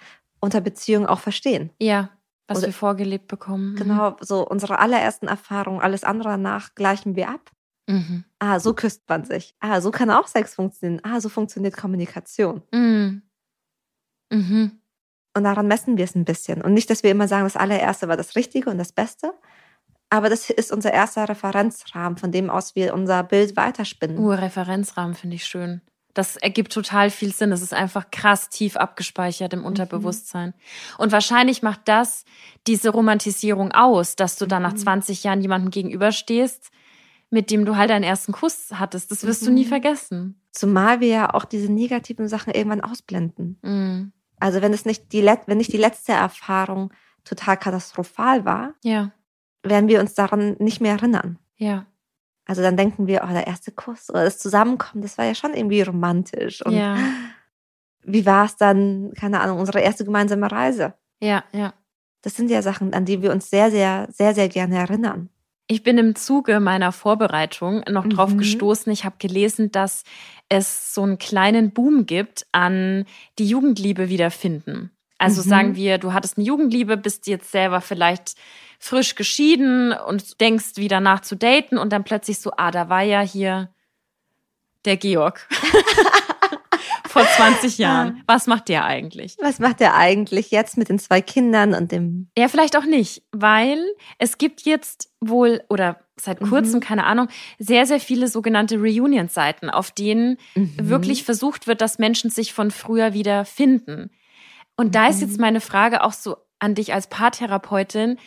unter 0.40 0.61
Beziehung 0.61 1.07
auch 1.07 1.20
verstehen. 1.20 1.70
ja, 1.81 2.11
was 2.49 2.59
Oder- 2.59 2.68
wir 2.68 2.75
vorgelebt 2.75 3.27
bekommen. 3.27 3.72
Mhm. 3.72 3.77
Genau, 3.77 4.16
so 4.20 4.46
unsere 4.46 4.79
allerersten 4.79 5.27
Erfahrungen, 5.27 5.81
alles 5.81 6.05
andere 6.05 6.29
danach 6.29 6.77
gleichen 6.77 7.16
wir 7.16 7.29
ab. 7.29 7.51
Mhm. 7.88 8.25
Ah, 8.38 8.61
so 8.61 8.72
küsst 8.72 9.03
man 9.09 9.25
sich. 9.25 9.55
Ah, 9.59 9.81
so 9.81 9.90
kann 9.90 10.11
auch 10.11 10.29
Sex 10.29 10.55
funktionieren. 10.55 11.01
Ah, 11.05 11.20
so 11.20 11.29
funktioniert 11.29 11.77
Kommunikation. 11.77 12.62
Mhm. 12.72 13.22
Mhm. 14.31 14.81
Und 15.37 15.44
daran 15.44 15.66
messen 15.68 15.96
wir 15.96 16.05
es 16.05 16.14
ein 16.14 16.25
bisschen. 16.25 16.62
Und 16.62 16.72
nicht, 16.72 16.88
dass 16.88 17.03
wir 17.03 17.11
immer 17.11 17.29
sagen, 17.29 17.44
das 17.44 17.57
allererste 17.57 18.09
war 18.09 18.16
das 18.16 18.37
Richtige 18.37 18.70
und 18.70 18.79
das 18.79 18.92
Beste. 18.92 19.33
Aber 20.09 20.29
das 20.29 20.51
ist 20.51 20.72
unser 20.72 20.92
erster 20.92 21.29
Referenzrahmen, 21.29 22.16
von 22.16 22.31
dem 22.33 22.49
aus 22.49 22.77
wir 22.77 22.94
unser 22.94 23.22
Bild 23.25 23.57
weiterspinnen. 23.57 24.18
Uh, 24.18 24.31
Referenzrahmen 24.31 25.14
finde 25.14 25.37
ich 25.37 25.44
schön. 25.44 25.81
Das 26.16 26.37
ergibt 26.37 26.72
total 26.72 27.11
viel 27.11 27.33
Sinn. 27.33 27.50
Das 27.50 27.61
ist 27.61 27.74
einfach 27.74 28.11
krass 28.11 28.48
tief 28.48 28.76
abgespeichert 28.76 29.52
im 29.52 29.64
Unterbewusstsein. 29.64 30.55
Und 30.98 31.12
wahrscheinlich 31.12 31.62
macht 31.62 31.81
das 31.85 32.24
diese 32.66 32.88
Romantisierung 32.90 33.72
aus, 33.72 34.16
dass 34.16 34.37
du 34.37 34.46
dann 34.46 34.62
nach 34.62 34.72
Mhm. 34.72 34.79
20 34.79 35.24
Jahren 35.24 35.42
jemandem 35.42 35.70
gegenüberstehst, 35.70 36.70
mit 37.31 37.50
dem 37.50 37.64
du 37.66 37.76
halt 37.76 37.90
deinen 37.90 38.02
ersten 38.05 38.33
Kuss 38.33 38.68
hattest. 38.74 39.11
Das 39.11 39.24
wirst 39.26 39.46
du 39.46 39.50
nie 39.50 39.64
Mhm. 39.64 39.68
vergessen. 39.68 40.40
Zumal 40.52 41.00
wir 41.00 41.09
ja 41.09 41.35
auch 41.35 41.44
diese 41.44 41.70
negativen 41.70 42.29
Sachen 42.29 42.52
irgendwann 42.55 42.81
ausblenden. 42.81 43.59
Mhm. 43.62 44.12
Also 44.40 44.62
wenn 44.62 44.72
es 44.72 44.85
nicht 44.87 45.12
die, 45.12 45.20
let 45.20 45.40
wenn 45.46 45.59
nicht 45.59 45.72
die 45.72 45.76
letzte 45.79 46.12
Erfahrung 46.12 46.92
total 47.24 47.57
katastrophal 47.59 48.44
war, 48.44 48.74
Ja, 48.83 49.12
werden 49.62 49.88
wir 49.88 50.00
uns 50.00 50.14
daran 50.14 50.57
nicht 50.61 50.81
mehr 50.81 50.92
erinnern. 50.92 51.38
ja, 51.57 51.85
Also 52.46 52.62
dann 52.62 52.76
denken 52.76 53.06
wir, 53.09 53.22
oh, 53.28 53.32
der 53.32 53.46
erste 53.46 53.72
Kuss 53.72 54.09
oder 54.09 54.24
das 54.24 54.38
Zusammenkommen, 54.38 55.02
das 55.02 55.18
war 55.18 55.24
ja 55.24 55.35
schon 55.35 55.52
irgendwie 55.54 55.82
romantisch. 55.82 56.64
Und 56.64 56.72
ja, 56.74 56.96
wie 58.04 58.24
war 58.24 58.44
es 58.46 58.56
dann, 58.56 59.12
keine 59.18 59.40
Ahnung, 59.40 59.59
unsere 59.59 59.80
erste 59.80 60.04
gemeinsame 60.04 60.50
Reise? 60.50 60.94
ja, 61.20 61.44
ja. 61.52 61.74
Das 62.22 62.35
sind 62.35 62.50
ja 62.50 62.61
Sachen, 62.61 62.92
an 62.92 63.04
die 63.04 63.22
wir 63.22 63.30
uns 63.30 63.50
sehr, 63.50 63.70
sehr, 63.70 64.09
sehr, 64.11 64.35
sehr 64.35 64.48
gerne 64.48 64.76
erinnern. 64.78 65.28
Ich 65.68 65.85
bin 65.85 65.96
im 65.96 66.16
Zuge 66.16 66.59
meiner 66.59 66.90
Vorbereitung 66.90 67.85
noch 67.88 68.06
drauf 68.09 68.32
Mhm. 68.32 68.38
gestoßen. 68.38 68.92
Ich 68.92 69.04
habe 69.04 69.16
gelesen, 69.18 69.70
dass 69.70 70.02
es 70.48 70.92
so 70.92 71.02
einen 71.04 71.18
kleinen 71.18 71.70
Boom 71.72 72.04
gibt 72.06 72.46
an 72.50 73.04
die 73.38 73.46
Jugendliebe 73.46 74.09
wiederfinden. 74.09 74.90
Also 75.18 75.42
Mhm. 75.42 75.48
sagen 75.48 75.76
wir, 75.76 75.98
du 75.98 76.12
hattest 76.14 76.37
eine 76.37 76.46
Jugendliebe, 76.46 76.96
bist 76.96 77.28
jetzt 77.28 77.52
selber 77.52 77.80
vielleicht 77.80 78.35
frisch 78.78 79.14
geschieden 79.14 79.92
und 79.92 80.40
denkst 80.40 80.76
wieder 80.76 81.00
nach 81.00 81.20
zu 81.20 81.36
daten 81.36 81.78
und 81.78 81.92
dann 81.92 82.04
plötzlich 82.04 82.38
so, 82.38 82.52
ah, 82.56 82.70
da 82.70 82.88
war 82.88 83.02
ja 83.02 83.20
hier 83.20 83.70
der 84.84 84.96
Georg 84.96 85.48
vor 87.06 87.26
20 87.26 87.78
Jahren. 87.78 88.22
Was 88.26 88.46
macht 88.46 88.68
der 88.68 88.84
eigentlich? 88.84 89.36
Was 89.40 89.58
macht 89.58 89.80
er 89.80 89.94
eigentlich 89.96 90.50
jetzt 90.50 90.76
mit 90.76 90.88
den 90.88 90.98
zwei 90.98 91.20
Kindern 91.20 91.74
und 91.74 91.92
dem 91.92 92.28
Ja, 92.36 92.48
vielleicht 92.48 92.76
auch 92.76 92.84
nicht, 92.84 93.22
weil 93.32 93.78
es 94.18 94.38
gibt 94.38 94.62
jetzt 94.62 95.10
wohl 95.20 95.62
oder 95.68 96.00
seit 96.16 96.40
Mhm. 96.40 96.48
kurzem, 96.48 96.80
keine 96.80 97.04
Ahnung, 97.04 97.28
sehr, 97.58 97.86
sehr 97.86 98.00
viele 98.00 98.28
sogenannte 98.28 98.76
Reunion-Seiten, 98.78 99.70
auf 99.70 99.90
denen 99.90 100.38
Mhm. 100.54 100.72
wirklich 100.90 101.24
versucht 101.24 101.66
wird, 101.66 101.80
dass 101.80 101.98
Menschen 101.98 102.30
sich 102.30 102.52
von 102.52 102.70
früher 102.70 103.12
wieder 103.12 103.44
finden. 103.44 104.10
Und 104.76 104.94
da 104.94 105.08
ist 105.08 105.20
Mhm. 105.20 105.28
jetzt 105.28 105.40
meine 105.40 105.60
Frage 105.60 106.02
auch 106.04 106.12
so 106.12 106.36
an 106.58 106.74
dich 106.74 106.94
als 106.94 107.08
Paartherapeutin. 107.08 108.18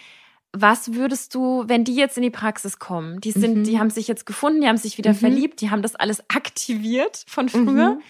Was 0.56 0.94
würdest 0.94 1.36
du, 1.36 1.64
wenn 1.68 1.84
die 1.84 1.96
jetzt 1.96 2.18
in 2.18 2.24
die 2.24 2.32
Praxis 2.32 2.80
kommen? 2.80 3.22
Die 3.22 3.32
sind, 3.32 3.60
Mhm. 3.60 3.64
die 3.66 3.80
haben 3.80 3.90
sich 3.92 4.08
jetzt 4.08 4.26
gefunden, 4.26 4.62
die 4.62 4.68
haben 4.68 4.78
sich 4.78 4.98
wieder 4.98 5.12
Mhm. 5.12 5.18
verliebt, 5.18 5.62
die 5.62 5.70
haben 5.70 5.82
das 5.84 5.96
alles 5.96 6.24
aktiviert 6.30 7.24
von 7.28 7.50
früher. 7.50 7.96
Mhm. 7.96 8.02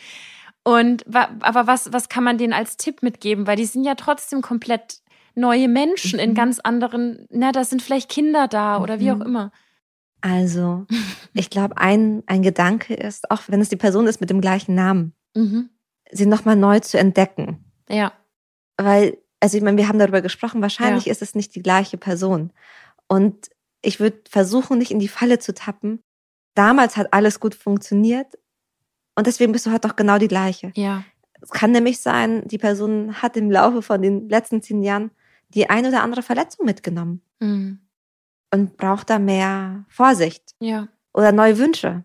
Und 0.64 1.06
aber 1.14 1.68
was, 1.68 1.92
was 1.92 2.10
kann 2.10 2.24
man 2.24 2.38
denen 2.38 2.54
als 2.54 2.78
Tipp 2.78 3.02
mitgeben? 3.04 3.46
Weil 3.48 3.56
die 3.58 3.66
sind 3.66 3.84
ja 3.84 3.96
trotzdem 3.96 4.42
komplett 4.42 5.02
neue 5.36 5.68
Menschen 5.68 6.20
in 6.20 6.32
Mhm. 6.32 6.36
ganz 6.36 6.60
anderen, 6.60 7.26
na, 7.30 7.52
da 7.52 7.64
sind 7.64 7.82
vielleicht 7.82 8.10
Kinder 8.10 8.48
da 8.48 8.82
oder 8.82 9.00
wie 9.00 9.12
auch 9.12 9.16
Mhm. 9.18 9.22
immer. 9.26 9.52
Also, 10.22 10.86
ich 11.34 11.50
glaube, 11.50 11.78
ein, 11.78 12.24
ein 12.26 12.42
Gedanke 12.42 12.94
ist, 12.94 13.32
auch 13.32 13.44
wenn 13.48 13.62
es 13.62 13.70
die 13.70 13.78
Person 13.78 14.06
ist 14.08 14.20
mit 14.22 14.30
dem 14.30 14.42
gleichen 14.42 14.76
Namen, 14.76 15.14
Mhm. 15.36 15.70
sie 16.12 16.26
nochmal 16.26 16.56
neu 16.56 16.80
zu 16.80 16.98
entdecken. 17.00 17.66
Ja, 17.90 18.12
Weil, 18.78 19.18
also 19.40 19.58
ich 19.58 19.64
meine, 19.64 19.78
wir 19.78 19.88
haben 19.88 20.00
darüber 20.00 20.22
gesprochen, 20.22 20.62
wahrscheinlich 20.62 21.08
ist 21.08 21.22
es 21.22 21.36
nicht 21.36 21.56
die 21.56 21.62
gleiche 21.62 21.98
Person. 21.98 22.52
Und 23.08 23.50
ich 23.82 24.00
würde 24.00 24.20
versuchen, 24.30 24.78
nicht 24.78 24.92
in 24.92 25.00
die 25.00 25.08
Falle 25.08 25.40
zu 25.40 25.54
tappen. 25.54 26.04
Damals 26.56 26.98
hat 26.98 27.14
alles 27.14 27.40
gut 27.40 27.56
funktioniert 27.56 28.38
und 29.16 29.28
deswegen 29.28 29.52
bist 29.52 29.66
du 29.66 29.72
halt 29.72 29.86
doch 29.86 29.96
genau 29.96 30.18
die 30.18 30.28
gleiche. 30.28 30.72
ja, 30.76 31.04
Es 31.42 31.52
kann 31.52 31.72
nämlich 31.72 32.00
sein, 32.00 32.48
die 32.48 32.58
Person 32.58 33.22
hat 33.22 33.38
im 33.38 33.50
Laufe 33.52 33.82
von 33.82 34.02
den 34.02 34.30
letzten 34.30 34.62
zehn 34.62 34.84
Jahren 34.84 35.12
die 35.50 35.70
ein 35.70 35.86
oder 35.86 36.04
andere 36.04 36.22
Verletzung 36.22 36.66
mitgenommen 36.66 37.22
mhm. 37.40 37.80
und 38.54 38.78
braucht 38.78 39.10
da 39.10 39.20
mehr 39.20 39.86
Vorsicht 39.90 40.56
ja, 40.60 40.88
oder 41.14 41.32
neue 41.32 41.58
Wünsche. 41.58 42.04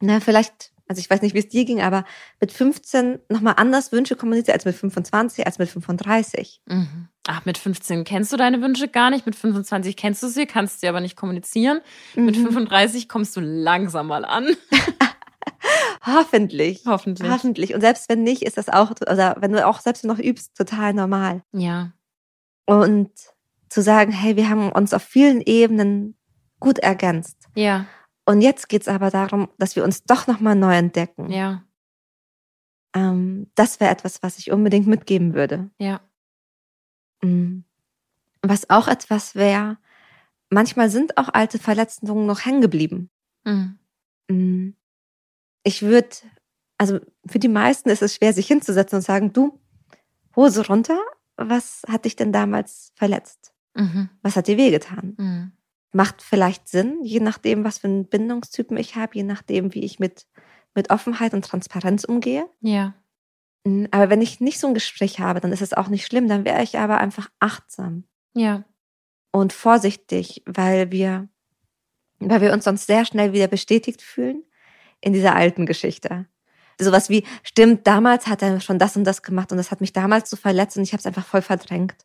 Na, 0.00 0.20
vielleicht, 0.20 0.71
also 0.92 1.00
ich 1.00 1.10
weiß 1.10 1.22
nicht, 1.22 1.34
wie 1.34 1.38
es 1.40 1.48
dir 1.48 1.64
ging, 1.64 1.80
aber 1.80 2.04
mit 2.40 2.52
15 2.52 3.18
nochmal 3.28 3.54
anders 3.56 3.90
Wünsche 3.92 4.14
kommuniziert 4.16 4.54
als 4.54 4.64
mit 4.64 4.74
25, 4.76 5.46
als 5.46 5.58
mit 5.58 5.68
35. 5.68 6.60
mhm. 6.66 7.08
Ach, 7.28 7.44
mit 7.44 7.56
15 7.56 8.02
kennst 8.04 8.32
du 8.32 8.36
deine 8.36 8.60
Wünsche 8.62 8.88
gar 8.88 9.08
nicht, 9.10 9.26
mit 9.26 9.36
25 9.36 9.96
kennst 9.96 10.22
du 10.24 10.28
sie, 10.28 10.44
kannst 10.44 10.80
sie 10.80 10.88
aber 10.88 11.00
nicht 11.00 11.16
kommunizieren. 11.16 11.80
Mit 12.16 12.36
Mhm. 12.36 12.42
35 12.46 13.08
kommst 13.08 13.36
du 13.36 13.40
langsam 13.40 14.08
mal 14.08 14.24
an. 14.24 14.48
Hoffentlich. 16.04 16.82
Hoffentlich. 16.86 17.30
Hoffentlich. 17.30 17.74
Und 17.74 17.80
selbst 17.80 18.08
wenn 18.08 18.22
nicht, 18.22 18.42
ist 18.42 18.56
das 18.56 18.68
auch, 18.68 18.90
oder 19.00 19.36
wenn 19.38 19.52
du 19.52 19.64
auch 19.66 19.80
selbst 19.80 20.04
noch 20.04 20.18
übst, 20.18 20.56
total 20.56 20.94
normal. 20.94 21.42
Ja, 21.52 21.92
Und 22.66 23.10
zu 23.68 23.80
sagen, 23.82 24.12
hey, 24.12 24.36
wir 24.36 24.48
haben 24.48 24.70
uns 24.72 24.92
auf 24.92 25.02
vielen 25.02 25.40
Ebenen 25.40 26.16
gut 26.60 26.78
ergänzt. 26.78 27.36
ja, 27.54 27.86
Und 28.24 28.40
jetzt 28.40 28.68
geht's 28.68 28.88
aber 28.88 29.10
darum, 29.10 29.48
dass 29.58 29.76
wir 29.76 29.84
uns 29.84 30.04
doch 30.04 30.26
nochmal 30.26 30.54
neu 30.54 30.74
entdecken. 30.74 31.30
ja, 31.30 31.64
Ähm, 32.94 33.50
das 33.54 33.80
wäre 33.80 33.90
etwas, 33.90 34.22
was 34.22 34.38
ich 34.38 34.52
unbedingt 34.52 34.86
mitgeben 34.86 35.34
würde. 35.34 35.70
ja. 35.78 36.00
Mhm. 37.22 37.64
Was 38.44 38.68
auch 38.68 38.88
etwas 38.88 39.36
wäre, 39.36 39.78
manchmal 40.50 40.90
sind 40.90 41.16
auch 41.16 41.28
alte 41.28 41.60
Verletzungen 41.60 42.26
noch 42.26 42.44
hängen 42.44 42.60
geblieben. 42.60 43.10
Mhm. 43.44 43.78
mhm. 44.28 44.76
Ich 45.64 45.82
würde, 45.82 46.08
also 46.76 46.98
für 47.24 47.38
die 47.38 47.48
meisten 47.48 47.88
ist 47.88 48.02
es 48.02 48.16
schwer, 48.16 48.32
sich 48.32 48.48
hinzusetzen 48.48 48.96
und 48.96 49.02
sagen, 49.02 49.32
du, 49.32 49.60
Hose 50.34 50.66
runter, 50.66 50.98
was 51.36 51.82
hat 51.88 52.04
dich 52.04 52.16
denn 52.16 52.32
damals 52.32 52.92
verletzt? 52.96 53.54
Mhm. 53.74 54.08
Was 54.22 54.34
hat 54.34 54.48
dir 54.48 54.56
wehgetan? 54.56 55.14
Mhm. 55.16 55.52
Macht 55.92 56.22
vielleicht 56.22 56.68
Sinn, 56.68 57.00
je 57.02 57.20
nachdem, 57.20 57.64
was 57.64 57.78
für 57.78 57.88
einen 57.88 58.06
Bindungstypen 58.06 58.76
ich 58.76 58.96
habe, 58.96 59.14
je 59.14 59.24
nachdem, 59.24 59.74
wie 59.74 59.84
ich 59.84 59.98
mit, 59.98 60.26
mit 60.74 60.90
Offenheit 60.90 61.34
und 61.34 61.44
Transparenz 61.44 62.04
umgehe. 62.04 62.48
Ja. 62.60 62.94
Aber 63.90 64.10
wenn 64.10 64.22
ich 64.22 64.40
nicht 64.40 64.58
so 64.58 64.66
ein 64.66 64.74
Gespräch 64.74 65.20
habe, 65.20 65.40
dann 65.40 65.52
ist 65.52 65.62
es 65.62 65.74
auch 65.74 65.88
nicht 65.88 66.06
schlimm, 66.06 66.28
dann 66.28 66.44
wäre 66.44 66.62
ich 66.62 66.78
aber 66.78 66.98
einfach 66.98 67.30
achtsam. 67.38 68.04
Ja. 68.34 68.64
Und 69.30 69.52
vorsichtig, 69.52 70.42
weil 70.46 70.90
wir, 70.90 71.28
weil 72.18 72.40
wir 72.40 72.52
uns 72.52 72.64
sonst 72.64 72.86
sehr 72.86 73.04
schnell 73.04 73.32
wieder 73.32 73.46
bestätigt 73.46 74.02
fühlen 74.02 74.42
in 75.00 75.12
dieser 75.12 75.36
alten 75.36 75.66
Geschichte. 75.66 76.26
Sowas 76.80 77.08
wie, 77.08 77.24
stimmt, 77.42 77.86
damals 77.86 78.26
hat 78.26 78.42
er 78.42 78.60
schon 78.60 78.78
das 78.78 78.96
und 78.96 79.04
das 79.04 79.22
gemacht 79.22 79.52
und 79.52 79.58
das 79.58 79.70
hat 79.70 79.80
mich 79.80 79.92
damals 79.92 80.30
so 80.30 80.36
verletzt 80.36 80.76
und 80.76 80.82
ich 80.82 80.92
habe 80.92 81.00
es 81.00 81.06
einfach 81.06 81.26
voll 81.26 81.42
verdrängt. 81.42 81.96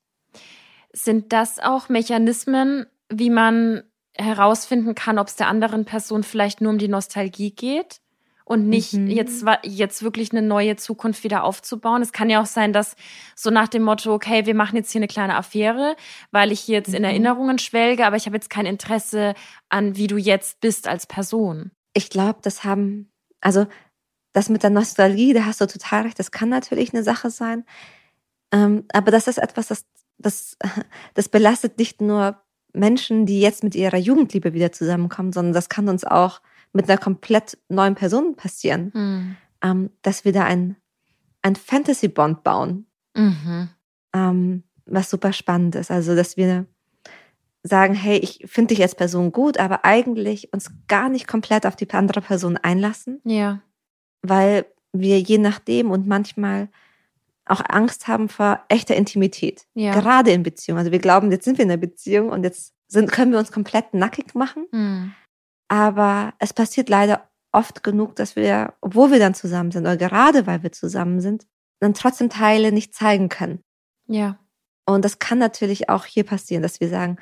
Sind 0.93 1.33
das 1.33 1.59
auch 1.59 1.89
Mechanismen, 1.89 2.85
wie 3.09 3.29
man 3.29 3.83
herausfinden 4.13 4.95
kann, 4.95 5.19
ob 5.19 5.27
es 5.27 5.35
der 5.35 5.47
anderen 5.47 5.85
Person 5.85 6.23
vielleicht 6.23 6.61
nur 6.61 6.71
um 6.71 6.77
die 6.77 6.87
Nostalgie 6.87 7.51
geht? 7.51 8.01
und 8.47 8.69
nicht 8.69 8.93
mhm. 8.93 9.07
jetzt, 9.07 9.43
jetzt 9.63 10.03
wirklich 10.03 10.31
eine 10.31 10.41
neue 10.41 10.77
Zukunft 10.77 11.25
wieder 11.25 11.43
aufzubauen. 11.43 12.01
Es 12.01 12.13
kann 12.13 12.29
ja 12.29 12.41
auch 12.41 12.45
sein, 12.45 12.71
dass 12.71 12.95
so 13.35 13.49
nach 13.49 13.67
dem 13.67 13.83
Motto, 13.83 14.13
okay, 14.13 14.45
wir 14.45 14.55
machen 14.55 14.77
jetzt 14.77 14.91
hier 14.91 14.99
eine 14.99 15.09
kleine 15.09 15.35
Affäre, 15.35 15.97
weil 16.31 16.53
ich 16.53 16.65
jetzt 16.67 16.89
mhm. 16.89 16.95
in 16.95 17.03
Erinnerungen 17.03 17.59
schwelge, 17.59 18.05
aber 18.05 18.15
ich 18.15 18.25
habe 18.25 18.37
jetzt 18.37 18.49
kein 18.49 18.65
Interesse 18.65 19.33
an, 19.67 19.97
wie 19.97 20.07
du 20.07 20.15
jetzt 20.15 20.61
bist 20.61 20.87
als 20.87 21.05
Person. 21.07 21.71
Ich 21.93 22.09
glaube, 22.09 22.39
das 22.41 22.63
haben, 22.63 23.11
also 23.41 23.67
das 24.31 24.47
mit 24.47 24.63
der 24.63 24.69
Nostalgie, 24.69 25.33
da 25.33 25.43
hast 25.43 25.59
du 25.59 25.67
total 25.67 26.03
recht, 26.03 26.17
das 26.17 26.31
kann 26.31 26.47
natürlich 26.47 26.93
eine 26.93 27.03
Sache 27.03 27.29
sein. 27.29 27.65
Ähm, 28.53 28.85
aber 28.93 29.11
das 29.11 29.27
ist 29.27 29.39
etwas, 29.39 29.67
das, 29.67 29.85
das, 30.19 30.57
das 31.15 31.27
belastet 31.27 31.77
nicht 31.79 31.99
nur 31.99 32.41
Menschen, 32.77 33.25
die 33.25 33.41
jetzt 33.41 33.63
mit 33.63 33.75
ihrer 33.75 33.97
Jugendliebe 33.97 34.53
wieder 34.53 34.71
zusammenkommen, 34.71 35.33
sondern 35.33 35.53
das 35.53 35.69
kann 35.69 35.89
uns 35.89 36.03
auch 36.03 36.41
mit 36.73 36.89
einer 36.89 36.97
komplett 36.97 37.57
neuen 37.69 37.95
Person 37.95 38.35
passieren, 38.35 38.91
mhm. 38.93 39.35
ähm, 39.61 39.89
dass 40.01 40.25
wir 40.25 40.33
da 40.33 40.43
ein, 40.43 40.75
ein 41.41 41.55
Fantasy-Bond 41.55 42.43
bauen, 42.43 42.85
mhm. 43.15 43.69
ähm, 44.13 44.63
was 44.85 45.09
super 45.09 45.33
spannend 45.33 45.75
ist. 45.75 45.91
Also, 45.91 46.15
dass 46.15 46.37
wir 46.37 46.65
sagen, 47.63 47.93
hey, 47.93 48.17
ich 48.17 48.43
finde 48.45 48.73
dich 48.73 48.81
als 48.81 48.95
Person 48.95 49.31
gut, 49.31 49.57
aber 49.59 49.83
eigentlich 49.83 50.53
uns 50.53 50.71
gar 50.87 51.09
nicht 51.09 51.27
komplett 51.27 51.65
auf 51.65 51.75
die 51.75 51.89
andere 51.91 52.21
Person 52.21 52.57
einlassen. 52.57 53.21
Ja. 53.25 53.61
Weil 54.21 54.65
wir 54.93 55.19
je 55.19 55.37
nachdem 55.37 55.91
und 55.91 56.07
manchmal 56.07 56.69
auch 57.49 57.61
Angst 57.67 58.07
haben 58.07 58.29
vor 58.29 58.63
echter 58.69 58.95
Intimität. 58.95 59.65
Ja. 59.73 59.93
Gerade 59.93 60.31
in 60.31 60.43
Beziehungen. 60.43 60.79
Also 60.79 60.91
wir 60.91 60.99
glauben, 60.99 61.31
jetzt 61.31 61.45
sind 61.45 61.57
wir 61.57 61.65
in 61.65 61.71
einer 61.71 61.79
Beziehung 61.79 62.29
und 62.29 62.43
jetzt 62.43 62.73
sind, 62.87 63.11
können 63.11 63.31
wir 63.31 63.39
uns 63.39 63.51
komplett 63.51 63.93
nackig 63.93 64.35
machen. 64.35 64.65
Mhm. 64.71 65.13
Aber 65.67 66.33
es 66.39 66.53
passiert 66.53 66.89
leider 66.89 67.29
oft 67.51 67.83
genug, 67.83 68.15
dass 68.15 68.35
wir, 68.35 68.73
obwohl 68.81 69.11
wir 69.11 69.19
dann 69.19 69.33
zusammen 69.33 69.71
sind 69.71 69.83
oder 69.83 69.97
gerade 69.97 70.47
weil 70.47 70.63
wir 70.63 70.71
zusammen 70.71 71.21
sind, 71.21 71.45
dann 71.79 71.93
trotzdem 71.93 72.29
Teile 72.29 72.71
nicht 72.71 72.93
zeigen 72.93 73.29
können. 73.29 73.61
Ja. 74.07 74.39
Und 74.85 75.03
das 75.03 75.19
kann 75.19 75.37
natürlich 75.37 75.89
auch 75.89 76.05
hier 76.05 76.23
passieren, 76.23 76.63
dass 76.63 76.79
wir 76.79 76.89
sagen, 76.89 77.17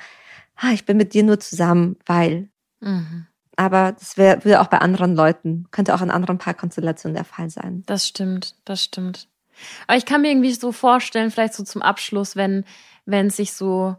ah, 0.55 0.71
ich 0.71 0.85
bin 0.85 0.97
mit 0.97 1.13
dir 1.13 1.23
nur 1.23 1.39
zusammen, 1.39 1.97
weil. 2.05 2.49
Mhm. 2.79 3.27
Aber 3.57 3.93
das 3.93 4.17
wäre 4.17 4.43
würde 4.43 4.61
auch 4.61 4.67
bei 4.67 4.79
anderen 4.79 5.15
Leuten, 5.15 5.67
könnte 5.71 5.95
auch 5.95 6.01
in 6.01 6.11
anderen 6.11 6.37
Paarkonstellationen 6.37 7.15
der 7.15 7.23
Fall 7.23 7.49
sein. 7.49 7.83
Das 7.85 8.07
stimmt, 8.07 8.55
das 8.65 8.83
stimmt. 8.83 9.29
Aber 9.87 9.97
ich 9.97 10.05
kann 10.05 10.21
mir 10.21 10.29
irgendwie 10.29 10.53
so 10.53 10.71
vorstellen, 10.71 11.31
vielleicht 11.31 11.53
so 11.53 11.63
zum 11.63 11.81
Abschluss, 11.81 12.35
wenn, 12.35 12.65
wenn 13.05 13.29
sich 13.29 13.53
so 13.53 13.95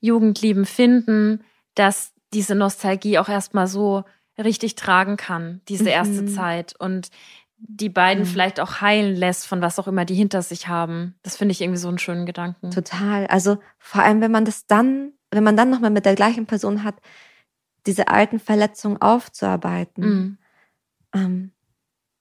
Jugendlieben 0.00 0.64
finden, 0.64 1.44
dass 1.74 2.12
diese 2.32 2.54
Nostalgie 2.54 3.18
auch 3.18 3.28
erstmal 3.28 3.66
so 3.66 4.04
richtig 4.38 4.74
tragen 4.74 5.16
kann, 5.16 5.60
diese 5.68 5.84
mhm. 5.84 5.90
erste 5.90 6.26
Zeit. 6.26 6.74
Und 6.78 7.10
die 7.58 7.88
beiden 7.90 8.24
mhm. 8.24 8.28
vielleicht 8.28 8.60
auch 8.60 8.80
heilen 8.80 9.14
lässt 9.14 9.46
von 9.46 9.60
was 9.60 9.78
auch 9.78 9.86
immer 9.86 10.04
die 10.04 10.14
hinter 10.14 10.42
sich 10.42 10.68
haben. 10.68 11.14
Das 11.22 11.36
finde 11.36 11.52
ich 11.52 11.60
irgendwie 11.60 11.78
so 11.78 11.88
einen 11.88 11.98
schönen 11.98 12.26
Gedanken. 12.26 12.70
Total. 12.70 13.26
Also 13.26 13.58
vor 13.78 14.02
allem, 14.02 14.20
wenn 14.20 14.30
man 14.30 14.44
das 14.44 14.66
dann, 14.66 15.12
wenn 15.30 15.44
man 15.44 15.56
dann 15.56 15.70
nochmal 15.70 15.90
mit 15.90 16.06
der 16.06 16.14
gleichen 16.14 16.46
Person 16.46 16.84
hat, 16.84 16.96
diese 17.86 18.08
alten 18.08 18.38
Verletzungen 18.38 19.00
aufzuarbeiten. 19.00 20.04
Mhm. 20.04 20.38
Ähm, 21.14 21.50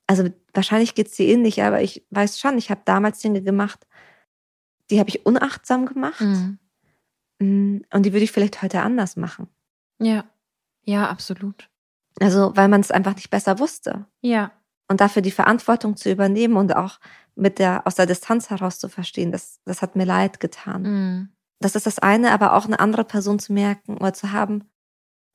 also 0.08 0.30
wahrscheinlich 0.54 0.96
geht 0.96 1.08
es 1.08 1.16
dir 1.16 1.28
ähnlich, 1.28 1.62
aber 1.62 1.82
ich 1.82 2.06
weiß 2.10 2.40
schon, 2.40 2.58
ich 2.58 2.72
habe 2.72 2.82
damals 2.86 3.20
Dinge 3.20 3.42
gemacht, 3.42 3.86
die 4.90 5.00
habe 5.00 5.10
ich 5.10 5.26
unachtsam 5.26 5.86
gemacht. 5.86 6.22
Mhm. 6.22 6.60
Mm, 7.40 7.82
und 7.94 8.06
die 8.06 8.14
würde 8.14 8.24
ich 8.24 8.32
vielleicht 8.32 8.62
heute 8.62 8.82
anders 8.82 9.16
machen. 9.16 9.48
Ja, 10.00 10.26
ja, 10.84 11.10
absolut. 11.10 11.70
Also, 12.20 12.52
weil 12.56 12.68
man 12.68 12.82
es 12.82 12.92
einfach 12.92 13.16
nicht 13.16 13.30
besser 13.30 13.60
wusste. 13.60 14.06
Ja. 14.22 14.52
Und 14.88 15.02
dafür 15.02 15.22
die 15.22 15.32
Verantwortung 15.32 15.96
zu 15.96 16.12
übernehmen 16.12 16.58
und 16.58 16.76
auch 16.76 17.00
mit 17.36 17.60
der, 17.60 17.86
aus 17.86 17.96
der 17.96 18.08
Distanz 18.08 18.50
heraus 18.50 18.80
zu 18.80 18.90
verstehen, 18.90 19.32
das, 19.32 19.62
das 19.66 19.82
hat 19.82 19.96
mir 19.96 20.06
leid 20.06 20.40
getan. 20.40 20.82
Mhm. 20.82 21.30
Das 21.60 21.76
ist 21.76 21.86
das 21.86 22.00
eine, 22.00 22.32
aber 22.32 22.54
auch 22.54 22.66
eine 22.66 22.80
andere 22.80 23.04
Person 23.04 23.40
zu 23.40 23.54
merken 23.54 23.98
oder 23.98 24.14
zu 24.14 24.32
haben, 24.32 24.70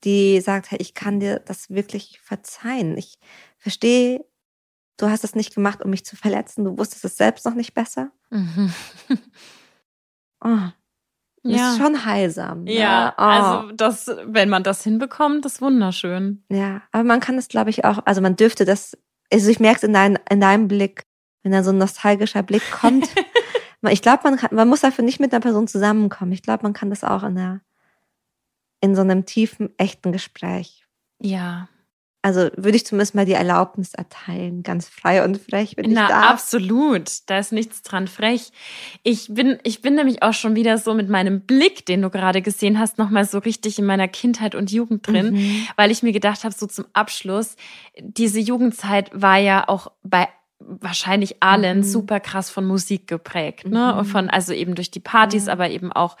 die 0.03 0.41
sagt, 0.41 0.71
hey, 0.71 0.79
ich 0.81 0.93
kann 0.93 1.19
dir 1.19 1.39
das 1.39 1.69
wirklich 1.69 2.19
verzeihen. 2.21 2.97
Ich 2.97 3.17
verstehe, 3.57 4.25
du 4.97 5.09
hast 5.09 5.23
es 5.23 5.35
nicht 5.35 5.53
gemacht, 5.55 5.83
um 5.83 5.89
mich 5.89 6.05
zu 6.05 6.15
verletzen. 6.15 6.63
Du 6.63 6.77
wusstest 6.77 7.05
es 7.05 7.17
selbst 7.17 7.45
noch 7.45 7.55
nicht 7.55 7.73
besser. 7.73 8.11
Mhm. 8.29 8.73
oh, 10.43 10.57
ja. 11.43 11.71
Ist 11.71 11.77
schon 11.77 12.05
heilsam. 12.05 12.63
Ne? 12.63 12.73
Ja, 12.73 13.13
oh. 13.17 13.21
also 13.21 13.71
das, 13.73 14.09
wenn 14.25 14.49
man 14.49 14.63
das 14.63 14.83
hinbekommt, 14.83 15.45
ist 15.45 15.61
wunderschön. 15.61 16.43
Ja, 16.49 16.81
aber 16.91 17.03
man 17.03 17.19
kann 17.19 17.37
es, 17.37 17.47
glaube 17.47 17.69
ich, 17.69 17.85
auch, 17.85 17.99
also 18.05 18.21
man 18.21 18.35
dürfte 18.35 18.65
das, 18.65 18.97
also 19.31 19.49
ich 19.51 19.59
merke 19.59 19.77
es 19.77 19.83
in, 19.83 19.93
dein, 19.93 20.17
in 20.29 20.41
deinem 20.41 20.67
Blick, 20.67 21.05
wenn 21.43 21.51
da 21.51 21.63
so 21.63 21.69
ein 21.71 21.77
nostalgischer 21.77 22.41
Blick 22.41 22.63
kommt. 22.71 23.07
ich 23.89 24.01
glaube, 24.01 24.23
man, 24.23 24.39
man 24.51 24.67
muss 24.67 24.81
dafür 24.81 25.05
nicht 25.05 25.19
mit 25.19 25.33
einer 25.33 25.41
Person 25.41 25.67
zusammenkommen. 25.67 26.31
Ich 26.31 26.41
glaube, 26.41 26.63
man 26.63 26.73
kann 26.73 26.89
das 26.89 27.03
auch 27.03 27.21
in, 27.21 27.35
der, 27.35 27.61
in 28.81 28.95
so 28.95 29.01
einem 29.01 29.25
tiefen, 29.25 29.69
echten 29.77 30.11
Gespräch. 30.11 30.87
Ja. 31.21 31.69
Also 32.25 32.49
würde 32.57 32.75
ich 32.75 32.87
zumindest 32.87 33.13
mal 33.13 33.27
die 33.27 33.33
Erlaubnis 33.33 33.93
erteilen, 33.93 34.63
ganz 34.63 34.89
frei 34.89 35.23
und 35.23 35.37
frech, 35.37 35.77
wenn 35.77 35.91
Na, 35.91 36.05
ich 36.05 36.09
darf. 36.09 36.31
absolut. 36.31 37.11
Da 37.27 37.37
ist 37.37 37.51
nichts 37.51 37.83
dran 37.83 38.07
frech. 38.07 38.51
Ich 39.03 39.27
bin, 39.29 39.59
ich 39.61 39.83
bin 39.83 39.93
nämlich 39.93 40.23
auch 40.23 40.33
schon 40.33 40.55
wieder 40.55 40.79
so 40.79 40.95
mit 40.95 41.07
meinem 41.07 41.41
Blick, 41.41 41.85
den 41.85 42.01
du 42.01 42.09
gerade 42.09 42.41
gesehen 42.41 42.79
hast, 42.79 42.97
nochmal 42.97 43.25
so 43.25 43.37
richtig 43.37 43.77
in 43.77 43.85
meiner 43.85 44.07
Kindheit 44.07 44.55
und 44.55 44.71
Jugend 44.71 45.07
drin, 45.07 45.33
mhm. 45.33 45.67
weil 45.75 45.91
ich 45.91 46.01
mir 46.01 46.13
gedacht 46.13 46.43
habe, 46.43 46.55
so 46.55 46.65
zum 46.65 46.85
Abschluss, 46.93 47.57
diese 48.01 48.39
Jugendzeit 48.39 49.11
war 49.13 49.37
ja 49.37 49.69
auch 49.69 49.91
bei 50.01 50.27
wahrscheinlich 50.57 51.43
allen 51.43 51.77
mhm. 51.77 51.83
super 51.83 52.19
krass 52.19 52.49
von 52.49 52.65
Musik 52.65 53.07
geprägt, 53.07 53.67
ne? 53.67 53.99
Mhm. 53.99 54.05
Von, 54.05 54.29
also 54.31 54.51
eben 54.51 54.73
durch 54.73 54.89
die 54.89 54.99
Partys, 54.99 55.47
aber 55.47 55.69
eben 55.69 55.91
auch 55.93 56.17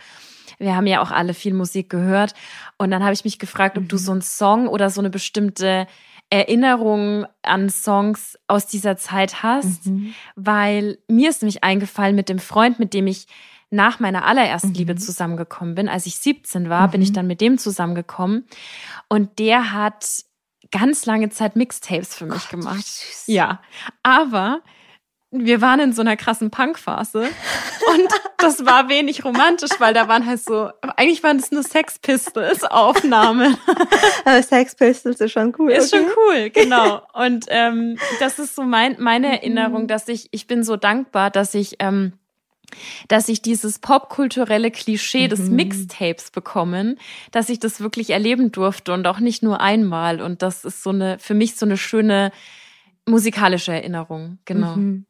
wir 0.57 0.75
haben 0.75 0.87
ja 0.87 1.01
auch 1.01 1.11
alle 1.11 1.33
viel 1.33 1.53
Musik 1.53 1.89
gehört. 1.89 2.33
Und 2.77 2.91
dann 2.91 3.03
habe 3.03 3.13
ich 3.13 3.23
mich 3.23 3.39
gefragt, 3.39 3.77
ob 3.77 3.85
mhm. 3.85 3.87
du 3.89 3.97
so 3.97 4.11
einen 4.11 4.21
Song 4.21 4.67
oder 4.67 4.89
so 4.89 5.01
eine 5.01 5.09
bestimmte 5.09 5.87
Erinnerung 6.29 7.25
an 7.43 7.69
Songs 7.69 8.37
aus 8.47 8.65
dieser 8.65 8.97
Zeit 8.97 9.43
hast, 9.43 9.85
mhm. 9.85 10.13
weil 10.35 10.97
mir 11.07 11.29
ist 11.29 11.41
nämlich 11.41 11.63
eingefallen 11.63 12.15
mit 12.15 12.29
dem 12.29 12.39
Freund, 12.39 12.79
mit 12.79 12.93
dem 12.93 13.07
ich 13.07 13.27
nach 13.69 13.99
meiner 13.99 14.25
allerersten 14.25 14.69
mhm. 14.69 14.75
Liebe 14.75 14.95
zusammengekommen 14.95 15.75
bin. 15.75 15.89
Als 15.89 16.05
ich 16.05 16.17
17 16.17 16.69
war, 16.69 16.87
bin 16.87 17.01
ich 17.01 17.09
mhm. 17.09 17.13
dann 17.13 17.27
mit 17.27 17.41
dem 17.41 17.57
zusammengekommen. 17.57 18.45
Und 19.07 19.37
der 19.39 19.71
hat 19.71 20.23
ganz 20.71 21.05
lange 21.05 21.29
Zeit 21.29 21.55
Mixtapes 21.55 22.15
für 22.15 22.25
mich 22.25 22.49
Gott, 22.49 22.49
gemacht. 22.49 22.85
Ja, 23.27 23.61
aber 24.03 24.61
wir 25.43 25.61
waren 25.61 25.79
in 25.79 25.93
so 25.93 26.01
einer 26.01 26.15
krassen 26.15 26.51
Punkphase 26.51 27.21
und 27.21 28.07
das 28.37 28.65
war 28.65 28.89
wenig 28.89 29.25
romantisch, 29.25 29.71
weil 29.79 29.93
da 29.93 30.07
waren 30.07 30.25
halt 30.25 30.41
so, 30.41 30.69
eigentlich 30.95 31.23
waren 31.23 31.37
das 31.39 31.51
nur 31.51 31.63
Sex 31.63 31.99
Pistols 31.99 32.63
Aufnahmen. 32.63 33.57
Aber 34.25 34.43
Sex 34.43 34.75
Pistols 34.75 35.19
ist 35.19 35.31
schon 35.31 35.53
cool. 35.57 35.71
Ist 35.71 35.93
okay? 35.93 36.03
schon 36.03 36.13
cool, 36.15 36.49
genau. 36.51 37.01
Und 37.13 37.45
ähm, 37.49 37.97
das 38.19 38.39
ist 38.39 38.55
so 38.55 38.63
mein, 38.63 38.95
meine 38.99 39.27
Erinnerung, 39.27 39.83
mhm. 39.83 39.87
dass 39.87 40.07
ich, 40.07 40.29
ich 40.31 40.47
bin 40.47 40.63
so 40.63 40.77
dankbar, 40.77 41.31
dass 41.31 41.53
ich 41.53 41.75
ähm, 41.79 42.13
dass 43.07 43.29
ich 43.29 43.41
dieses 43.41 43.79
popkulturelle 43.79 44.71
Klischee 44.71 45.25
mhm. 45.25 45.29
des 45.29 45.39
Mixtapes 45.49 46.31
bekommen, 46.31 46.97
dass 47.31 47.49
ich 47.49 47.59
das 47.59 47.79
wirklich 47.79 48.09
erleben 48.09 48.51
durfte 48.51 48.93
und 48.93 49.05
auch 49.07 49.19
nicht 49.19 49.43
nur 49.43 49.61
einmal. 49.61 50.21
Und 50.21 50.41
das 50.41 50.65
ist 50.65 50.83
so 50.83 50.89
eine, 50.89 51.19
für 51.19 51.33
mich 51.33 51.55
so 51.55 51.65
eine 51.65 51.77
schöne 51.77 52.31
musikalische 53.05 53.71
Erinnerung, 53.71 54.39
genau. 54.45 54.75
Mhm. 54.75 55.05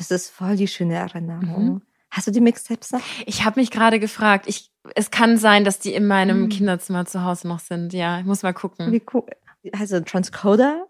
Das 0.00 0.10
ist 0.10 0.30
voll 0.30 0.56
die 0.56 0.66
schöne 0.66 0.94
Erinnerung. 0.94 1.64
Mhm. 1.64 1.82
Hast 2.10 2.26
du 2.26 2.30
die 2.30 2.40
Mixtapes 2.40 2.90
noch? 2.92 3.02
Ich 3.26 3.44
habe 3.44 3.60
mich 3.60 3.70
gerade 3.70 4.00
gefragt. 4.00 4.46
Ich, 4.48 4.70
es 4.94 5.10
kann 5.10 5.36
sein, 5.36 5.62
dass 5.62 5.78
die 5.78 5.92
in 5.92 6.06
meinem 6.06 6.44
hm. 6.44 6.48
Kinderzimmer 6.48 7.04
zu 7.04 7.22
Hause 7.22 7.46
noch 7.46 7.60
sind. 7.60 7.92
Ja, 7.92 8.18
ich 8.18 8.24
muss 8.24 8.42
mal 8.42 8.52
gucken. 8.52 8.90
Wie 8.90 9.02
cool. 9.12 9.26
Also 9.78 10.00
Transcoder? 10.00 10.86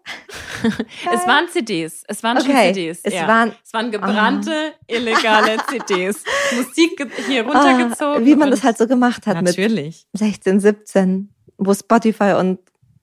es 0.63 1.27
waren 1.27 1.49
CDs. 1.49 2.03
Es 2.07 2.23
waren 2.23 2.37
okay. 2.37 2.47
schon 2.47 2.73
CDs. 2.73 3.01
Es, 3.03 3.13
ja. 3.13 3.27
waren, 3.27 3.51
es 3.63 3.73
waren 3.73 3.91
gebrannte, 3.91 4.51
oh. 4.71 4.95
illegale 4.95 5.57
CDs. 5.69 6.23
Musik 6.55 7.05
hier 7.27 7.45
runtergezogen. 7.45 8.23
Oh, 8.23 8.25
wie 8.25 8.35
man 8.35 8.49
das 8.49 8.63
halt 8.63 8.77
so 8.77 8.87
gemacht 8.87 9.27
hat 9.27 9.41
natürlich. 9.41 10.07
mit 10.13 10.19
16, 10.21 10.61
17, 10.61 11.33
wo 11.57 11.73
Spotify 11.73 12.35
und 12.39 12.59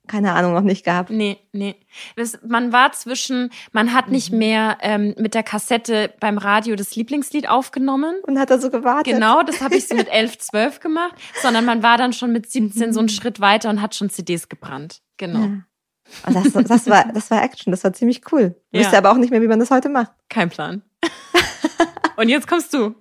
keine 0.09 0.33
Ahnung 0.33 0.53
noch 0.53 0.61
nicht 0.61 0.83
gab. 0.83 1.09
Nee, 1.09 1.37
nee. 1.53 1.75
Das, 2.17 2.39
man 2.45 2.73
war 2.73 2.91
zwischen, 2.91 3.51
man 3.71 3.93
hat 3.93 4.09
nicht 4.09 4.31
mhm. 4.31 4.39
mehr 4.39 4.77
ähm, 4.81 5.15
mit 5.17 5.35
der 5.35 5.43
Kassette 5.43 6.13
beim 6.19 6.37
Radio 6.37 6.75
das 6.75 6.95
Lieblingslied 6.95 7.47
aufgenommen. 7.47 8.15
Und 8.23 8.39
hat 8.39 8.49
da 8.49 8.57
so 8.57 8.69
gewartet. 8.69 9.13
Genau, 9.13 9.43
das 9.43 9.61
habe 9.61 9.75
ich 9.75 9.87
so 9.87 9.95
mit 9.95 10.09
11, 10.09 10.39
12 10.39 10.79
gemacht. 10.81 11.15
Sondern 11.41 11.63
man 11.63 11.83
war 11.83 11.97
dann 11.97 12.11
schon 12.11 12.33
mit 12.33 12.51
17 12.51 12.87
mhm. 12.87 12.93
so 12.93 12.99
einen 12.99 13.09
Schritt 13.09 13.39
weiter 13.39 13.69
und 13.69 13.81
hat 13.81 13.95
schon 13.95 14.09
CDs 14.09 14.49
gebrannt. 14.49 15.01
Genau. 15.17 15.39
Ja. 15.39 15.63
Und 16.25 16.35
das, 16.35 16.67
das, 16.67 16.89
war, 16.89 17.05
das 17.13 17.29
war 17.29 17.43
Action, 17.43 17.69
das 17.71 17.83
war 17.83 17.93
ziemlich 17.93 18.23
cool. 18.31 18.55
Ich 18.71 18.79
ja. 18.79 18.85
wüsste 18.85 18.97
aber 18.97 19.11
auch 19.11 19.17
nicht 19.17 19.29
mehr, 19.29 19.43
wie 19.43 19.47
man 19.47 19.59
das 19.59 19.69
heute 19.69 19.89
macht. 19.89 20.11
Kein 20.27 20.49
Plan. 20.49 20.81
und 22.17 22.29
jetzt 22.29 22.47
kommst 22.47 22.73
du. 22.73 22.95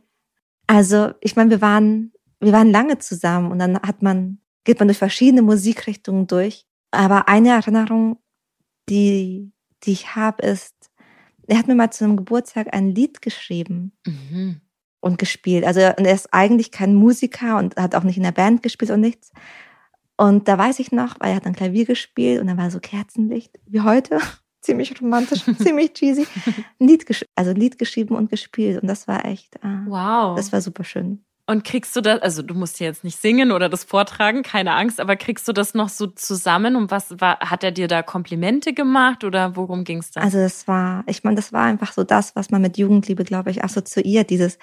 Also, 0.66 1.12
ich 1.22 1.34
meine, 1.34 1.48
wir 1.48 1.62
waren, 1.62 2.12
wir 2.38 2.52
waren 2.52 2.70
lange 2.70 2.98
zusammen 2.98 3.50
und 3.50 3.58
dann 3.58 3.80
hat 3.80 4.02
man, 4.02 4.40
geht 4.64 4.78
man 4.78 4.88
durch 4.88 4.98
verschiedene 4.98 5.40
Musikrichtungen 5.40 6.26
durch. 6.26 6.67
Aber 6.90 7.28
eine 7.28 7.50
Erinnerung, 7.50 8.18
die, 8.88 9.52
die 9.84 9.92
ich 9.92 10.16
habe, 10.16 10.42
ist, 10.42 10.74
er 11.46 11.58
hat 11.58 11.68
mir 11.68 11.74
mal 11.74 11.90
zu 11.90 12.04
einem 12.04 12.16
Geburtstag 12.16 12.68
ein 12.72 12.94
Lied 12.94 13.22
geschrieben 13.22 13.92
mhm. 14.06 14.60
und 15.00 15.18
gespielt. 15.18 15.64
Also 15.64 15.80
und 15.80 16.04
er 16.04 16.14
ist 16.14 16.32
eigentlich 16.32 16.70
kein 16.70 16.94
Musiker 16.94 17.58
und 17.58 17.76
hat 17.76 17.94
auch 17.94 18.04
nicht 18.04 18.16
in 18.16 18.22
der 18.22 18.32
Band 18.32 18.62
gespielt 18.62 18.90
und 18.90 19.00
nichts. 19.00 19.32
Und 20.16 20.48
da 20.48 20.58
weiß 20.58 20.80
ich 20.80 20.92
noch, 20.92 21.20
weil 21.20 21.30
er 21.30 21.36
hat 21.36 21.46
dann 21.46 21.54
Klavier 21.54 21.84
gespielt 21.84 22.40
und 22.40 22.48
dann 22.48 22.58
war 22.58 22.70
so 22.70 22.80
Kerzenlicht 22.80 23.58
wie 23.66 23.80
heute. 23.80 24.18
ziemlich 24.60 25.00
romantisch, 25.00 25.44
ziemlich 25.58 25.94
cheesy. 25.94 26.26
Ein 26.78 26.88
Lied, 26.88 27.06
also 27.34 27.50
ein 27.50 27.56
Lied 27.56 27.78
geschrieben 27.78 28.16
und 28.16 28.30
gespielt. 28.30 28.82
Und 28.82 28.88
das 28.88 29.08
war 29.08 29.24
echt, 29.24 29.56
äh, 29.56 29.86
wow. 29.86 30.36
Das 30.36 30.52
war 30.52 30.60
super 30.60 30.84
schön. 30.84 31.24
Und 31.48 31.64
kriegst 31.64 31.96
du 31.96 32.02
das, 32.02 32.20
also 32.20 32.42
du 32.42 32.52
musst 32.52 32.78
jetzt 32.78 33.04
nicht 33.04 33.18
singen 33.18 33.52
oder 33.52 33.70
das 33.70 33.82
vortragen, 33.82 34.42
keine 34.42 34.74
Angst, 34.74 35.00
aber 35.00 35.16
kriegst 35.16 35.48
du 35.48 35.54
das 35.54 35.72
noch 35.72 35.88
so 35.88 36.06
zusammen? 36.06 36.76
Und 36.76 36.90
was 36.90 37.22
war, 37.22 37.40
hat 37.40 37.64
er 37.64 37.70
dir 37.70 37.88
da 37.88 38.02
Komplimente 38.02 38.74
gemacht 38.74 39.24
oder 39.24 39.56
worum 39.56 39.84
ging 39.84 40.00
es 40.00 40.10
da? 40.10 40.20
Also 40.20 40.36
das 40.36 40.68
war, 40.68 41.04
ich 41.06 41.24
meine, 41.24 41.36
das 41.36 41.50
war 41.50 41.64
einfach 41.64 41.92
so 41.92 42.04
das, 42.04 42.36
was 42.36 42.50
man 42.50 42.60
mit 42.60 42.76
Jugendliebe, 42.76 43.24
glaube 43.24 43.50
ich, 43.50 43.64
assoziiert, 43.64 44.28
dieses 44.28 44.58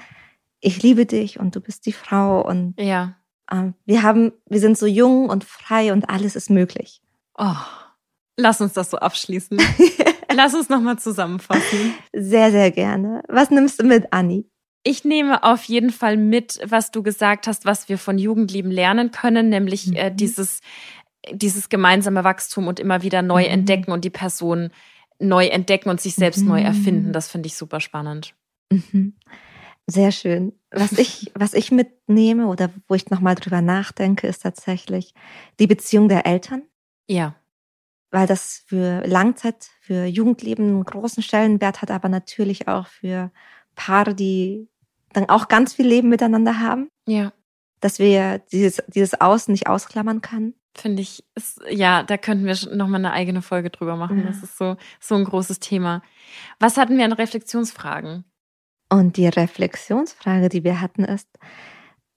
Ich 0.59 0.83
liebe 0.83 1.07
dich 1.07 1.39
und 1.39 1.55
du 1.55 1.59
bist 1.59 1.87
die 1.87 1.91
Frau 1.91 2.47
und 2.47 2.79
ja. 2.79 3.15
Ähm, 3.51 3.73
wir 3.85 4.03
haben, 4.03 4.31
wir 4.47 4.59
sind 4.59 4.77
so 4.77 4.85
jung 4.85 5.29
und 5.29 5.43
frei 5.43 5.91
und 5.91 6.07
alles 6.11 6.35
ist 6.35 6.51
möglich. 6.51 7.01
Oh, 7.35 7.55
lass 8.37 8.61
uns 8.61 8.73
das 8.73 8.91
so 8.91 8.97
abschließen. 8.97 9.57
lass 10.35 10.53
uns 10.53 10.69
nochmal 10.69 10.99
zusammenfassen. 10.99 11.95
Sehr, 12.13 12.51
sehr 12.51 12.69
gerne. 12.69 13.23
Was 13.27 13.49
nimmst 13.49 13.79
du 13.79 13.85
mit, 13.85 14.13
Anni? 14.13 14.45
Ich 14.87 15.03
nehme 15.03 15.43
auf 15.43 15.63
jeden 15.63 15.89
Fall 15.89 16.15
mit, 16.15 16.59
was 16.63 16.91
du 16.91 17.01
gesagt 17.01 17.47
hast, 17.47 17.65
was 17.65 17.89
wir 17.89 17.97
von 17.97 18.19
Jugendlieben 18.19 18.69
lernen 18.69 19.09
können, 19.09 19.49
nämlich 19.49 19.95
äh, 19.97 20.11
mhm. 20.11 20.17
dieses, 20.17 20.61
dieses 21.31 21.69
gemeinsame 21.69 22.23
Wachstum 22.23 22.67
und 22.67 22.79
immer 22.79 23.01
wieder 23.01 23.23
neu 23.23 23.45
mhm. 23.45 23.49
entdecken 23.49 23.91
und 23.91 24.05
die 24.05 24.11
Person 24.11 24.69
neu 25.17 25.47
entdecken 25.47 25.89
und 25.89 25.99
sich 25.99 26.13
selbst 26.13 26.43
mhm. 26.43 26.49
neu 26.49 26.61
erfinden. 26.61 27.13
Das 27.13 27.27
finde 27.29 27.47
ich 27.47 27.55
super 27.55 27.79
spannend. 27.79 28.35
Mhm. 28.71 29.15
Sehr 29.87 30.11
schön. 30.11 30.53
Was 30.69 30.91
ich, 30.91 31.31
was 31.35 31.55
ich 31.55 31.71
mitnehme 31.71 32.45
oder 32.45 32.69
wo 32.87 32.93
ich 32.93 33.09
nochmal 33.09 33.33
drüber 33.33 33.61
nachdenke, 33.61 34.27
ist 34.27 34.43
tatsächlich 34.43 35.15
die 35.59 35.67
Beziehung 35.67 36.09
der 36.09 36.27
Eltern. 36.27 36.61
Ja. 37.07 37.35
Weil 38.11 38.27
das 38.27 38.63
für 38.67 39.01
Langzeit, 39.07 39.67
für 39.81 40.05
Jugendleben 40.05 40.67
einen 40.67 40.83
großen 40.83 41.23
Stellenwert 41.23 41.81
hat, 41.81 41.89
aber 41.89 42.07
natürlich 42.07 42.67
auch 42.67 42.85
für 42.85 43.31
Paare, 43.73 44.13
die 44.13 44.69
dann 45.15 45.29
auch 45.29 45.47
ganz 45.47 45.73
viel 45.73 45.87
Leben 45.87 46.09
miteinander 46.09 46.59
haben. 46.59 46.89
Ja. 47.07 47.31
Dass 47.79 47.99
wir 47.99 48.39
dieses, 48.51 48.83
dieses 48.87 49.19
Außen 49.19 49.51
nicht 49.51 49.67
ausklammern 49.67 50.21
kann. 50.21 50.53
Finde 50.77 51.01
ich, 51.01 51.23
ist, 51.35 51.61
ja, 51.69 52.03
da 52.03 52.17
könnten 52.17 52.45
wir 52.45 52.75
nochmal 52.75 52.99
eine 52.99 53.13
eigene 53.13 53.41
Folge 53.41 53.69
drüber 53.69 53.95
machen. 53.95 54.19
Ja. 54.19 54.25
Das 54.25 54.43
ist 54.43 54.57
so, 54.57 54.75
so 54.99 55.15
ein 55.15 55.23
großes 55.23 55.59
Thema. 55.59 56.01
Was 56.59 56.77
hatten 56.77 56.97
wir 56.97 57.05
an 57.05 57.13
Reflexionsfragen? 57.13 58.25
Und 58.89 59.17
die 59.17 59.27
Reflexionsfrage, 59.27 60.49
die 60.49 60.63
wir 60.63 60.81
hatten, 60.81 61.05
ist, 61.05 61.29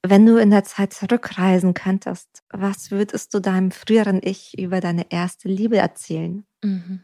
wenn 0.05 0.26
du 0.26 0.36
in 0.36 0.51
der 0.51 0.64
Zeit 0.64 0.92
zurückreisen 0.92 1.74
könntest, 1.74 2.42
was 2.51 2.90
würdest 2.90 3.32
du 3.34 3.40
deinem 3.40 3.70
früheren 3.70 4.20
Ich 4.22 4.59
über 4.59 4.80
deine 4.80 5.11
erste 5.11 5.49
Liebe 5.49 5.76
erzählen? 5.76 6.44
Mhm. 6.62 7.03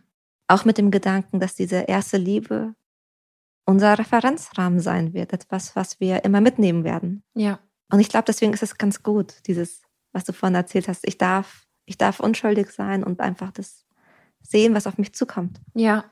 Auch 0.49 0.65
mit 0.65 0.79
dem 0.79 0.91
Gedanken, 0.91 1.41
dass 1.41 1.55
diese 1.55 1.77
erste 1.83 2.19
Liebe 2.19 2.75
unser 3.65 3.99
Referenzrahmen 3.99 4.81
sein 4.81 5.15
wird, 5.15 5.33
etwas, 5.33 5.75
was 5.77 6.01
wir 6.01 6.25
immer 6.25 6.41
mitnehmen 6.41 6.85
werden. 6.85 7.23
Ja. 7.35 7.59
Und 7.91 8.01
ich 8.01 8.09
glaube, 8.09 8.25
deswegen 8.27 8.53
ist 8.53 8.63
es 8.63 8.79
ganz 8.79 9.03
gut, 9.03 9.35
dieses, 9.47 9.83
was 10.13 10.25
du 10.25 10.33
vorhin 10.33 10.55
erzählt 10.55 10.89
hast. 10.89 11.07
Ich 11.07 11.19
darf, 11.19 11.67
ich 11.87 11.99
darf 11.99 12.21
unschuldig 12.21 12.71
sein 12.71 13.05
und 13.05 13.21
einfach 13.21 13.53
das 13.53 13.85
sehen, 14.43 14.75
was 14.75 14.87
auf 14.87 14.99
mich 14.99 15.15
zukommt. 15.15 15.61
Ja. 15.75 16.05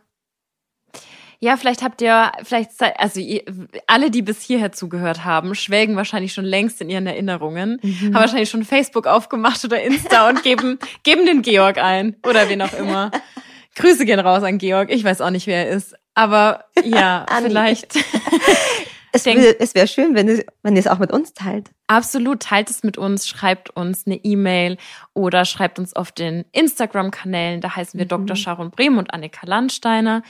Ja, 1.41 1.57
vielleicht 1.57 1.83
habt 1.83 2.01
ihr, 2.01 2.31
vielleicht, 2.45 2.71
also 3.01 3.19
ihr, 3.19 3.43
alle, 3.89 4.13
die 4.13 4.23
bis 4.23 4.43
hierher 4.43 4.71
zugehört 4.71 5.25
haben, 5.25 5.57
schwelgen 5.57 5.97
wahrscheinlich 5.97 6.33
schon 6.33 6.45
längst 6.45 6.81
in 6.81 6.89
ihren 6.89 7.09
Erinnerungen, 7.09 7.81
mhm. 7.83 8.05
haben 8.05 8.15
wahrscheinlich 8.15 8.49
schon 8.49 8.65
Facebook 8.65 9.09
aufgemacht 9.09 9.65
oder 9.65 9.83
Insta 9.83 10.29
und 10.29 10.45
geben, 10.45 10.79
geben 11.03 11.27
den 11.27 11.43
Georg 11.43 11.79
ein 11.79 12.15
oder 12.25 12.49
wen 12.49 12.63
auch 12.63 12.73
immer. 12.75 13.11
Grüße 13.75 14.05
gehen 14.05 14.21
raus 14.21 14.45
an 14.45 14.59
Georg. 14.59 14.91
Ich 14.93 15.03
weiß 15.03 15.21
auch 15.21 15.31
nicht, 15.31 15.49
wer 15.49 15.67
er 15.67 15.77
ist. 15.77 15.97
Aber 16.15 16.65
ja, 16.85 17.27
vielleicht. 17.43 17.97
es, 19.13 19.27
es 19.27 19.75
wäre 19.75 19.87
schön, 19.87 20.15
wenn 20.15 20.29
ihr, 20.29 20.45
wenn 20.63 20.75
ihr 20.75 20.81
es 20.81 20.87
auch 20.87 20.99
mit 20.99 21.13
uns 21.13 21.33
teilt. 21.35 21.71
Absolut, 21.87 22.41
teilt 22.41 22.71
es 22.71 22.83
mit 22.83 22.99
uns, 22.99 23.29
schreibt 23.29 23.71
uns 23.71 24.07
eine 24.07 24.17
E-Mail 24.17 24.79
oder 25.15 25.45
schreibt 25.45 25.79
uns 25.79 25.95
auf 25.95 26.13
den 26.13 26.45
Instagram-Kanälen. 26.53 27.61
Da 27.61 27.77
heißen 27.77 27.99
wir 27.99 28.07
mhm. 28.07 28.27
Dr. 28.27 28.37
Sharon 28.37 28.71
Brehm 28.71 28.99
und 28.99 29.13
Annika 29.13 29.47
Landsteiner. 29.47 30.23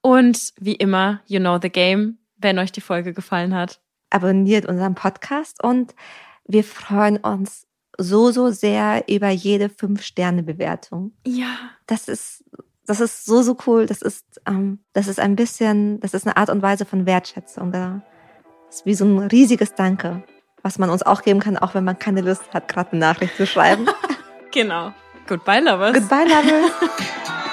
Und 0.00 0.52
wie 0.58 0.74
immer, 0.74 1.20
you 1.26 1.40
know 1.40 1.58
the 1.60 1.70
game, 1.70 2.18
wenn 2.36 2.58
euch 2.58 2.72
die 2.72 2.80
Folge 2.80 3.12
gefallen 3.12 3.54
hat. 3.54 3.80
Abonniert 4.10 4.66
unseren 4.66 4.94
Podcast 4.94 5.62
und 5.62 5.94
wir 6.46 6.62
freuen 6.62 7.16
uns 7.16 7.66
so, 7.96 8.30
so 8.30 8.50
sehr 8.50 9.04
über 9.08 9.30
jede 9.30 9.68
Fünf-Sterne-Bewertung. 9.68 11.12
Ja. 11.26 11.56
Das 11.86 12.08
ist 12.08 12.44
das 12.86 13.00
ist 13.00 13.24
so, 13.24 13.42
so 13.42 13.56
cool. 13.66 13.86
Das 13.86 14.02
ist, 14.02 14.24
ähm, 14.46 14.80
das 14.92 15.08
ist 15.08 15.20
ein 15.20 15.36
bisschen, 15.36 16.00
das 16.00 16.14
ist 16.14 16.26
eine 16.26 16.36
Art 16.36 16.50
und 16.50 16.62
Weise 16.62 16.84
von 16.84 17.06
Wertschätzung. 17.06 17.72
Das 17.72 18.00
ist 18.70 18.86
wie 18.86 18.94
so 18.94 19.04
ein 19.04 19.18
riesiges 19.18 19.74
Danke, 19.74 20.22
was 20.62 20.78
man 20.78 20.90
uns 20.90 21.02
auch 21.02 21.22
geben 21.22 21.40
kann, 21.40 21.56
auch 21.56 21.74
wenn 21.74 21.84
man 21.84 21.98
keine 21.98 22.20
Lust 22.20 22.42
hat, 22.52 22.68
gerade 22.68 22.92
eine 22.92 23.00
Nachricht 23.00 23.36
zu 23.36 23.46
schreiben. 23.46 23.86
genau. 24.52 24.92
Goodbye, 25.26 25.60
Lovers. 25.60 25.94
Goodbye, 25.94 26.24
Lovers. 26.24 26.72